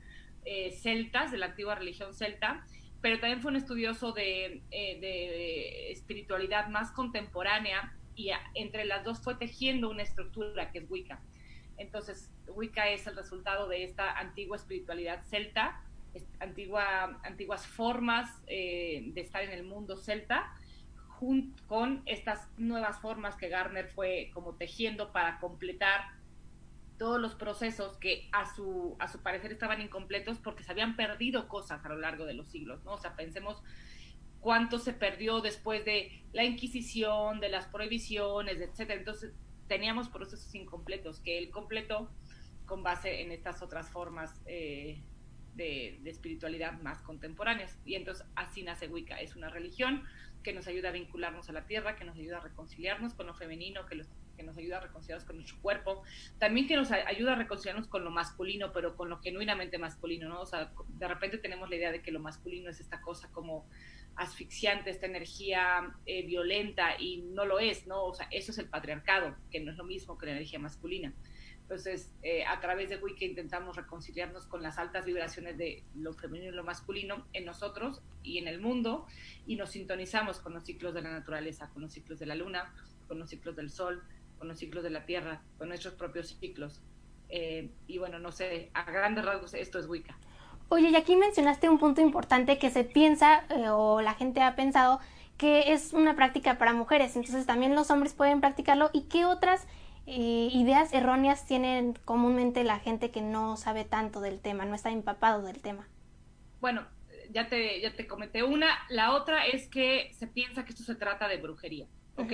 celtas, 0.81 1.31
de 1.31 1.37
la 1.37 1.47
antigua 1.47 1.75
religión 1.75 2.15
celta, 2.15 2.65
pero 3.01 3.21
también 3.21 3.41
fue 3.41 3.51
un 3.51 3.57
estudioso 3.57 4.13
de, 4.13 4.63
eh, 4.71 5.01
de 5.01 5.93
espiritualidad 5.93 6.69
más 6.69 6.91
contemporánea 6.91 7.95
y 8.15 8.31
entre 8.55 8.85
las 8.85 9.05
dos 9.05 9.21
fue 9.21 9.37
tejiendo 9.37 9.89
una 9.91 10.03
estructura 10.03 10.73
que 10.73 10.79
es 10.79 10.91
Wicca. 10.91 11.21
Entonces, 11.77 12.33
Wicca 12.49 12.89
es 12.89 13.07
el 13.07 13.15
resultado 13.15 13.69
de 13.69 13.85
esta 13.85 14.19
antigua 14.19 14.57
espiritualidad 14.57 15.23
celta, 15.27 15.81
antigua, 16.41 17.21
antiguas 17.23 17.65
formas 17.67 18.45
de 18.47 19.13
estar 19.15 19.43
en 19.45 19.53
el 19.53 19.63
mundo 19.63 19.97
celta, 19.97 20.53
junto 21.19 21.63
con 21.67 22.03
estas 22.07 22.49
nuevas 22.57 23.01
formas 23.01 23.37
que 23.37 23.49
Garner 23.49 23.89
fue 23.89 24.31
como 24.35 24.55
tejiendo 24.55 25.13
para 25.13 25.39
completar 25.39 26.18
todos 26.99 27.21
los 27.21 27.35
procesos 27.35 27.97
que 27.97 28.29
a 28.33 28.53
su, 28.55 28.97
a 28.99 29.09
su 29.09 29.23
parecer 29.23 29.53
estaban 29.53 29.81
incompletos 29.81 30.39
porque 30.39 30.65
se 30.65 30.73
habían 30.73 30.97
perdido 30.97 31.49
cosas 31.49 31.85
a 31.85 31.89
lo 31.89 31.97
largo 31.97 32.27
de 32.27 32.35
los 32.35 32.49
siglos, 32.49 32.85
¿no? 32.85 32.95
O 32.95 32.99
sea, 32.99 33.15
pensemos 33.15 33.63
cuánto 34.41 34.79
se 34.79 34.93
perdió 34.93 35.41
después 35.41 35.85
de 35.85 36.25
la 36.33 36.45
Inquisición, 36.45 37.41
de 37.41 37.49
las 37.49 37.67
prohibiciones, 37.67 38.61
etcétera. 38.61 38.99
Entonces, 38.99 39.33
teníamos 39.69 40.09
procesos 40.09 40.55
incompletos 40.55 41.21
que 41.21 41.39
él 41.39 41.51
completó 41.51 42.11
con 42.67 42.83
base 42.83 43.23
en 43.23 43.33
estas 43.33 43.63
otras 43.63 43.91
formas 43.91 44.43
eh, 44.47 45.03
de, 45.55 45.99
de, 46.03 46.11
espiritualidad 46.11 46.81
más 46.83 47.01
contemporáneas. 47.01 47.79
Y 47.85 47.95
entonces 47.95 48.27
así 48.35 48.63
nace 48.63 48.89
Wicca. 48.89 49.21
Es 49.21 49.37
una 49.37 49.49
religión 49.49 50.05
que 50.43 50.53
nos 50.53 50.67
ayuda 50.67 50.91
a 50.91 50.93
vincularnos 50.93 51.49
a 51.49 51.53
la 51.53 51.67
tierra, 51.67 51.97
que 51.97 52.05
nos 52.05 52.17
ayuda 52.17 52.39
a 52.39 52.41
reconciliarnos 52.41 53.15
con 53.15 53.27
lo 53.27 53.35
femenino, 53.35 53.87
que, 53.87 54.03
que 54.39 54.45
nos 54.45 54.57
ayuda 54.57 54.79
a 54.79 54.81
reconciliarnos 54.81 55.27
con 55.27 55.37
nuestro 55.37 55.61
cuerpo, 55.61 56.03
también 56.39 56.69
que 56.69 56.77
nos 56.77 56.91
ayuda 56.93 57.33
a 57.33 57.37
reconciliarnos 57.37 57.89
con 57.89 58.05
lo 58.05 58.11
masculino, 58.11 58.73
pero 58.73 58.97
con 58.97 59.11
lo 59.11 59.19
genuinamente 59.19 59.79
masculino, 59.79 60.29
¿no? 60.29 60.41
O 60.41 60.47
sea, 60.47 60.73
de 60.89 61.09
repente 61.09 61.39
tenemos 61.39 61.69
la 61.69 61.77
idea 61.77 61.93
de 61.93 62.01
que 62.01 62.13
lo 62.13 62.21
masculino 62.21 62.71
es 62.71 62.81
esta 62.81 63.01
cosa 63.03 63.31
como 63.33 63.69
asfixiante, 64.15 64.91
esta 64.91 65.07
energía 65.07 65.93
eh, 66.07 66.25
violenta, 66.25 67.01
y 67.01 67.19
no 67.19 67.45
lo 67.45 67.59
es, 67.59 67.87
¿no? 67.87 68.05
O 68.05 68.15
sea, 68.15 68.29
eso 68.31 68.53
es 68.53 68.59
el 68.59 68.69
patriarcado, 68.69 69.37
que 69.51 69.61
no 69.61 69.73
es 69.73 69.77
lo 69.77 69.85
mismo 69.85 70.17
que 70.17 70.27
la 70.27 70.33
energía 70.33 70.61
masculina. 70.61 71.13
Entonces, 71.69 72.11
eh, 72.23 72.47
a 72.47 72.61
través 72.61 72.89
de 72.89 72.97
Wicca 72.97 73.27
intentamos 73.27 73.77
reconciliarnos 73.77 74.47
con 74.47 74.63
las 74.63 74.79
altas 74.79 75.05
vibraciones 75.05 75.59
de 75.59 75.85
lo 75.95 76.15
femenino 76.15 76.51
y 76.51 76.55
lo 76.55 76.65
masculino 76.65 77.27
en 77.35 77.45
nosotros 77.45 78.01
y 78.23 78.39
en 78.39 78.49
el 78.49 78.59
mundo, 78.59 79.07
y 79.47 79.57
nos 79.57 79.73
sintonizamos 79.73 80.41
con 80.41 80.55
los 80.55 80.65
ciclos 80.65 80.95
de 80.95 81.03
la 81.03 81.11
naturaleza, 81.11 81.69
con 81.71 81.83
los 81.83 81.93
ciclos 81.93 82.19
de 82.19 82.25
la 82.25 82.37
luna, 82.37 82.73
con 83.07 83.19
los 83.19 83.29
ciclos 83.29 83.55
del 83.57 83.71
sol, 83.71 84.03
con 84.39 84.49
los 84.49 84.59
ciclos 84.59 84.85
de 84.85 84.91
la 84.91 85.05
tierra, 85.05 85.43
con 85.59 85.69
nuestros 85.69 85.95
propios 85.95 86.37
ciclos. 86.41 86.81
Eh, 87.29 87.71
y 87.87 87.99
bueno, 87.99 88.19
no 88.19 88.33
sé, 88.33 88.71
a 88.75 88.91
grandes 88.91 89.25
rasgos 89.25 89.55
esto 89.55 89.79
es 89.79 89.87
Wicca. 89.87 90.17
Oye, 90.71 90.91
y 90.91 90.97
aquí 90.97 91.17
mencionaste 91.17 91.69
un 91.69 91.79
punto 91.79 92.01
importante 92.01 92.59
que 92.59 92.71
se 92.71 92.85
piensa 92.85 93.45
eh, 93.51 93.69
o 93.71 94.01
la 94.01 94.15
gente 94.15 94.41
ha 94.43 94.55
pensado 94.55 95.01
que 95.37 95.73
es 95.73 95.93
una 95.93 96.17
práctica 96.17 96.59
para 96.59 96.73
mujeres, 96.73 97.15
entonces 97.17 97.47
también 97.47 97.75
los 97.75 97.91
hombres 97.91 98.13
pueden 98.13 98.41
practicarlo 98.41 98.91
y 98.93 99.03
qué 99.03 99.25
otras 99.25 99.67
eh, 100.11 100.49
ideas 100.53 100.95
erróneas 100.95 101.47
tienen 101.47 101.93
comúnmente 102.07 102.65
la 102.65 102.81
gente 102.81 103.11
que 103.11 103.21
no 103.21 103.59
sabe 103.59 103.85
tanto 103.85 104.21
del 104.21 104.41
tema, 104.41 104.65
no 104.65 104.75
está 104.75 104.91
empapado 104.91 105.43
del 105.43 105.61
tema? 105.61 105.87
Bueno, 106.61 106.87
ya 107.31 107.49
te, 107.49 107.79
ya 107.81 107.95
te 107.95 108.07
comenté 108.07 108.43
una. 108.43 108.69
La 108.89 109.13
otra 109.13 109.47
es 109.47 109.69
que 109.69 110.11
se 110.15 110.27
piensa 110.27 110.65
que 110.65 110.71
esto 110.71 110.83
se 110.83 110.95
trata 110.95 111.29
de 111.29 111.37
brujería, 111.37 111.87
¿ok? 112.17 112.33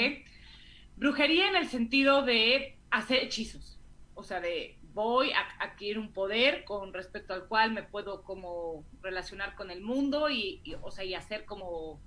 Brujería 0.97 1.49
en 1.49 1.57
el 1.57 1.69
sentido 1.69 2.23
de 2.23 2.79
hacer 2.91 3.25
hechizos, 3.25 3.81
o 4.15 4.23
sea, 4.23 4.41
de 4.41 4.79
voy 4.93 5.33
a 5.33 5.41
adquirir 5.59 5.99
un 5.99 6.13
poder 6.13 6.65
con 6.65 6.93
respecto 6.93 7.35
al 7.35 7.49
cual 7.49 7.73
me 7.73 7.83
puedo 7.83 8.23
como 8.23 8.87
relacionar 9.03 9.57
con 9.57 9.73
el 9.73 9.81
mundo 9.81 10.31
y, 10.31 10.61
y 10.63 10.75
o 10.81 10.91
sea, 10.93 11.05
y 11.05 11.15
hacer 11.15 11.45
como, 11.45 12.01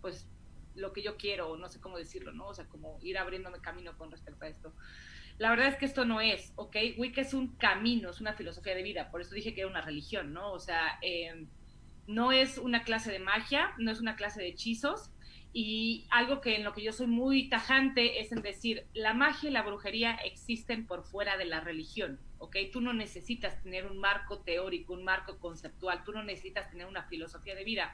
pues, 0.00 0.28
lo 0.74 0.92
que 0.92 1.02
yo 1.02 1.16
quiero, 1.16 1.56
no 1.56 1.68
sé 1.68 1.80
cómo 1.80 1.98
decirlo, 1.98 2.32
¿no? 2.32 2.48
O 2.48 2.54
sea, 2.54 2.66
como 2.66 2.98
ir 3.02 3.18
abriéndome 3.18 3.60
camino 3.60 3.96
con 3.96 4.10
respecto 4.10 4.44
a 4.44 4.48
esto. 4.48 4.74
La 5.38 5.50
verdad 5.50 5.68
es 5.68 5.76
que 5.76 5.86
esto 5.86 6.04
no 6.04 6.20
es, 6.20 6.52
¿ok? 6.56 6.76
Wicca 6.98 7.20
es 7.20 7.32
un 7.32 7.56
camino, 7.56 8.10
es 8.10 8.20
una 8.20 8.34
filosofía 8.34 8.74
de 8.74 8.82
vida, 8.82 9.10
por 9.10 9.20
eso 9.20 9.34
dije 9.34 9.54
que 9.54 9.62
era 9.62 9.70
una 9.70 9.80
religión, 9.80 10.32
¿no? 10.32 10.52
O 10.52 10.60
sea, 10.60 10.98
eh, 11.02 11.46
no 12.06 12.32
es 12.32 12.58
una 12.58 12.82
clase 12.82 13.12
de 13.12 13.20
magia, 13.20 13.72
no 13.78 13.90
es 13.90 14.00
una 14.00 14.16
clase 14.16 14.40
de 14.40 14.48
hechizos, 14.48 15.10
y 15.52 16.06
algo 16.10 16.40
que 16.40 16.54
en 16.56 16.64
lo 16.64 16.72
que 16.72 16.82
yo 16.82 16.92
soy 16.92 17.08
muy 17.08 17.48
tajante 17.48 18.20
es 18.20 18.30
en 18.30 18.40
decir, 18.40 18.86
la 18.94 19.14
magia 19.14 19.50
y 19.50 19.52
la 19.52 19.62
brujería 19.62 20.14
existen 20.14 20.86
por 20.86 21.02
fuera 21.02 21.36
de 21.36 21.44
la 21.44 21.60
religión, 21.60 22.20
¿ok? 22.38 22.56
Tú 22.72 22.80
no 22.80 22.92
necesitas 22.92 23.60
tener 23.62 23.86
un 23.86 23.98
marco 23.98 24.38
teórico, 24.38 24.92
un 24.92 25.02
marco 25.02 25.38
conceptual, 25.38 26.04
tú 26.04 26.12
no 26.12 26.22
necesitas 26.22 26.70
tener 26.70 26.86
una 26.86 27.02
filosofía 27.04 27.56
de 27.56 27.64
vida 27.64 27.92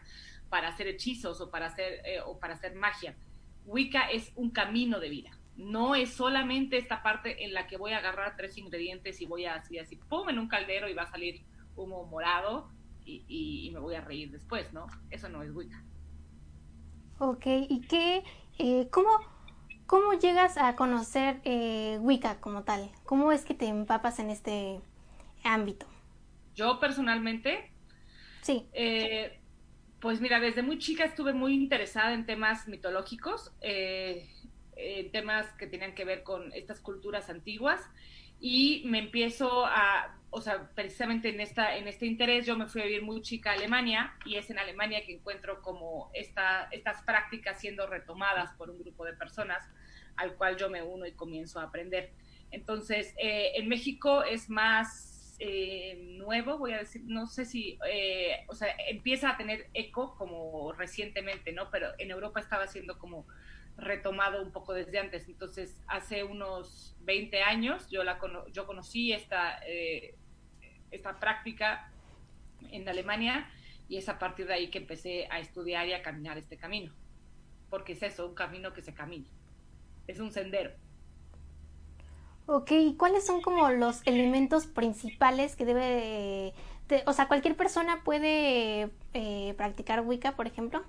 para 0.50 0.68
hacer 0.68 0.86
hechizos 0.86 1.40
o 1.40 1.50
para 1.50 1.66
hacer, 1.66 2.02
eh, 2.04 2.20
o 2.24 2.38
para 2.38 2.54
hacer 2.54 2.74
magia. 2.74 3.16
Wicca 3.64 4.10
es 4.10 4.32
un 4.36 4.50
camino 4.50 5.00
de 5.00 5.08
vida. 5.08 5.30
No 5.56 5.94
es 5.94 6.12
solamente 6.12 6.76
esta 6.76 7.02
parte 7.02 7.44
en 7.44 7.54
la 7.54 7.66
que 7.66 7.78
voy 7.78 7.92
a 7.92 7.98
agarrar 7.98 8.36
tres 8.36 8.58
ingredientes 8.58 9.22
y 9.22 9.26
voy 9.26 9.46
a 9.46 9.54
así, 9.54 9.78
así, 9.78 9.96
pum, 9.96 10.28
en 10.28 10.38
un 10.38 10.48
caldero 10.48 10.90
y 10.90 10.94
va 10.94 11.04
a 11.04 11.10
salir 11.10 11.42
humo 11.74 12.04
morado 12.04 12.70
y, 13.06 13.24
y, 13.28 13.70
me 13.70 13.78
voy 13.78 13.94
a 13.94 14.00
reír 14.02 14.30
después, 14.30 14.72
¿no? 14.72 14.88
Eso 15.10 15.28
no 15.28 15.42
es 15.42 15.50
Wicca. 15.52 15.82
Ok, 17.18 17.46
¿y 17.46 17.80
qué, 17.88 18.22
eh, 18.58 18.88
cómo, 18.90 19.08
cómo 19.86 20.12
llegas 20.14 20.58
a 20.58 20.76
conocer 20.76 21.40
eh, 21.44 21.98
Wicca 22.00 22.40
como 22.40 22.64
tal? 22.64 22.90
¿Cómo 23.04 23.32
es 23.32 23.44
que 23.44 23.54
te 23.54 23.66
empapas 23.66 24.18
en 24.18 24.30
este 24.30 24.80
ámbito? 25.42 25.86
Yo 26.54 26.78
personalmente, 26.78 27.70
sí. 28.42 28.68
Eh, 28.72 29.40
pues 30.00 30.20
mira, 30.20 30.40
desde 30.40 30.62
muy 30.62 30.78
chica 30.78 31.04
estuve 31.04 31.32
muy 31.32 31.54
interesada 31.54 32.12
en 32.12 32.26
temas 32.26 32.68
mitológicos, 32.68 33.52
eh, 33.62 34.28
en 34.76 35.10
temas 35.10 35.46
que 35.52 35.66
tenían 35.66 35.94
que 35.94 36.04
ver 36.04 36.22
con 36.22 36.52
estas 36.52 36.80
culturas 36.80 37.30
antiguas 37.30 37.80
y 38.40 38.82
me 38.86 38.98
empiezo 38.98 39.64
a, 39.66 40.16
o 40.30 40.40
sea, 40.40 40.68
precisamente 40.74 41.28
en, 41.28 41.40
esta, 41.40 41.76
en 41.76 41.88
este 41.88 42.06
interés 42.06 42.46
yo 42.46 42.56
me 42.56 42.66
fui 42.66 42.82
a 42.82 42.84
vivir 42.84 43.02
muy 43.02 43.22
chica 43.22 43.50
a 43.50 43.54
Alemania 43.54 44.14
y 44.24 44.36
es 44.36 44.50
en 44.50 44.58
Alemania 44.58 45.04
que 45.04 45.14
encuentro 45.14 45.62
como 45.62 46.10
esta, 46.14 46.68
estas 46.70 47.02
prácticas 47.02 47.60
siendo 47.60 47.86
retomadas 47.86 48.52
por 48.54 48.70
un 48.70 48.78
grupo 48.78 49.04
de 49.04 49.14
personas 49.14 49.68
al 50.16 50.34
cual 50.34 50.56
yo 50.56 50.68
me 50.68 50.82
uno 50.82 51.06
y 51.06 51.12
comienzo 51.12 51.60
a 51.60 51.64
aprender. 51.64 52.12
Entonces, 52.50 53.14
eh, 53.18 53.52
en 53.56 53.68
México 53.68 54.22
es 54.22 54.48
más 54.48 55.36
eh, 55.38 55.96
nuevo, 56.18 56.58
voy 56.58 56.72
a 56.72 56.78
decir, 56.78 57.02
no 57.04 57.26
sé 57.26 57.44
si, 57.44 57.78
eh, 57.90 58.44
o 58.48 58.54
sea, 58.54 58.68
empieza 58.88 59.30
a 59.30 59.36
tener 59.36 59.68
eco 59.74 60.16
como 60.16 60.72
recientemente, 60.72 61.52
¿no? 61.52 61.70
Pero 61.70 61.88
en 61.98 62.10
Europa 62.10 62.40
estaba 62.40 62.66
siendo 62.66 62.98
como 62.98 63.26
retomado 63.76 64.42
un 64.42 64.52
poco 64.52 64.72
desde 64.72 64.98
antes. 64.98 65.28
Entonces, 65.28 65.82
hace 65.86 66.24
unos 66.24 66.96
20 67.00 67.42
años 67.42 67.88
yo, 67.90 68.04
la 68.04 68.18
yo 68.52 68.66
conocí 68.66 69.12
esta, 69.12 69.58
eh, 69.66 70.16
esta 70.90 71.18
práctica 71.18 71.92
en 72.70 72.88
Alemania 72.88 73.48
y 73.88 73.98
es 73.98 74.08
a 74.08 74.18
partir 74.18 74.46
de 74.46 74.54
ahí 74.54 74.70
que 74.70 74.78
empecé 74.78 75.28
a 75.30 75.38
estudiar 75.38 75.86
y 75.86 75.92
a 75.92 76.02
caminar 76.02 76.38
este 76.38 76.56
camino. 76.56 76.92
Porque 77.70 77.92
es 77.92 78.02
eso, 78.02 78.26
un 78.26 78.34
camino 78.34 78.72
que 78.72 78.82
se 78.82 78.94
camina. 78.94 79.28
Es 80.06 80.20
un 80.20 80.32
sendero. 80.32 80.72
Ok, 82.46 82.70
¿y 82.70 82.96
cuáles 82.96 83.26
son 83.26 83.42
como 83.42 83.68
los 83.70 84.06
elementos 84.06 84.66
principales 84.68 85.56
que 85.56 85.64
debe 85.64 86.54
de, 86.88 87.02
o 87.06 87.12
sea, 87.12 87.26
cualquier 87.26 87.56
persona 87.56 88.02
puede 88.04 88.90
eh, 89.14 89.54
practicar 89.56 90.02
Wicca, 90.02 90.36
por 90.36 90.46
ejemplo? 90.46 90.84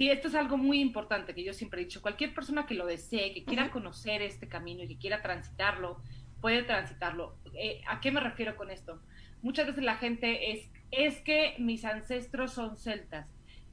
Sí, 0.00 0.08
esto 0.08 0.28
es 0.28 0.34
algo 0.34 0.56
muy 0.56 0.80
importante 0.80 1.34
que 1.34 1.44
yo 1.44 1.52
siempre 1.52 1.82
he 1.82 1.84
dicho. 1.84 2.00
Cualquier 2.00 2.32
persona 2.34 2.64
que 2.64 2.72
lo 2.72 2.86
desee, 2.86 3.34
que 3.34 3.44
quiera 3.44 3.70
conocer 3.70 4.22
este 4.22 4.48
camino 4.48 4.82
y 4.82 4.88
que 4.88 4.96
quiera 4.96 5.20
transitarlo, 5.20 6.00
puede 6.40 6.62
transitarlo. 6.62 7.36
Eh, 7.52 7.82
¿A 7.86 8.00
qué 8.00 8.10
me 8.10 8.20
refiero 8.20 8.56
con 8.56 8.70
esto? 8.70 8.98
Muchas 9.42 9.66
veces 9.66 9.84
la 9.84 9.96
gente 9.96 10.52
es, 10.52 10.70
es 10.90 11.20
que 11.20 11.54
mis 11.58 11.84
ancestros 11.84 12.54
son 12.54 12.78
celtas, 12.78 13.28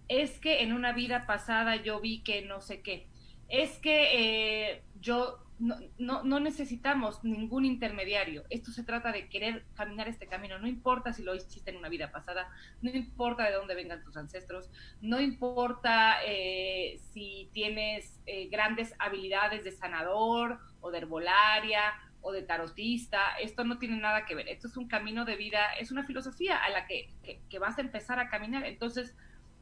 es 0.10 0.38
que 0.42 0.64
en 0.64 0.74
una 0.74 0.92
vida 0.92 1.26
pasada 1.26 1.78
yo 1.78 2.02
vi 2.02 2.20
que 2.24 2.42
no 2.42 2.60
sé 2.60 2.82
qué, 2.82 3.08
es 3.48 3.78
que 3.80 4.72
eh, 4.72 4.84
yo 5.00 5.47
no, 5.60 5.76
no, 5.98 6.24
no, 6.24 6.40
necesitamos 6.40 7.24
ningún 7.24 7.66
intermediario. 7.66 8.44
Esto 8.50 8.72
se 8.72 8.84
trata 8.84 9.12
de 9.12 9.28
querer 9.28 9.66
caminar 9.76 10.08
este 10.08 10.28
camino. 10.28 10.60
No 10.60 10.68
importa 10.68 11.14
si 11.14 11.24
lo 11.24 11.34
hiciste 11.34 11.72
en 11.72 11.78
una 11.78 11.90
vida 11.90 12.12
pasada, 12.12 12.50
no 12.82 12.92
importa 12.92 13.44
de 13.46 13.54
dónde 13.54 13.76
vengan 13.76 14.04
tus 14.04 14.18
ancestros, 14.18 14.70
no 15.02 15.20
importa 15.20 16.18
eh, 16.26 17.00
si 17.12 17.50
tienes 17.54 18.20
eh, 18.26 18.50
grandes 18.50 18.94
habilidades 19.00 19.64
de 19.64 19.72
sanador 19.72 20.60
o 20.82 20.92
de 20.92 21.00
herbolaria 21.00 21.82
o 22.22 22.32
de 22.32 22.44
tarotista. 22.44 23.38
Esto 23.40 23.64
no 23.64 23.80
tiene 23.80 23.98
nada 23.98 24.26
que 24.26 24.36
ver. 24.36 24.48
Esto 24.50 24.68
es 24.68 24.78
un 24.78 24.88
camino 24.88 25.26
de 25.26 25.38
vida, 25.38 25.74
es 25.80 25.92
una 25.92 26.04
filosofía 26.06 26.64
a 26.64 26.70
la 26.70 26.86
que, 26.86 27.10
que 27.50 27.60
vas 27.60 27.78
a 27.78 27.82
empezar 27.82 28.20
a 28.20 28.30
caminar. 28.30 28.64
Entonces, 28.66 29.16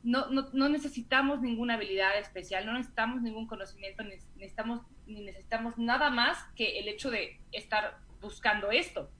no, 0.05 0.29
no, 0.29 0.49
no, 0.53 0.69
necesitamos 0.69 1.41
ninguna 1.41 1.73
habilidad 1.73 2.17
especial, 2.19 2.65
no 2.65 2.73
necesitamos 2.73 3.23
ningún 3.23 3.47
conocimiento, 3.47 4.03
necesitamos, 4.03 4.81
ni 5.07 5.21
necesitamos 5.21 5.77
nada 5.77 6.11
más 6.11 6.37
que 6.55 6.79
el 6.79 6.87
hecho 6.87 7.09
de 7.09 7.41
estar 7.51 7.97
buscando 8.21 8.71
esto. 8.71 9.11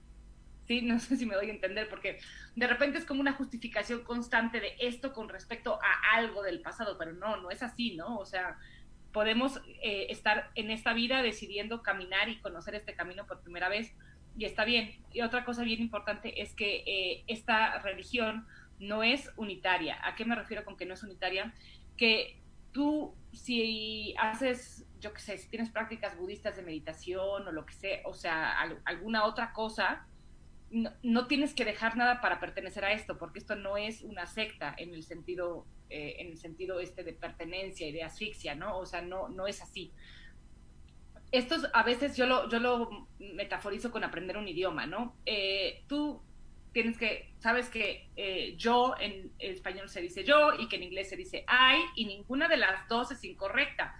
¿sí? 0.66 0.80
No 0.82 1.00
sé 1.00 1.16
si 1.16 1.26
me 1.26 1.34
doy 1.34 1.50
a 1.50 1.52
entender, 1.52 1.88
porque 1.88 2.20
de 2.54 2.66
repente 2.66 2.98
es 2.98 3.04
como 3.04 3.20
una 3.20 3.32
justificación 3.32 4.04
constante 4.04 4.60
de 4.60 4.76
esto 4.78 5.12
con 5.12 5.28
respecto 5.28 5.78
a 5.82 6.16
algo 6.16 6.42
del 6.42 6.60
pasado, 6.60 6.96
pero 6.96 7.12
no, 7.12 7.36
no 7.36 7.50
es 7.50 7.64
así, 7.64 7.96
¿no? 7.96 8.18
O 8.18 8.24
sea, 8.24 8.56
podemos 9.12 9.60
eh, 9.82 10.06
estar 10.10 10.50
en 10.54 10.70
esta 10.70 10.92
vida 10.92 11.20
decidiendo 11.22 11.82
caminar 11.82 12.28
y 12.28 12.38
conocer 12.38 12.76
este 12.76 12.94
camino 12.94 13.26
por 13.26 13.40
primera 13.40 13.68
vez, 13.68 13.92
y 14.38 14.44
está 14.44 14.64
bien. 14.64 14.94
Y 15.12 15.22
otra 15.22 15.44
cosa 15.44 15.64
bien 15.64 15.80
importante 15.80 16.42
es 16.42 16.54
que 16.54 16.84
eh, 16.86 17.24
esta 17.26 17.78
religión 17.80 18.46
no 18.78 19.02
es 19.02 19.30
unitaria. 19.36 19.98
¿A 20.02 20.14
qué 20.14 20.24
me 20.24 20.34
refiero 20.34 20.64
con 20.64 20.76
que 20.76 20.86
no 20.86 20.94
es 20.94 21.02
unitaria? 21.02 21.54
Que 21.96 22.40
tú, 22.72 23.14
si 23.32 24.14
haces, 24.18 24.86
yo 25.00 25.12
qué 25.12 25.20
sé, 25.20 25.38
si 25.38 25.48
tienes 25.48 25.70
prácticas 25.70 26.16
budistas 26.18 26.56
de 26.56 26.62
meditación 26.62 27.46
o 27.46 27.52
lo 27.52 27.64
que 27.64 27.74
sea, 27.74 28.00
o 28.04 28.12
sea, 28.12 28.54
alguna 28.84 29.24
otra 29.24 29.52
cosa, 29.52 30.06
no, 30.70 31.26
tienes 31.26 31.54
que 31.54 31.64
dejar 31.64 31.96
nada 31.96 32.20
para 32.20 32.40
pertenecer 32.40 32.84
a 32.84 32.92
esto, 32.92 33.18
porque 33.18 33.38
esto 33.38 33.54
no 33.54 33.76
es 33.76 34.02
una 34.02 34.26
secta 34.26 34.74
en 34.76 34.94
el 34.94 35.04
sentido, 35.04 35.66
eh, 35.90 36.16
en 36.18 36.28
el 36.28 36.38
sentido 36.38 36.80
este 36.80 37.04
de 37.04 37.12
pertenencia 37.12 37.86
y 37.86 37.92
de 37.92 38.02
asfixia, 38.02 38.54
¿no? 38.54 38.78
O 38.78 38.84
sea, 38.86 39.00
no, 39.02 39.28
no 39.28 39.46
es 39.46 39.62
así. 39.62 39.92
Esto 41.30 41.56
a 41.72 41.82
veces 41.82 42.16
yo 42.16 42.26
lo, 42.26 42.48
yo 42.48 42.58
lo 42.58 43.08
metaforizo 43.18 43.90
con 43.90 44.04
aprender 44.04 44.36
un 44.36 44.48
idioma, 44.48 44.86
¿no? 44.86 45.16
Eh, 45.24 45.84
tú 45.86 46.22
tienes 46.76 46.98
que, 46.98 47.32
sabes 47.38 47.70
que 47.70 48.10
eh, 48.16 48.54
yo 48.58 48.96
en 49.00 49.32
español 49.38 49.88
se 49.88 50.02
dice 50.02 50.24
yo 50.24 50.52
y 50.58 50.68
que 50.68 50.76
en 50.76 50.82
inglés 50.82 51.08
se 51.08 51.16
dice 51.16 51.46
I 51.48 51.82
y 51.94 52.04
ninguna 52.04 52.48
de 52.48 52.58
las 52.58 52.86
dos 52.86 53.10
es 53.10 53.24
incorrecta 53.24 53.96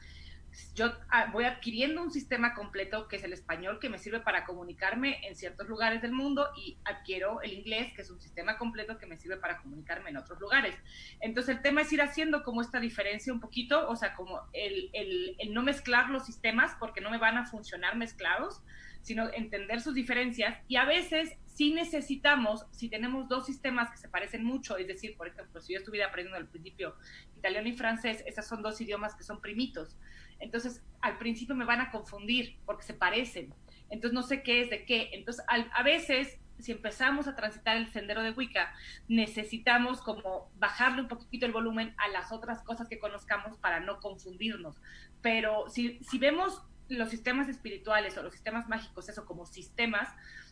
yo 0.75 0.93
ah, 1.09 1.31
voy 1.33 1.45
adquiriendo 1.45 2.03
un 2.03 2.11
sistema 2.11 2.53
completo 2.53 3.09
que 3.09 3.17
es 3.17 3.25
el 3.25 3.33
español 3.33 3.79
que 3.81 3.89
me 3.89 3.97
sirve 3.97 4.21
para 4.21 4.45
comunicarme 4.45 5.27
en 5.27 5.37
ciertos 5.37 5.67
lugares 5.69 6.03
del 6.03 6.13
mundo 6.13 6.51
y 6.55 6.77
adquiero 6.85 7.41
el 7.41 7.55
inglés 7.55 7.95
que 7.95 8.03
es 8.03 8.11
un 8.11 8.21
sistema 8.21 8.59
completo 8.59 8.99
que 8.99 9.07
me 9.07 9.17
sirve 9.17 9.39
para 9.39 9.57
comunicarme 9.63 10.11
en 10.11 10.19
otros 10.19 10.39
lugares. 10.39 10.77
Entonces 11.21 11.57
el 11.57 11.63
tema 11.63 11.81
es 11.81 11.93
ir 11.95 12.03
haciendo 12.03 12.43
como 12.43 12.61
esta 12.61 12.79
diferencia 12.79 13.33
un 13.33 13.41
poquito, 13.41 13.89
o 13.89 13.97
sea, 13.97 14.15
como 14.15 14.43
el, 14.53 14.91
el, 14.93 15.37
el 15.39 15.55
no 15.55 15.63
mezclar 15.63 16.11
los 16.11 16.27
sistemas 16.27 16.77
porque 16.79 17.01
no 17.01 17.11
me 17.11 17.19
van 17.19 17.39
a 17.39 17.47
funcionar 17.47 17.97
mezclados, 17.97 18.63
sino 19.07 19.33
entender 19.33 19.81
sus 19.81 19.95
diferencias 19.95 20.59
y 20.67 20.75
a 20.75 20.85
veces 20.85 21.39
sí 21.47 21.73
necesitamos, 21.73 22.67
si 22.73 22.89
tenemos 22.89 23.29
dos 23.29 23.47
sistemas 23.47 23.89
que 23.89 23.99
se 23.99 24.09
parecen 24.09 24.45
mucho, 24.45 24.77
es 24.79 24.89
decir, 24.89 25.17
por 25.17 25.29
ejemplo, 25.29 25.61
si 25.61 25.75
yo 25.75 25.79
estuviera 25.79 26.09
aprendiendo 26.09 26.37
al 26.37 26.49
principio 26.49 26.97
italiano 27.37 27.69
y 27.69 27.77
francés, 27.77 28.25
esos 28.27 28.45
son 28.47 28.63
dos 28.63 28.81
idiomas 28.81 29.15
que 29.15 29.23
son 29.23 29.41
primitos. 29.41 29.97
Entonces, 30.41 30.85
al 31.03 31.19
principio 31.19 31.55
me 31.55 31.65
van 31.65 31.81
a 31.81 31.93
confundir 31.93 32.59
porque 32.67 32.83
se 32.83 32.95
parecen. 32.95 33.55
Entonces, 33.91 34.13
no 34.13 34.25
sé 34.25 34.43
qué 34.43 34.61
es 34.61 34.71
de 34.71 34.85
qué. 34.85 35.11
Entonces, 35.13 35.45
a 35.47 35.83
veces, 35.85 36.41
si 36.59 36.73
empezamos 36.73 37.29
a 37.29 37.37
transitar 37.37 37.77
el 37.77 37.93
sendero 37.93 38.25
de 38.25 38.33
Wicca, 38.33 38.75
necesitamos 39.07 40.01
como 40.01 40.51
bajarle 40.57 41.03
un 41.03 41.09
poquito 41.09 41.47
el 41.47 41.53
volumen 41.53 41.95
a 41.99 42.09
las 42.09 42.33
otras 42.33 42.61
cosas 42.65 42.89
que 42.89 42.99
conozcamos 42.99 43.57
para 43.59 43.79
no 43.79 44.01
confundirnos. 44.01 44.81
Pero 45.23 45.69
si, 45.69 46.01
si 46.03 46.19
vemos 46.19 46.61
los 46.89 47.11
sistemas 47.11 47.49
espirituales 47.49 48.17
o 48.17 48.23
los 48.23 48.33
sistemas 48.33 48.69
mágicos, 48.69 49.09
eso 49.09 49.25
como 49.25 49.47
sistemas, 49.47 50.09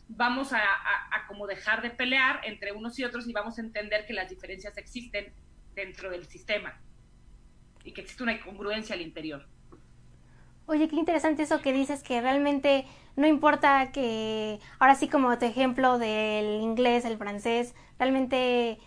vamos 0.07 0.53
a, 0.53 0.61
como 1.27 1.47
dejar 1.47 1.81
de 1.81 1.89
pelear 1.89 2.41
entre 2.43 2.71
unos 2.71 2.97
y 2.99 3.03
otros 3.03 3.27
y 3.27 3.33
vamos 3.33 3.57
a 3.57 3.61
entender 3.61 4.05
que 4.05 4.13
las 4.13 4.29
diferencias 4.29 4.77
existen 4.77 5.33
dentro 5.73 6.09
del 6.09 6.25
sistema 6.25 6.79
y 7.83 7.91
que 7.91 8.01
existe 8.01 8.23
una 8.23 8.33
incongruencia 8.33 8.95
al 8.95 9.01
interior. 9.01 9.47
Oye, 10.67 10.87
qué 10.87 10.95
interesante 10.95 11.43
eso 11.43 11.61
que 11.61 11.71
dices, 11.71 12.01
que 12.01 12.21
realmente 12.21 12.85
no 13.15 13.27
importa 13.27 13.91
que, 13.91 14.59
ahora 14.79 14.95
sí 14.95 15.07
como 15.07 15.37
tu 15.37 15.45
ejemplo 15.45 15.99
del 15.99 16.61
inglés, 16.61 17.05
el 17.05 17.17
francés, 17.17 17.75
realmente, 17.99 18.79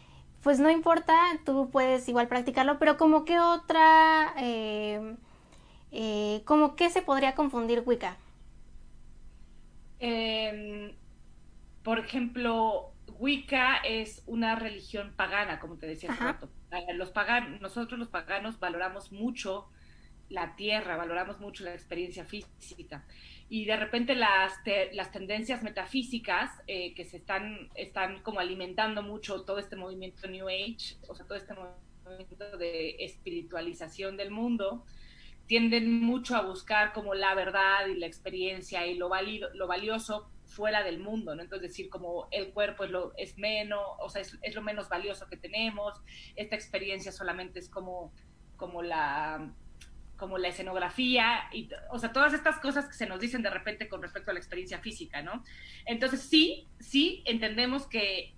pues 0.43 0.59
no 0.59 0.71
importa, 0.71 1.17
tú 1.45 1.71
puedes 1.71 2.09
igual 2.09 2.27
practicarlo, 2.27 2.79
pero 2.79 2.97
como 2.97 3.25
qué 3.25 3.39
otra, 3.39 4.35
eh, 4.39 5.17
eh, 5.91 6.43
como 6.45 6.76
qué 6.76 6.91
se 6.91 7.03
podría 7.03 7.34
confundir 7.34 7.82
Wicca. 7.84 8.16
Em, 10.01 10.93
por 11.82 11.99
ejemplo, 11.99 12.93
Wicca 13.18 13.78
es 13.78 14.22
una 14.26 14.55
religión 14.55 15.12
pagana, 15.16 15.59
como 15.61 15.76
te 15.76 15.86
decía 15.86 16.12
hace 16.12 16.22
rato. 16.22 16.49
Los 16.95 17.11
pagan, 17.11 17.61
nosotros 17.61 17.99
los 17.99 18.09
paganos 18.09 18.61
valoramos 18.61 19.11
mucho 19.11 19.68
la 20.28 20.57
tierra, 20.57 20.97
valoramos 20.97 21.41
mucho 21.41 21.64
la 21.64 21.72
experiencia 21.72 22.24
física. 22.24 23.05
Y 23.49 23.64
de 23.64 23.76
repente 23.76 24.14
las, 24.14 24.53
las 24.93 25.11
tendencias 25.11 25.62
metafísicas 25.62 26.51
eh, 26.66 26.95
que 26.95 27.05
se 27.05 27.16
están, 27.16 27.70
están 27.74 28.22
como 28.22 28.41
alimentando 28.41 29.03
mucho 29.03 29.43
todo 29.43 29.59
este 29.59 29.76
movimiento 29.76 30.28
New 30.28 30.49
Age, 30.49 30.97
o 31.09 31.14
sea, 31.14 31.26
todo 31.26 31.39
este 31.39 31.55
movimiento 31.55 32.59
de 32.59 32.97
espiritualización 32.99 34.18
del 34.18 34.30
mundo, 34.30 34.84
tienden 35.49 36.01
mucho 36.01 36.37
a 36.37 36.43
buscar 36.43 36.93
como 36.93 37.15
la 37.15 37.35
verdad 37.35 37.87
y 37.89 37.97
la 37.97 38.07
experiencia 38.07 38.87
y 38.87 38.95
lo, 38.95 39.09
válido, 39.09 39.49
lo 39.55 39.67
valioso 39.67 40.31
fuera 40.45 40.83
del 40.83 40.99
mundo, 40.99 41.35
¿no? 41.35 41.43
Entonces 41.43 41.71
decir 41.71 41.89
como 41.89 42.29
el 42.31 42.53
cuerpo 42.53 42.85
es 42.85 42.91
lo 42.91 43.13
menos, 43.37 43.81
o 43.99 44.09
sea, 44.09 44.23
es, 44.23 44.39
es, 44.43 44.55
lo 44.55 44.63
menos 44.63 44.89
valioso 44.89 45.27
que 45.27 45.37
tenemos, 45.37 46.01
esta 46.37 46.55
experiencia 46.55 47.11
solamente 47.13 47.59
es 47.59 47.69
como, 47.69 48.13
como 48.57 48.83
la 48.83 49.53
como 50.19 50.37
la 50.37 50.49
escenografía, 50.49 51.45
y, 51.53 51.71
o 51.91 51.99
sea, 51.99 52.13
todas 52.13 52.35
estas 52.35 52.59
cosas 52.59 52.87
que 52.87 52.95
se 52.95 53.07
nos 53.07 53.21
dicen 53.21 53.41
de 53.41 53.51
repente 53.51 53.89
con 53.89 54.03
respecto 54.03 54.33
a 54.33 54.35
la 54.35 54.41
experiencia 54.41 54.81
física, 54.81 55.23
¿no? 55.23 55.45
Entonces 55.87 56.23
sí, 56.23 56.67
sí 56.81 57.23
entendemos 57.25 57.87
que 57.87 58.35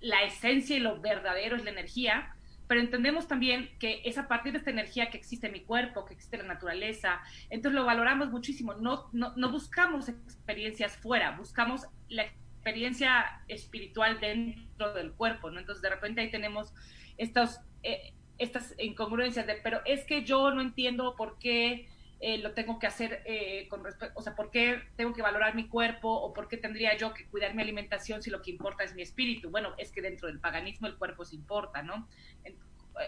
la 0.00 0.22
esencia 0.22 0.76
y 0.76 0.80
lo 0.80 1.00
verdadero 1.00 1.56
es 1.56 1.64
la 1.64 1.70
energía, 1.70 2.33
pero 2.66 2.80
entendemos 2.80 3.28
también 3.28 3.70
que 3.78 4.02
es 4.04 4.18
a 4.18 4.28
partir 4.28 4.52
de 4.52 4.58
esta 4.58 4.70
energía 4.70 5.10
que 5.10 5.18
existe 5.18 5.48
mi 5.48 5.60
cuerpo, 5.60 6.04
que 6.04 6.14
existe 6.14 6.38
la 6.38 6.44
naturaleza, 6.44 7.20
entonces 7.50 7.78
lo 7.78 7.84
valoramos 7.84 8.30
muchísimo, 8.30 8.74
no, 8.74 9.08
no, 9.12 9.34
no 9.36 9.50
buscamos 9.50 10.08
experiencias 10.08 10.96
fuera, 10.96 11.32
buscamos 11.32 11.86
la 12.08 12.24
experiencia 12.24 13.42
espiritual 13.48 14.20
dentro 14.20 14.94
del 14.94 15.12
cuerpo, 15.12 15.50
¿no? 15.50 15.60
Entonces 15.60 15.82
de 15.82 15.90
repente 15.90 16.20
ahí 16.20 16.30
tenemos 16.30 16.72
estos... 17.18 17.60
Eh, 17.82 18.12
estas 18.36 18.74
incongruencias 18.80 19.46
de, 19.46 19.54
pero 19.62 19.80
es 19.84 20.04
que 20.04 20.24
yo 20.24 20.50
no 20.50 20.60
entiendo 20.60 21.14
por 21.16 21.38
qué 21.38 21.86
eh, 22.26 22.38
lo 22.38 22.52
tengo 22.54 22.78
que 22.78 22.86
hacer 22.86 23.22
eh, 23.26 23.68
con 23.68 23.84
respecto, 23.84 24.18
o 24.18 24.22
sea, 24.22 24.34
por 24.34 24.50
qué 24.50 24.80
tengo 24.96 25.12
que 25.12 25.20
valorar 25.20 25.54
mi 25.54 25.68
cuerpo 25.68 26.08
o 26.08 26.32
por 26.32 26.48
qué 26.48 26.56
tendría 26.56 26.96
yo 26.96 27.12
que 27.12 27.26
cuidar 27.26 27.54
mi 27.54 27.60
alimentación 27.60 28.22
si 28.22 28.30
lo 28.30 28.40
que 28.40 28.50
importa 28.50 28.82
es 28.82 28.94
mi 28.94 29.02
espíritu. 29.02 29.50
Bueno, 29.50 29.74
es 29.76 29.92
que 29.92 30.00
dentro 30.00 30.28
del 30.28 30.40
paganismo 30.40 30.86
el 30.86 30.96
cuerpo 30.96 31.26
se 31.26 31.34
importa, 31.34 31.82
¿no? 31.82 32.08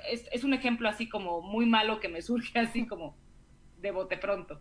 Es, 0.06 0.28
es 0.30 0.44
un 0.44 0.52
ejemplo 0.52 0.86
así 0.86 1.08
como 1.08 1.40
muy 1.40 1.64
malo 1.64 1.98
que 1.98 2.10
me 2.10 2.20
surge 2.20 2.58
así 2.58 2.86
como 2.86 3.16
de 3.78 3.90
bote 3.90 4.18
pronto. 4.18 4.60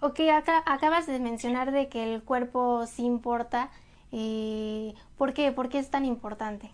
Ok, 0.00 0.18
acá, 0.32 0.64
acabas 0.66 1.06
de 1.06 1.20
mencionar 1.20 1.70
de 1.70 1.88
que 1.88 2.02
el 2.02 2.24
cuerpo 2.24 2.84
sí 2.88 3.04
importa. 3.04 3.70
Eh, 4.10 4.92
¿Por 5.16 5.34
qué? 5.34 5.52
¿Por 5.52 5.68
qué 5.68 5.78
es 5.78 5.88
tan 5.88 6.04
importante? 6.04 6.72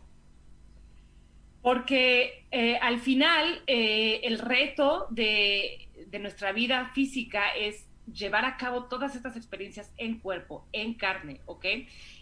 porque 1.61 2.45
al 2.83 3.01
final 3.01 3.62
el 3.66 4.39
reto 4.39 5.07
de, 5.09 5.84
nuestra 6.19 6.53
vida 6.53 6.91
física 6.95 7.55
es 7.57 7.87
llevar 8.12 8.45
a 8.45 8.57
cabo 8.57 8.85
todas 8.85 9.17
estas 9.17 9.37
experiencias 9.37 9.93
en 9.97 10.19
cuerpo, 10.19 10.67
en 10.73 10.95
carne, 10.95 11.41
¿ok? 11.47 11.65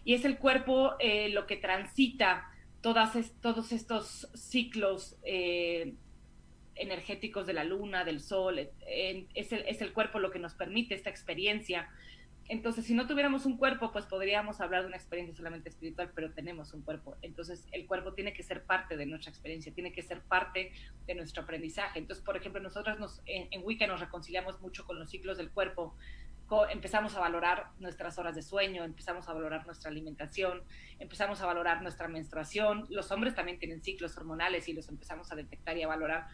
Y 0.04 0.14
es 0.14 0.24
el 0.24 0.38
cuerpo 0.38 0.94
eh, 1.00 1.28
lo 1.30 1.46
que 1.46 1.56
transita 1.56 2.48
todas 2.80 3.16
todos 3.40 3.72
estos 3.72 4.28
ciclos 4.34 5.16
energéticos 6.74 7.46
de 7.46 7.52
la 7.52 7.62
luna, 7.62 8.04
del 8.04 8.20
sol, 8.20 8.58
es 8.58 9.52
el, 9.52 9.64
es 9.66 9.82
el 9.82 9.92
cuerpo 9.92 10.18
lo 10.18 10.30
que 10.30 10.40
nos 10.40 10.54
permite 10.54 10.94
esta 10.94 11.10
experiencia 11.10 11.88
entonces, 12.48 12.84
si 12.84 12.94
no 12.94 13.06
tuviéramos 13.06 13.46
un 13.46 13.56
cuerpo, 13.56 13.92
pues 13.92 14.04
podríamos 14.06 14.60
hablar 14.60 14.82
de 14.82 14.88
una 14.88 14.96
experiencia 14.96 15.34
solamente 15.34 15.68
espiritual, 15.68 16.10
pero 16.14 16.32
tenemos 16.32 16.74
un 16.74 16.82
cuerpo. 16.82 17.16
Entonces, 17.22 17.66
el 17.72 17.86
cuerpo 17.86 18.14
tiene 18.14 18.32
que 18.32 18.42
ser 18.42 18.64
parte 18.64 18.96
de 18.96 19.06
nuestra 19.06 19.30
experiencia, 19.30 19.72
tiene 19.72 19.92
que 19.92 20.02
ser 20.02 20.20
parte 20.22 20.72
de 21.06 21.14
nuestro 21.14 21.44
aprendizaje. 21.44 21.98
Entonces, 21.98 22.24
por 22.24 22.36
ejemplo, 22.36 22.60
nosotras 22.60 22.98
nos, 22.98 23.22
en, 23.26 23.48
en 23.50 23.62
Wicca 23.64 23.86
nos 23.86 24.00
reconciliamos 24.00 24.60
mucho 24.60 24.84
con 24.84 24.98
los 24.98 25.10
ciclos 25.10 25.38
del 25.38 25.50
cuerpo. 25.50 25.94
empezamos 26.70 27.14
a 27.16 27.20
valorar 27.20 27.70
nuestras 27.78 28.18
horas 28.18 28.34
de 28.34 28.42
sueño, 28.42 28.84
empezamos 28.84 29.28
a 29.28 29.32
valorar 29.32 29.64
nuestra 29.64 29.90
alimentación, 29.90 30.62
empezamos 30.98 31.40
a 31.40 31.46
valorar 31.46 31.80
nuestra 31.80 32.08
menstruación. 32.08 32.86
Los 32.90 33.10
hombres 33.10 33.34
también 33.34 33.58
tienen 33.58 33.82
ciclos 33.82 34.16
hormonales 34.18 34.68
y 34.68 34.74
los 34.74 34.88
empezamos 34.88 35.32
a 35.32 35.36
detectar 35.36 35.78
y 35.78 35.82
a 35.82 35.88
valorar. 35.88 36.26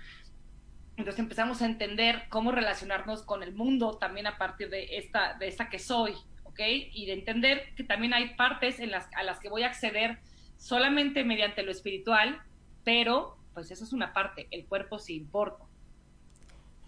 Entonces 0.99 1.21
empezamos 1.21 1.63
a 1.63 1.67
entender 1.67 2.25
cómo 2.29 2.51
relacionarnos 2.51 3.23
con 3.23 3.45
el 3.45 3.55
mundo 3.55 3.97
también 3.99 4.27
a 4.27 4.37
partir 4.37 4.69
de 4.69 4.99
esta, 4.99 5.35
de 5.35 5.47
esta 5.47 5.71
que 5.71 5.79
soy, 5.79 6.13
¿ok? 6.43 6.59
Y 6.93 7.07
de 7.07 7.13
entender 7.13 7.73
que 7.77 7.85
también 7.85 8.13
hay 8.15 8.35
partes 8.35 8.81
en 8.81 8.91
las, 8.91 9.09
a 9.15 9.23
las 9.23 9.39
que 9.39 9.49
voy 9.49 9.63
a 9.63 9.69
acceder 9.69 10.19
solamente 10.57 11.23
mediante 11.23 11.63
lo 11.63 11.71
espiritual, 11.71 12.43
pero 12.83 13.39
pues 13.55 13.71
eso 13.71 13.85
es 13.85 13.93
una 13.93 14.13
parte, 14.13 14.49
el 14.51 14.67
cuerpo 14.67 14.99
sí 14.99 15.15
importa. 15.15 15.65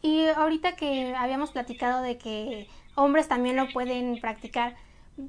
Y 0.02 0.26
ahorita 0.26 0.74
que 0.74 1.14
habíamos 1.14 1.52
platicado 1.52 2.02
de 2.02 2.18
que 2.18 2.66
hombres 2.96 3.28
también 3.28 3.54
lo 3.54 3.68
pueden 3.68 4.18
practicar, 4.20 4.74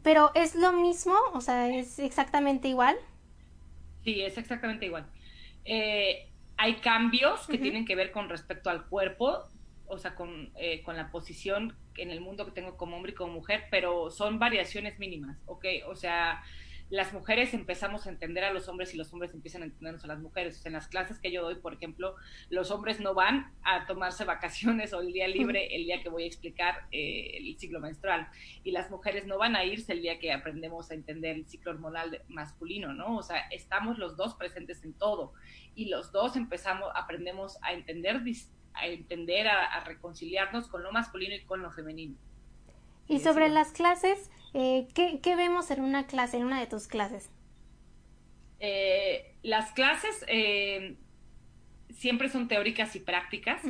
pero 0.01 0.31
¿es 0.33 0.55
lo 0.55 0.71
mismo? 0.71 1.13
O 1.33 1.41
sea, 1.41 1.69
¿es 1.69 1.99
exactamente 1.99 2.67
igual? 2.67 2.95
Sí, 4.03 4.21
es 4.23 4.39
exactamente 4.39 4.87
igual. 4.87 5.05
Eh, 5.65 6.30
hay 6.57 6.75
cambios 6.75 7.47
que 7.47 7.57
tienen 7.57 7.85
que 7.85 7.95
ver 7.95 8.11
con 8.11 8.29
respecto 8.29 8.69
al 8.69 8.85
cuerpo, 8.85 9.47
o 9.87 9.97
sea, 9.97 10.15
con, 10.15 10.51
eh, 10.55 10.81
con 10.83 10.95
la 10.95 11.11
posición 11.11 11.75
en 11.97 12.11
el 12.11 12.21
mundo 12.21 12.45
que 12.45 12.51
tengo 12.51 12.77
como 12.77 12.95
hombre 12.95 13.11
y 13.11 13.15
como 13.15 13.33
mujer, 13.33 13.65
pero 13.69 14.09
son 14.09 14.39
variaciones 14.39 14.99
mínimas, 14.99 15.37
¿ok? 15.45 15.65
O 15.87 15.95
sea, 15.95 16.43
las 16.91 17.13
mujeres 17.13 17.53
empezamos 17.53 18.05
a 18.05 18.09
entender 18.09 18.43
a 18.43 18.51
los 18.51 18.67
hombres 18.67 18.93
y 18.93 18.97
los 18.97 19.13
hombres 19.13 19.33
empiezan 19.33 19.61
a 19.61 19.65
entendernos 19.65 20.03
a 20.03 20.07
las 20.07 20.19
mujeres. 20.19 20.63
En 20.65 20.73
las 20.73 20.89
clases 20.89 21.19
que 21.19 21.31
yo 21.31 21.41
doy, 21.41 21.55
por 21.55 21.73
ejemplo, 21.73 22.17
los 22.49 22.69
hombres 22.69 22.99
no 22.99 23.13
van 23.13 23.53
a 23.63 23.85
tomarse 23.87 24.25
vacaciones 24.25 24.91
o 24.91 24.99
el 24.99 25.13
día 25.13 25.29
libre 25.29 25.73
el 25.73 25.85
día 25.85 26.03
que 26.03 26.09
voy 26.09 26.23
a 26.23 26.27
explicar 26.27 26.87
eh, 26.91 27.37
el 27.37 27.57
ciclo 27.57 27.79
menstrual. 27.79 28.27
Y 28.65 28.71
las 28.71 28.91
mujeres 28.91 29.25
no 29.25 29.37
van 29.37 29.55
a 29.55 29.63
irse 29.63 29.93
el 29.93 30.01
día 30.01 30.19
que 30.19 30.33
aprendemos 30.33 30.91
a 30.91 30.93
entender 30.93 31.37
el 31.37 31.47
ciclo 31.47 31.71
hormonal 31.71 32.23
masculino, 32.27 32.93
¿no? 32.93 33.15
O 33.15 33.23
sea, 33.23 33.39
estamos 33.51 33.97
los 33.97 34.17
dos 34.17 34.35
presentes 34.35 34.83
en 34.83 34.91
todo 34.91 35.31
y 35.75 35.85
los 35.85 36.11
dos 36.11 36.35
empezamos, 36.35 36.89
aprendemos 36.93 37.57
a 37.61 37.71
entender, 37.71 38.21
a 38.73 38.87
entender, 38.87 39.47
a 39.47 39.81
reconciliarnos 39.85 40.67
con 40.67 40.83
lo 40.83 40.91
masculino 40.91 41.35
y 41.35 41.45
con 41.45 41.61
lo 41.61 41.71
femenino. 41.71 42.17
Y 43.11 43.19
sobre 43.19 43.49
las 43.49 43.73
clases, 43.73 44.29
eh, 44.53 44.87
¿qué, 44.93 45.35
vemos 45.35 45.71
en 45.71 45.81
una 45.81 46.07
clase, 46.07 46.37
en 46.37 46.45
una 46.45 46.59
de 46.59 46.67
tus 46.67 46.87
clases? 46.87 47.29
Eh, 48.59 49.35
las 49.43 49.71
clases 49.71 50.23
eh, 50.27 50.97
siempre 51.89 52.29
son 52.29 52.47
teóricas 52.47 52.95
y 52.95 52.99
prácticas. 52.99 53.61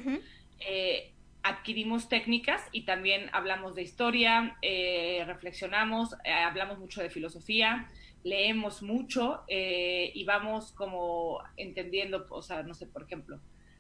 adquirimos 1.44 2.08
técnicas 2.08 2.62
y 2.72 2.84
también 2.86 3.30
hablamos 3.34 3.74
de 3.76 3.82
historia, 3.82 4.58
reflexionamos, 5.26 6.16
hablamos 6.24 6.78
mucho 6.78 7.02
de 7.02 7.10
filosofía, 7.10 7.90
leemos 8.24 8.84
mucho 8.84 9.44
y 9.48 10.24
vamos 10.26 10.72
como 10.72 11.42
entendiendo, 11.58 12.28
o 12.30 12.42
sea, 12.44 12.62
no 12.62 12.76
sé, 12.76 12.86
por 12.86 13.04
ejemplo, 13.04 13.40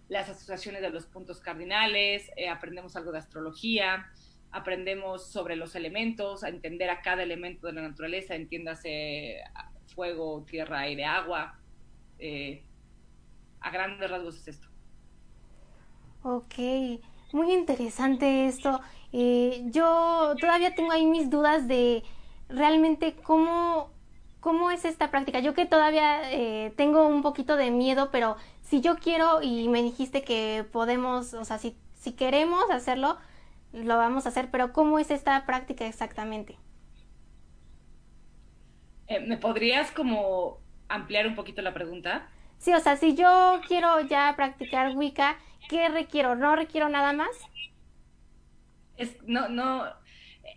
las 0.10 0.28
asociaciones 0.28 0.82
de 0.82 0.90
los 0.90 1.06
puntos 1.06 1.40
cardinales, 1.40 2.32
aprendemos 2.50 2.96
algo 2.96 3.12
de 3.12 3.20
astrología, 3.20 4.12
aprendemos 4.52 5.32
sobre 5.32 5.56
los 5.56 5.76
elementos, 5.76 6.44
a 6.44 6.50
entender 6.50 6.90
a 6.90 7.02
cada 7.02 7.24
elemento 7.24 7.68
de 7.68 7.74
la 7.74 7.82
naturaleza, 7.82 8.36
entiéndase 8.36 9.42
fuego, 9.96 10.44
tierra, 10.50 10.80
aire, 10.80 11.06
agua. 11.06 11.60
Eh, 12.20 12.64
a 13.60 13.70
grandes 13.72 14.10
rasgos 14.10 14.38
es 14.38 14.48
esto. 14.50 14.68
Ok, 16.24 16.56
muy 17.34 17.52
interesante 17.54 18.48
esto. 18.48 18.82
Eh, 19.12 19.64
yo 19.66 20.36
todavía 20.40 20.76
tengo 20.76 20.92
ahí 20.92 21.06
mis 21.06 21.30
dudas 21.30 21.68
de 21.68 22.04
realmente 22.50 23.16
cómo, 23.16 23.92
cómo 24.40 24.72
es 24.72 24.86
esta 24.86 25.12
práctica. 25.12 25.40
Yo 25.40 25.54
que 25.54 25.66
todavía 25.66 26.32
eh, 26.32 26.74
tengo 26.76 27.08
un 27.08 27.22
poquito 27.22 27.56
de 27.56 27.72
miedo, 27.72 28.10
pero 28.12 28.38
si 28.62 28.82
yo 28.82 28.98
quiero 28.98 29.42
y 29.42 29.68
me 29.68 29.82
dijiste 29.82 30.24
que 30.24 30.66
podemos, 30.72 31.34
o 31.34 31.46
sea, 31.46 31.58
si, 31.58 31.76
si 31.94 32.14
queremos 32.14 32.70
hacerlo, 32.70 33.18
lo 33.74 33.98
vamos 33.98 34.26
a 34.26 34.30
hacer, 34.30 34.50
pero 34.52 34.74
¿cómo 34.74 35.00
es 35.00 35.12
esta 35.12 35.46
práctica 35.46 35.86
exactamente? 35.86 36.58
Eh, 39.08 39.20
¿Me 39.22 39.38
podrías 39.38 39.92
como 39.92 40.60
ampliar 40.88 41.28
un 41.28 41.36
poquito 41.36 41.62
la 41.62 41.74
pregunta? 41.74 42.30
Sí, 42.58 42.74
o 42.74 42.80
sea, 42.80 42.96
si 42.96 43.16
yo 43.16 43.62
quiero 43.68 44.02
ya 44.02 44.34
practicar 44.36 44.96
Wicca, 44.96 45.38
¿qué 45.68 45.90
requiero? 45.90 46.36
¿No 46.36 46.56
requiero 46.56 46.90
nada 46.90 47.12
más? 47.14 47.30
Es, 48.98 49.18
no, 49.24 49.50
no, 49.50 49.84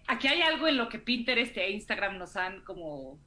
aquí 0.06 0.28
hay 0.28 0.42
algo 0.42 0.68
en 0.68 0.76
lo 0.76 0.88
que 0.88 0.98
Pinterest 0.98 1.56
e 1.56 1.70
Instagram 1.70 2.18
nos 2.18 2.36
han 2.36 2.62
como, 2.62 3.18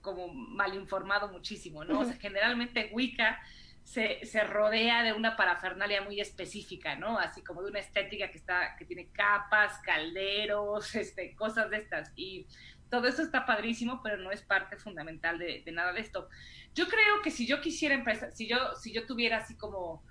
como 0.00 0.28
mal 0.32 0.74
informado 0.74 1.28
muchísimo, 1.28 1.84
¿no? 1.84 2.00
O 2.00 2.04
sea, 2.04 2.16
generalmente 2.16 2.90
Wicca 2.92 3.38
se, 3.86 4.26
se, 4.26 4.42
rodea 4.42 5.04
de 5.04 5.12
una 5.12 5.36
parafernalia 5.36 6.02
muy 6.02 6.20
específica, 6.20 6.96
¿no? 6.96 7.20
Así 7.20 7.44
como 7.44 7.62
de 7.62 7.70
una 7.70 7.78
estética 7.78 8.32
que 8.32 8.38
está, 8.38 8.74
que 8.76 8.84
tiene 8.84 9.12
capas, 9.12 9.78
calderos, 9.78 10.92
este, 10.96 11.36
cosas 11.36 11.70
de 11.70 11.76
estas. 11.76 12.12
Y 12.16 12.48
todo 12.90 13.06
eso 13.06 13.22
está 13.22 13.46
padrísimo, 13.46 14.02
pero 14.02 14.16
no 14.16 14.32
es 14.32 14.42
parte 14.42 14.76
fundamental 14.76 15.38
de, 15.38 15.62
nada 15.72 15.92
de 15.92 16.00
esto. 16.00 16.28
Yo 16.74 16.88
creo 16.88 17.22
que 17.22 17.30
si 17.30 17.46
yo 17.46 17.60
quisiera 17.60 17.94
empezar, 17.94 18.32
si 18.34 18.48
yo, 18.48 18.74
si 18.74 18.92
yo 18.92 19.06
tuviera 19.06 19.36
así 19.36 19.56
como, 19.56 20.02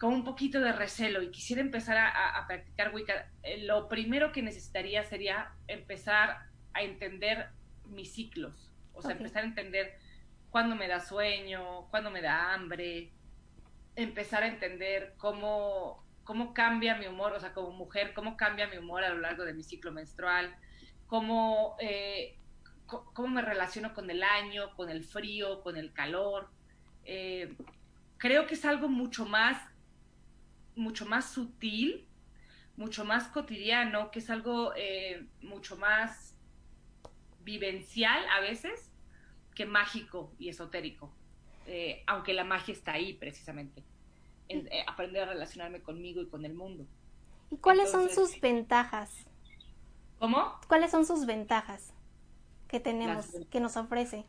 como 0.00 0.16
un 0.16 0.24
poquito 0.24 0.58
de 0.58 0.72
recelo 0.72 1.22
y 1.22 1.30
quisiera 1.30 1.62
empezar 1.62 1.98
a, 1.98 2.44
practicar 2.48 2.92
Wicca, 2.92 3.30
eh, 3.44 3.62
lo 3.62 3.86
primero 3.86 4.32
que 4.32 4.42
necesitaría 4.42 5.04
sería 5.04 5.52
empezar 5.68 6.48
a 6.74 6.82
entender 6.82 7.50
mis 7.84 8.12
ciclos. 8.12 8.72
O 8.92 9.02
sea, 9.02 9.12
empezar 9.12 9.44
a 9.44 9.46
entender 9.46 9.96
cuándo 10.50 10.74
me 10.74 10.88
da 10.88 10.98
sueño, 10.98 11.86
cuándo 11.90 12.10
me 12.10 12.22
da 12.22 12.52
hambre, 12.52 13.12
empezar 13.96 14.42
a 14.42 14.48
entender 14.48 15.14
cómo, 15.18 16.04
cómo 16.24 16.54
cambia 16.54 16.96
mi 16.96 17.06
humor, 17.06 17.32
o 17.32 17.40
sea, 17.40 17.52
como 17.52 17.70
mujer, 17.72 18.12
cómo 18.14 18.36
cambia 18.36 18.68
mi 18.68 18.78
humor 18.78 19.04
a 19.04 19.10
lo 19.10 19.18
largo 19.20 19.44
de 19.44 19.54
mi 19.54 19.62
ciclo 19.62 19.92
menstrual, 19.92 20.54
cómo, 21.06 21.76
eh, 21.80 22.38
cómo 22.86 23.28
me 23.28 23.42
relaciono 23.42 23.94
con 23.94 24.10
el 24.10 24.22
año, 24.22 24.74
con 24.76 24.90
el 24.90 25.04
frío, 25.04 25.62
con 25.62 25.76
el 25.76 25.92
calor. 25.92 26.50
Eh, 27.04 27.56
creo 28.16 28.46
que 28.46 28.54
es 28.54 28.64
algo 28.64 28.88
mucho 28.88 29.26
más, 29.26 29.60
mucho 30.76 31.06
más 31.06 31.30
sutil, 31.30 32.06
mucho 32.76 33.04
más 33.04 33.28
cotidiano, 33.28 34.10
que 34.10 34.20
es 34.20 34.30
algo 34.30 34.72
eh, 34.76 35.26
mucho 35.42 35.76
más 35.76 36.36
vivencial 37.40 38.24
a 38.28 38.40
veces 38.40 38.92
que 39.54 39.66
mágico 39.66 40.32
y 40.38 40.48
esotérico. 40.48 41.14
Eh, 41.66 42.02
aunque 42.06 42.32
la 42.32 42.44
magia 42.44 42.72
está 42.72 42.92
ahí 42.92 43.14
precisamente, 43.14 43.82
en, 44.48 44.66
eh, 44.68 44.84
aprender 44.86 45.22
a 45.22 45.26
relacionarme 45.26 45.80
conmigo 45.80 46.20
y 46.20 46.26
con 46.26 46.44
el 46.44 46.54
mundo. 46.54 46.86
¿Y 47.50 47.56
cuáles 47.56 47.90
son 47.90 48.10
sus 48.10 48.40
ventajas? 48.40 49.26
¿Cómo? 50.18 50.58
¿Cuáles 50.68 50.90
son 50.90 51.06
sus 51.06 51.26
ventajas 51.26 51.94
que 52.68 52.80
tenemos, 52.80 53.26
que 53.50 53.60
nos 53.60 53.76
ofrece? 53.76 54.24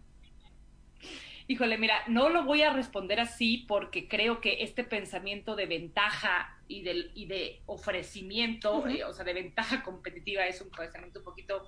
Híjole, 1.47 1.77
mira, 1.77 1.95
no 2.07 2.29
lo 2.29 2.45
voy 2.45 2.61
a 2.61 2.71
responder 2.71 3.19
así 3.19 3.65
porque 3.67 4.07
creo 4.07 4.39
que 4.39 4.63
este 4.63 4.84
pensamiento 4.84 5.55
de 5.55 5.65
ventaja 5.65 6.57
y 6.67 6.82
de, 6.84 7.11
y 7.13 7.25
de 7.25 7.61
ofrecimiento, 7.65 8.88
eh, 8.88 9.03
o 9.03 9.13
sea, 9.13 9.25
de 9.25 9.34
ventaja 9.34 9.84
competitiva 9.84 10.45
es 10.45 10.61
un 10.61 10.69
pensamiento 10.69 11.19
un 11.19 11.25
poquito 11.25 11.65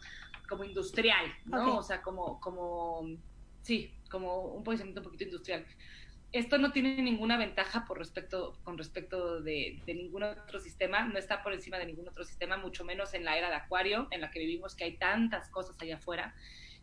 como 0.47 0.63
industrial, 0.63 1.25
¿no? 1.45 1.77
O 1.77 1.83
sea, 1.83 2.01
como, 2.01 2.39
como, 2.39 3.07
sí, 3.63 3.93
como 4.09 4.43
un 4.43 4.63
posicionamiento 4.63 5.01
un 5.01 5.05
poquito 5.05 5.23
industrial. 5.23 5.65
Esto 6.31 6.57
no 6.57 6.71
tiene 6.71 7.01
ninguna 7.01 7.37
ventaja 7.37 7.85
por 7.85 7.99
respecto, 7.99 8.57
con 8.63 8.77
respecto 8.77 9.41
de, 9.41 9.81
ningún 9.87 10.23
otro 10.23 10.59
sistema, 10.59 11.05
no 11.05 11.17
está 11.17 11.43
por 11.43 11.53
encima 11.53 11.77
de 11.77 11.85
ningún 11.85 12.07
otro 12.07 12.23
sistema, 12.23 12.57
mucho 12.57 12.83
menos 12.83 13.13
en 13.13 13.23
la 13.23 13.37
era 13.37 13.49
de 13.49 13.55
Acuario, 13.55 14.07
en 14.11 14.21
la 14.21 14.31
que 14.31 14.39
vivimos, 14.39 14.75
que 14.75 14.83
hay 14.83 14.97
tantas 14.97 15.49
cosas 15.49 15.79
allá 15.79 15.97
afuera 15.97 16.35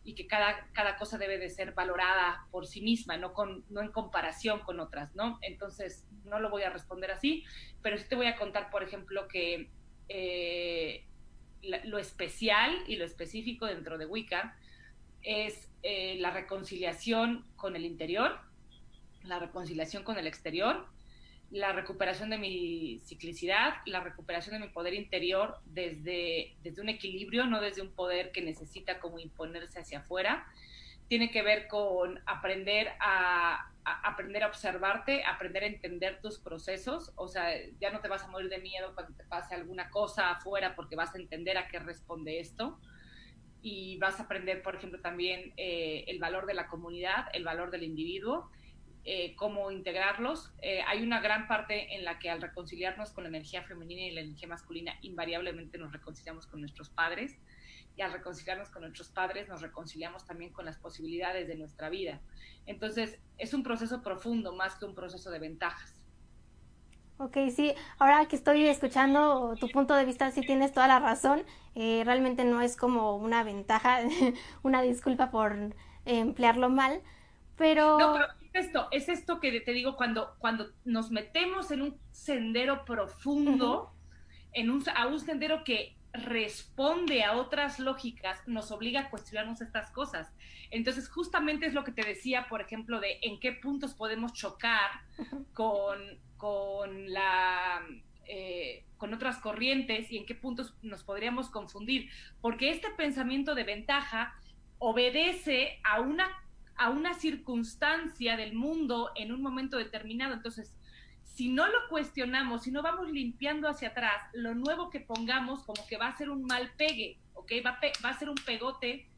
y 0.03 0.15
que 0.15 0.25
cada, 0.25 0.67
cada 0.71 0.97
cosa 0.97 1.17
debe 1.17 1.37
de 1.37 1.49
ser 1.49 1.73
valorada 1.73 2.47
por 2.49 2.65
sí 2.65 2.81
misma, 2.81 3.17
no, 3.17 3.33
con, 3.33 3.65
no 3.69 3.81
en 3.81 3.91
comparación 3.91 4.61
con 4.61 4.79
otras, 4.79 5.13
¿no? 5.15 5.37
Entonces, 5.41 6.05
no 6.23 6.39
lo 6.39 6.49
voy 6.49 6.63
a 6.63 6.69
responder 6.69 7.11
así, 7.11 7.43
pero 7.81 7.97
sí 7.97 8.05
te 8.07 8.15
voy 8.15 8.27
a 8.27 8.37
contar, 8.37 8.69
por 8.71 8.83
ejemplo, 8.83 9.27
que 9.27 9.69
eh, 10.07 11.05
lo 11.61 11.99
especial 11.99 12.73
y 12.87 12.95
lo 12.95 13.05
específico 13.05 13.65
dentro 13.65 13.97
de 13.97 14.05
Wicca 14.05 14.57
es 15.21 15.70
eh, 15.83 16.17
la 16.19 16.31
reconciliación 16.31 17.45
con 17.55 17.75
el 17.75 17.85
interior, 17.85 18.39
la 19.23 19.39
reconciliación 19.39 20.03
con 20.03 20.17
el 20.17 20.27
exterior, 20.27 20.85
la 21.49 21.73
recuperación 21.73 22.29
de 22.29 22.37
mi 22.37 22.99
ciclicidad, 23.03 23.73
la 23.85 23.99
recuperación 23.99 24.59
de 24.59 24.67
mi 24.67 24.71
poder 24.71 24.93
interior 24.93 25.57
desde, 25.65 26.55
desde 26.63 26.81
un 26.81 26.89
equilibrio, 26.89 27.45
no 27.45 27.59
desde 27.59 27.81
un 27.81 27.91
poder 27.91 28.31
que 28.31 28.41
necesita 28.41 28.99
como 28.99 29.19
imponerse 29.19 29.79
hacia 29.79 29.99
afuera. 29.99 30.45
Tiene 31.07 31.29
que 31.29 31.41
ver 31.41 31.67
con 31.67 32.21
aprender 32.25 32.89
a, 33.01 33.69
aprender 33.83 34.43
a 34.43 34.47
observarte, 34.47 35.25
aprender 35.25 35.63
a 35.63 35.67
entender 35.67 36.21
tus 36.21 36.39
procesos. 36.39 37.11
O 37.15 37.27
sea, 37.27 37.49
ya 37.79 37.91
no 37.91 37.99
te 37.99 38.07
vas 38.07 38.23
a 38.23 38.27
morir 38.27 38.49
de 38.49 38.59
miedo 38.59 38.93
cuando 38.93 39.13
te 39.13 39.25
pase 39.25 39.55
alguna 39.55 39.89
cosa 39.89 40.31
afuera 40.31 40.73
porque 40.73 40.95
vas 40.95 41.13
a 41.15 41.17
entender 41.17 41.57
a 41.57 41.67
qué 41.67 41.79
responde 41.79 42.39
esto 42.39 42.79
y 43.61 43.97
vas 43.97 44.19
a 44.19 44.23
aprender, 44.23 44.61
por 44.61 44.75
ejemplo, 44.75 44.99
también 44.99 45.53
eh, 45.57 46.03
el 46.07 46.19
valor 46.19 46.45
de 46.45 46.53
la 46.53 46.67
comunidad, 46.67 47.27
el 47.33 47.43
valor 47.43 47.71
del 47.71 47.83
individuo, 47.83 48.49
eh, 49.03 49.35
cómo 49.35 49.71
integrarlos. 49.71 50.51
Eh, 50.61 50.81
hay 50.87 51.01
una 51.01 51.21
gran 51.21 51.47
parte 51.47 51.95
en 51.95 52.05
la 52.05 52.19
que 52.19 52.29
al 52.29 52.41
reconciliarnos 52.41 53.11
con 53.11 53.23
la 53.23 53.29
energía 53.29 53.63
femenina 53.63 54.01
y 54.03 54.11
la 54.11 54.21
energía 54.21 54.47
masculina, 54.47 54.93
invariablemente 55.01 55.77
nos 55.77 55.91
reconciliamos 55.91 56.45
con 56.45 56.61
nuestros 56.61 56.89
padres 56.89 57.37
y 57.95 58.01
al 58.01 58.13
reconciliarnos 58.13 58.69
con 58.69 58.83
nuestros 58.83 59.09
padres 59.09 59.47
nos 59.47 59.61
reconciliamos 59.61 60.25
también 60.25 60.51
con 60.51 60.65
las 60.65 60.77
posibilidades 60.77 61.47
de 61.47 61.55
nuestra 61.55 61.89
vida. 61.89 62.21
Entonces, 62.65 63.19
es 63.37 63.53
un 63.53 63.63
proceso 63.63 64.01
profundo 64.01 64.55
más 64.55 64.75
que 64.75 64.85
un 64.85 64.95
proceso 64.95 65.29
de 65.31 65.39
ventajas. 65.39 66.00
Ok, 67.21 67.37
sí, 67.55 67.75
ahora 67.99 68.25
que 68.25 68.35
estoy 68.35 68.65
escuchando 68.65 69.53
tu 69.59 69.69
punto 69.69 69.93
de 69.93 70.05
vista, 70.05 70.31
sí 70.31 70.41
tienes 70.41 70.71
toda 70.71 70.87
la 70.87 70.97
razón. 70.97 71.43
Eh, 71.75 72.01
realmente 72.03 72.43
no 72.45 72.61
es 72.61 72.75
como 72.75 73.15
una 73.15 73.43
ventaja, 73.43 73.99
una 74.63 74.81
disculpa 74.81 75.29
por 75.29 75.55
emplearlo 76.05 76.69
mal, 76.71 77.03
pero... 77.57 77.99
No, 77.99 78.13
pero 78.13 78.25
es 78.41 78.65
esto, 78.65 78.87
es 78.89 79.07
esto 79.07 79.39
que 79.39 79.61
te 79.61 79.71
digo, 79.71 79.95
cuando, 79.97 80.33
cuando 80.39 80.71
nos 80.83 81.11
metemos 81.11 81.69
en 81.69 81.83
un 81.83 81.99
sendero 82.09 82.85
profundo, 82.85 83.93
en 84.53 84.71
un, 84.71 84.83
a 84.95 85.05
un 85.05 85.19
sendero 85.19 85.63
que 85.63 85.95
responde 86.13 87.23
a 87.23 87.37
otras 87.37 87.79
lógicas, 87.79 88.39
nos 88.47 88.71
obliga 88.71 89.01
a 89.01 89.09
cuestionarnos 89.09 89.61
estas 89.61 89.91
cosas. 89.91 90.31
Entonces, 90.69 91.09
justamente 91.09 91.65
es 91.65 91.73
lo 91.73 91.83
que 91.83 91.91
te 91.91 92.03
decía, 92.03 92.47
por 92.49 92.61
ejemplo, 92.61 92.99
de 92.99 93.19
en 93.21 93.39
qué 93.39 93.53
puntos 93.53 93.93
podemos 93.93 94.33
chocar 94.33 94.91
con, 95.53 95.99
con 96.37 97.11
la... 97.11 97.81
Eh, 98.25 98.85
con 98.97 99.15
otras 99.15 99.39
corrientes 99.39 100.11
y 100.11 100.17
en 100.17 100.27
qué 100.27 100.35
puntos 100.35 100.75
nos 100.83 101.03
podríamos 101.03 101.49
confundir, 101.49 102.07
porque 102.39 102.69
este 102.69 102.91
pensamiento 102.91 103.55
de 103.55 103.63
ventaja 103.63 104.35
obedece 104.77 105.79
a 105.83 106.01
una, 106.01 106.27
a 106.75 106.91
una 106.91 107.15
circunstancia 107.15 108.37
del 108.37 108.53
mundo 108.53 109.09
en 109.15 109.31
un 109.31 109.41
momento 109.41 109.77
determinado. 109.77 110.35
Entonces, 110.35 110.71
si 111.41 111.49
no 111.49 111.65
lo 111.65 111.87
cuestionamos, 111.89 112.61
si 112.61 112.71
no 112.71 112.83
vamos 112.83 113.09
limpiando 113.09 113.67
hacia 113.67 113.87
atrás, 113.87 114.21
lo 114.33 114.53
nuevo 114.53 114.91
que 114.91 114.99
pongamos 114.99 115.63
como 115.63 115.87
que 115.87 115.97
va 115.97 116.05
a 116.05 116.15
ser 116.15 116.29
un 116.29 116.43
mal 116.43 116.71
pegue, 116.77 117.17
¿ok? 117.33 117.51
Va 117.65 117.71
a, 117.71 117.79
va 118.05 118.09
a 118.09 118.19
ser 118.19 118.29
un 118.29 118.35
pegote 118.35 119.09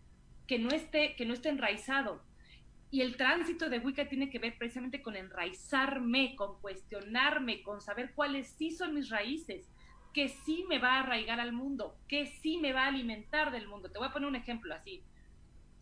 que 0.47 0.57
no, 0.57 0.69
esté, 0.69 1.17
que 1.17 1.25
no 1.25 1.33
esté 1.33 1.49
enraizado. 1.49 2.23
Y 2.91 3.01
el 3.01 3.17
tránsito 3.17 3.69
de 3.69 3.79
Wicca 3.79 4.07
tiene 4.07 4.29
que 4.29 4.39
ver 4.39 4.57
precisamente 4.57 5.01
con 5.01 5.17
enraizarme, 5.17 6.37
con 6.37 6.61
cuestionarme, 6.61 7.61
con 7.61 7.81
saber 7.81 8.13
cuáles 8.15 8.47
sí 8.47 8.71
son 8.71 8.93
mis 8.93 9.09
raíces, 9.09 9.69
que 10.13 10.29
sí 10.29 10.63
me 10.69 10.79
va 10.79 10.93
a 10.93 10.99
arraigar 11.01 11.41
al 11.41 11.51
mundo, 11.51 11.97
que 12.07 12.27
sí 12.27 12.57
me 12.57 12.71
va 12.71 12.83
a 12.83 12.87
alimentar 12.87 13.51
del 13.51 13.67
mundo. 13.67 13.91
Te 13.91 13.99
voy 13.99 14.07
a 14.07 14.13
poner 14.13 14.29
un 14.29 14.37
ejemplo 14.37 14.73
así. 14.73 15.03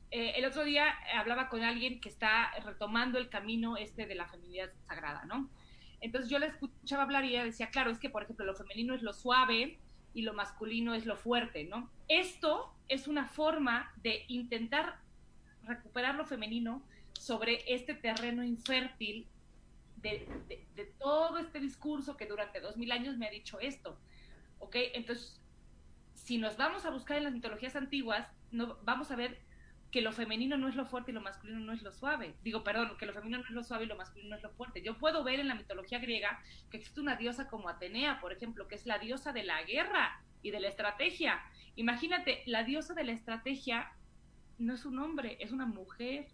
Eh, 0.09 0.33
el 0.37 0.45
otro 0.45 0.63
día 0.63 0.91
hablaba 1.15 1.49
con 1.49 1.61
alguien 1.61 2.01
que 2.01 2.09
está 2.09 2.51
retomando 2.65 3.19
el 3.19 3.29
camino 3.29 3.77
este 3.77 4.07
de 4.07 4.15
la 4.15 4.27
feminidad 4.27 4.71
sagrada, 4.87 5.23
¿no? 5.25 5.47
Entonces 6.01 6.29
yo 6.29 6.39
le 6.39 6.47
escuchaba 6.47 7.03
hablar 7.03 7.25
y 7.25 7.29
ella 7.29 7.45
decía, 7.45 7.69
claro, 7.69 7.91
es 7.91 7.99
que 7.99 8.09
por 8.09 8.23
ejemplo 8.23 8.45
lo 8.45 8.55
femenino 8.55 8.93
es 8.93 9.03
lo 9.03 9.13
suave 9.13 9.79
y 10.13 10.23
lo 10.23 10.33
masculino 10.33 10.93
es 10.93 11.05
lo 11.05 11.15
fuerte, 11.15 11.63
¿no? 11.63 11.89
Esto 12.07 12.73
es 12.89 13.07
una 13.07 13.27
forma 13.27 13.93
de 14.01 14.25
intentar 14.27 14.99
recuperar 15.63 16.15
lo 16.15 16.25
femenino 16.25 16.83
sobre 17.13 17.63
este 17.73 17.93
terreno 17.93 18.43
infértil 18.43 19.27
de, 19.97 20.27
todo 20.99 21.37
este 21.37 21.59
discurso 21.59 22.17
que 22.17 22.25
durante 22.25 22.59
dos 22.59 22.77
mil 22.77 22.91
años 22.91 23.17
me 23.17 23.27
ha 23.27 23.29
dicho 23.29 23.59
esto, 23.59 23.97
¿ok? 24.59 24.75
Entonces, 24.93 25.39
si 26.15 26.39
nos 26.39 26.57
vamos 26.57 26.85
a 26.85 26.89
buscar 26.89 27.17
en 27.17 27.25
las 27.25 27.33
mitologías 27.33 27.75
antiguas, 27.75 28.27
no, 28.51 28.77
vamos 28.83 29.11
a 29.11 29.15
ver 29.15 29.39
que 29.91 30.01
lo 30.01 30.13
femenino 30.13 30.57
no 30.57 30.69
es 30.69 30.75
lo 30.75 30.85
fuerte 30.85 31.11
y 31.11 31.13
lo 31.13 31.21
masculino 31.21 31.59
no 31.59 31.73
es 31.73 31.81
lo 31.81 31.91
suave. 31.91 32.33
Digo, 32.43 32.63
perdón, 32.63 32.95
que 32.97 33.05
lo 33.05 33.13
femenino 33.13 33.39
no 33.39 33.43
es 33.43 33.51
lo 33.51 33.63
suave 33.63 33.83
y 33.83 33.87
lo 33.87 33.97
masculino 33.97 34.29
no 34.29 34.35
es 34.37 34.43
lo 34.43 34.49
fuerte. 34.51 34.81
Yo 34.81 34.97
puedo 34.97 35.23
ver 35.23 35.39
en 35.39 35.49
la 35.49 35.55
mitología 35.55 35.99
griega 35.99 36.41
que 36.69 36.77
existe 36.77 37.01
una 37.01 37.17
diosa 37.17 37.49
como 37.49 37.67
Atenea, 37.67 38.21
por 38.21 38.31
ejemplo, 38.31 38.67
que 38.67 38.75
es 38.75 38.85
la 38.85 38.99
diosa 38.99 39.33
de 39.33 39.43
la 39.43 39.61
guerra 39.63 40.23
y 40.41 40.51
de 40.51 40.61
la 40.61 40.69
estrategia. 40.69 41.41
Imagínate, 41.75 42.41
la 42.45 42.63
diosa 42.63 42.93
de 42.93 43.03
la 43.03 43.11
estrategia 43.11 43.91
no 44.57 44.73
es 44.73 44.85
un 44.85 44.99
hombre, 44.99 45.37
es 45.41 45.51
una 45.51 45.65
mujer. 45.65 46.27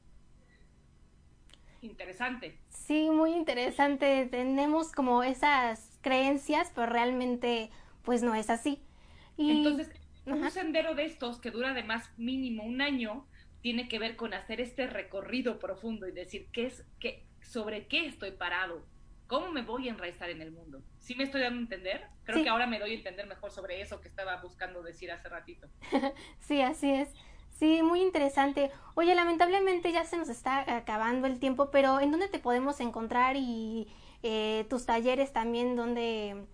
Interesante. 1.82 2.60
Sí, 2.70 3.10
muy 3.10 3.34
interesante. 3.34 4.28
Tenemos 4.30 4.92
como 4.92 5.24
esas 5.24 6.00
creencias, 6.02 6.72
pero 6.76 6.88
realmente 6.88 7.72
pues 8.04 8.22
no 8.22 8.36
es 8.36 8.50
así. 8.50 8.84
Y... 9.36 9.52
Entonces, 9.52 9.90
un 10.26 10.50
sendero 10.52 10.94
de 10.94 11.06
estos 11.06 11.40
que 11.40 11.52
dura 11.52 11.72
además 11.72 12.12
mínimo 12.18 12.64
un 12.64 12.82
año, 12.82 13.26
tiene 13.62 13.88
que 13.88 14.00
ver 14.00 14.16
con 14.16 14.34
hacer 14.34 14.62
este 14.62 14.88
recorrido 14.88 15.60
profundo 15.60 16.08
y 16.08 16.12
decir 16.12 16.48
qué 16.52 16.68
es, 16.68 16.86
qué, 17.00 17.26
sobre 17.42 17.88
qué 17.88 18.06
estoy 18.06 18.32
parado, 18.32 18.86
cómo 19.28 19.52
me 19.52 19.62
voy 19.62 19.88
a 19.88 19.92
enraizar 19.92 20.30
en 20.30 20.42
el 20.42 20.52
mundo. 20.52 20.82
¿Sí 21.00 21.16
me 21.16 21.24
estoy 21.24 21.42
dando 21.42 21.60
a 21.60 21.64
entender? 21.64 22.08
Creo 22.24 22.44
que 22.44 22.50
ahora 22.50 22.68
me 22.68 22.80
doy 22.80 22.92
a 22.92 22.96
entender 22.96 23.28
mejor 23.28 23.52
sobre 23.52 23.82
eso 23.82 24.02
que 24.02 24.08
estaba 24.08 24.36
buscando 24.42 24.84
decir 24.84 25.12
hace 25.12 25.30
ratito. 25.30 25.68
sí, 26.40 26.62
así 26.62 26.92
es. 26.92 27.14
Sí, 27.58 27.82
muy 27.82 28.02
interesante. 28.02 28.72
Oye, 28.94 29.16
lamentablemente 29.16 29.92
ya 29.92 30.04
se 30.04 30.18
nos 30.18 30.30
está 30.30 30.76
acabando 30.76 31.28
el 31.28 31.40
tiempo, 31.40 31.72
pero 31.72 32.00
¿en 32.00 32.12
dónde 32.12 32.28
te 32.28 32.40
podemos 32.40 32.80
encontrar 32.80 33.36
y 33.36 33.88
eh, 34.22 34.66
tus 34.70 34.86
talleres 34.86 35.34
también, 35.34 35.76
dónde 35.76 36.46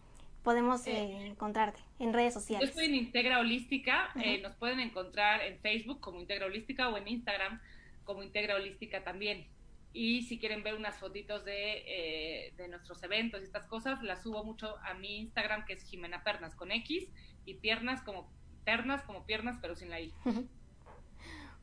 podemos 0.43 0.85
eh, 0.87 0.91
eh, 0.91 1.25
encontrarte 1.27 1.81
en 1.99 2.13
redes 2.13 2.33
sociales? 2.33 2.67
Yo 2.67 2.69
estoy 2.69 2.85
en 2.85 2.95
Integra 2.95 3.39
Holística, 3.39 4.09
eh, 4.21 4.41
nos 4.41 4.55
pueden 4.55 4.79
encontrar 4.79 5.41
en 5.41 5.59
Facebook 5.59 5.99
como 5.99 6.19
Integra 6.19 6.45
Holística 6.45 6.89
o 6.89 6.97
en 6.97 7.07
Instagram 7.07 7.61
como 8.03 8.21
Integra 8.21 8.55
Holística 8.55 9.03
también. 9.03 9.47
Y 9.93 10.23
si 10.23 10.39
quieren 10.39 10.63
ver 10.63 10.75
unas 10.75 10.97
fotitos 10.97 11.45
de, 11.45 12.51
de 12.57 12.67
nuestros 12.67 13.01
eventos 13.03 13.41
y 13.41 13.43
estas 13.43 13.67
cosas, 13.67 14.01
las 14.01 14.23
subo 14.23 14.43
mucho 14.43 14.75
a 14.83 14.95
mi 14.95 15.17
Instagram 15.17 15.65
que 15.65 15.73
es 15.73 15.83
Jimena 15.83 16.23
Pernas 16.23 16.55
con 16.55 16.71
X 16.71 17.07
y 17.45 17.53
piernas 17.55 18.01
como 18.01 18.27
pernas 18.65 19.03
como 19.03 19.25
piernas 19.25 19.57
pero 19.61 19.75
sin 19.75 19.91
la 19.91 20.01
I. 20.01 20.11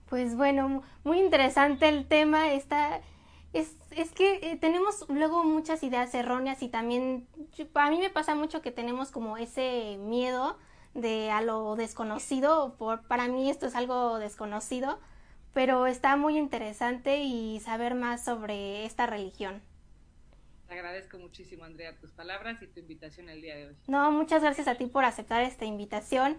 Pues 0.09 0.37
bueno, 0.37 0.83
muy 1.03 1.19
interesante 1.19 1.89
el 1.89 2.07
tema. 2.07 2.53
Está 2.53 3.01
es, 3.53 3.77
es 3.91 4.13
que 4.13 4.53
eh, 4.53 4.57
tenemos 4.57 5.07
luego 5.09 5.45
muchas 5.45 5.83
ideas 5.83 6.15
erróneas 6.15 6.63
y 6.63 6.69
también 6.69 7.27
a 7.75 7.91
mí 7.91 7.99
me 7.99 8.11
pasa 8.11 8.35
mucho 8.35 8.63
que 8.63 8.71
tenemos 8.71 9.11
como 9.11 9.37
ese 9.37 9.97
miedo 9.99 10.57
de 10.95 11.31
a 11.31 11.41
lo 11.41 11.77
desconocido. 11.77 12.77
Por, 12.79 13.03
para 13.07 13.29
mí 13.29 13.51
esto 13.51 13.67
es 13.67 13.75
algo 13.75 14.19
desconocido, 14.19 15.01
pero 15.53 15.87
está 15.87 16.17
muy 16.17 16.39
interesante 16.39 17.23
y 17.23 17.61
saber 17.61 17.95
más 17.95 18.25
sobre 18.25 18.85
esta 18.85 19.07
religión. 19.07 19.63
Te 20.69 20.75
agradezco 20.75 21.19
muchísimo, 21.19 21.65
Andrea, 21.65 21.99
tus 21.99 22.13
palabras 22.13 22.63
y 22.63 22.69
tu 22.69 22.79
invitación 22.79 23.29
el 23.29 23.43
día 23.43 23.57
de 23.57 23.67
hoy. 23.67 23.77
No, 23.89 24.13
muchas 24.13 24.43
gracias 24.43 24.69
a 24.69 24.77
ti 24.77 24.87
por 24.87 25.05
aceptar 25.05 25.43
esta 25.43 25.65
invitación. 25.65 26.39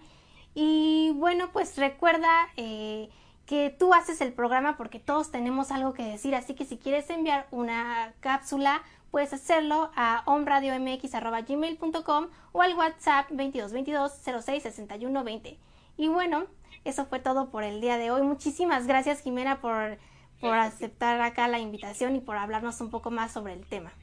Y 0.53 1.11
bueno, 1.15 1.51
pues 1.51 1.77
recuerda 1.77 2.47
eh, 2.55 3.09
que 3.45 3.75
tú 3.77 3.93
haces 3.93 4.21
el 4.21 4.33
programa 4.33 4.77
porque 4.77 4.99
todos 4.99 5.31
tenemos 5.31 5.71
algo 5.71 5.93
que 5.93 6.03
decir, 6.03 6.33
así 6.35 6.55
que 6.55 6.65
si 6.65 6.77
quieres 6.77 7.09
enviar 7.09 7.47
una 7.51 8.13
cápsula, 8.19 8.81
puedes 9.11 9.31
hacerlo 9.33 9.91
a 9.95 10.23
omradiomx.gmail.com 10.25 12.27
o 12.53 12.61
al 12.61 12.75
WhatsApp 12.75 13.29
2222 13.29 14.43
06 14.43 14.63
61 14.63 15.23
20. 15.23 15.59
Y 15.97 16.07
bueno, 16.07 16.47
eso 16.85 17.05
fue 17.05 17.19
todo 17.19 17.51
por 17.51 17.63
el 17.63 17.81
día 17.81 17.97
de 17.97 18.11
hoy. 18.11 18.21
Muchísimas 18.23 18.87
gracias 18.87 19.21
Jimena 19.21 19.61
por, 19.61 19.97
por 20.39 20.57
aceptar 20.57 21.21
acá 21.21 21.47
la 21.47 21.59
invitación 21.59 22.15
y 22.15 22.21
por 22.21 22.37
hablarnos 22.37 22.81
un 22.81 22.89
poco 22.89 23.11
más 23.11 23.33
sobre 23.33 23.53
el 23.53 23.63
tema. 23.65 23.93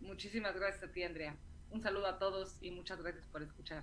Muchísimas 0.00 0.54
gracias 0.54 0.84
a 0.84 0.92
ti, 0.92 1.02
Andrea. 1.02 1.34
Un 1.70 1.82
saludo 1.82 2.06
a 2.06 2.18
todos 2.18 2.56
y 2.60 2.70
muchas 2.70 3.02
gracias 3.02 3.24
por 3.32 3.42
escuchar. 3.42 3.82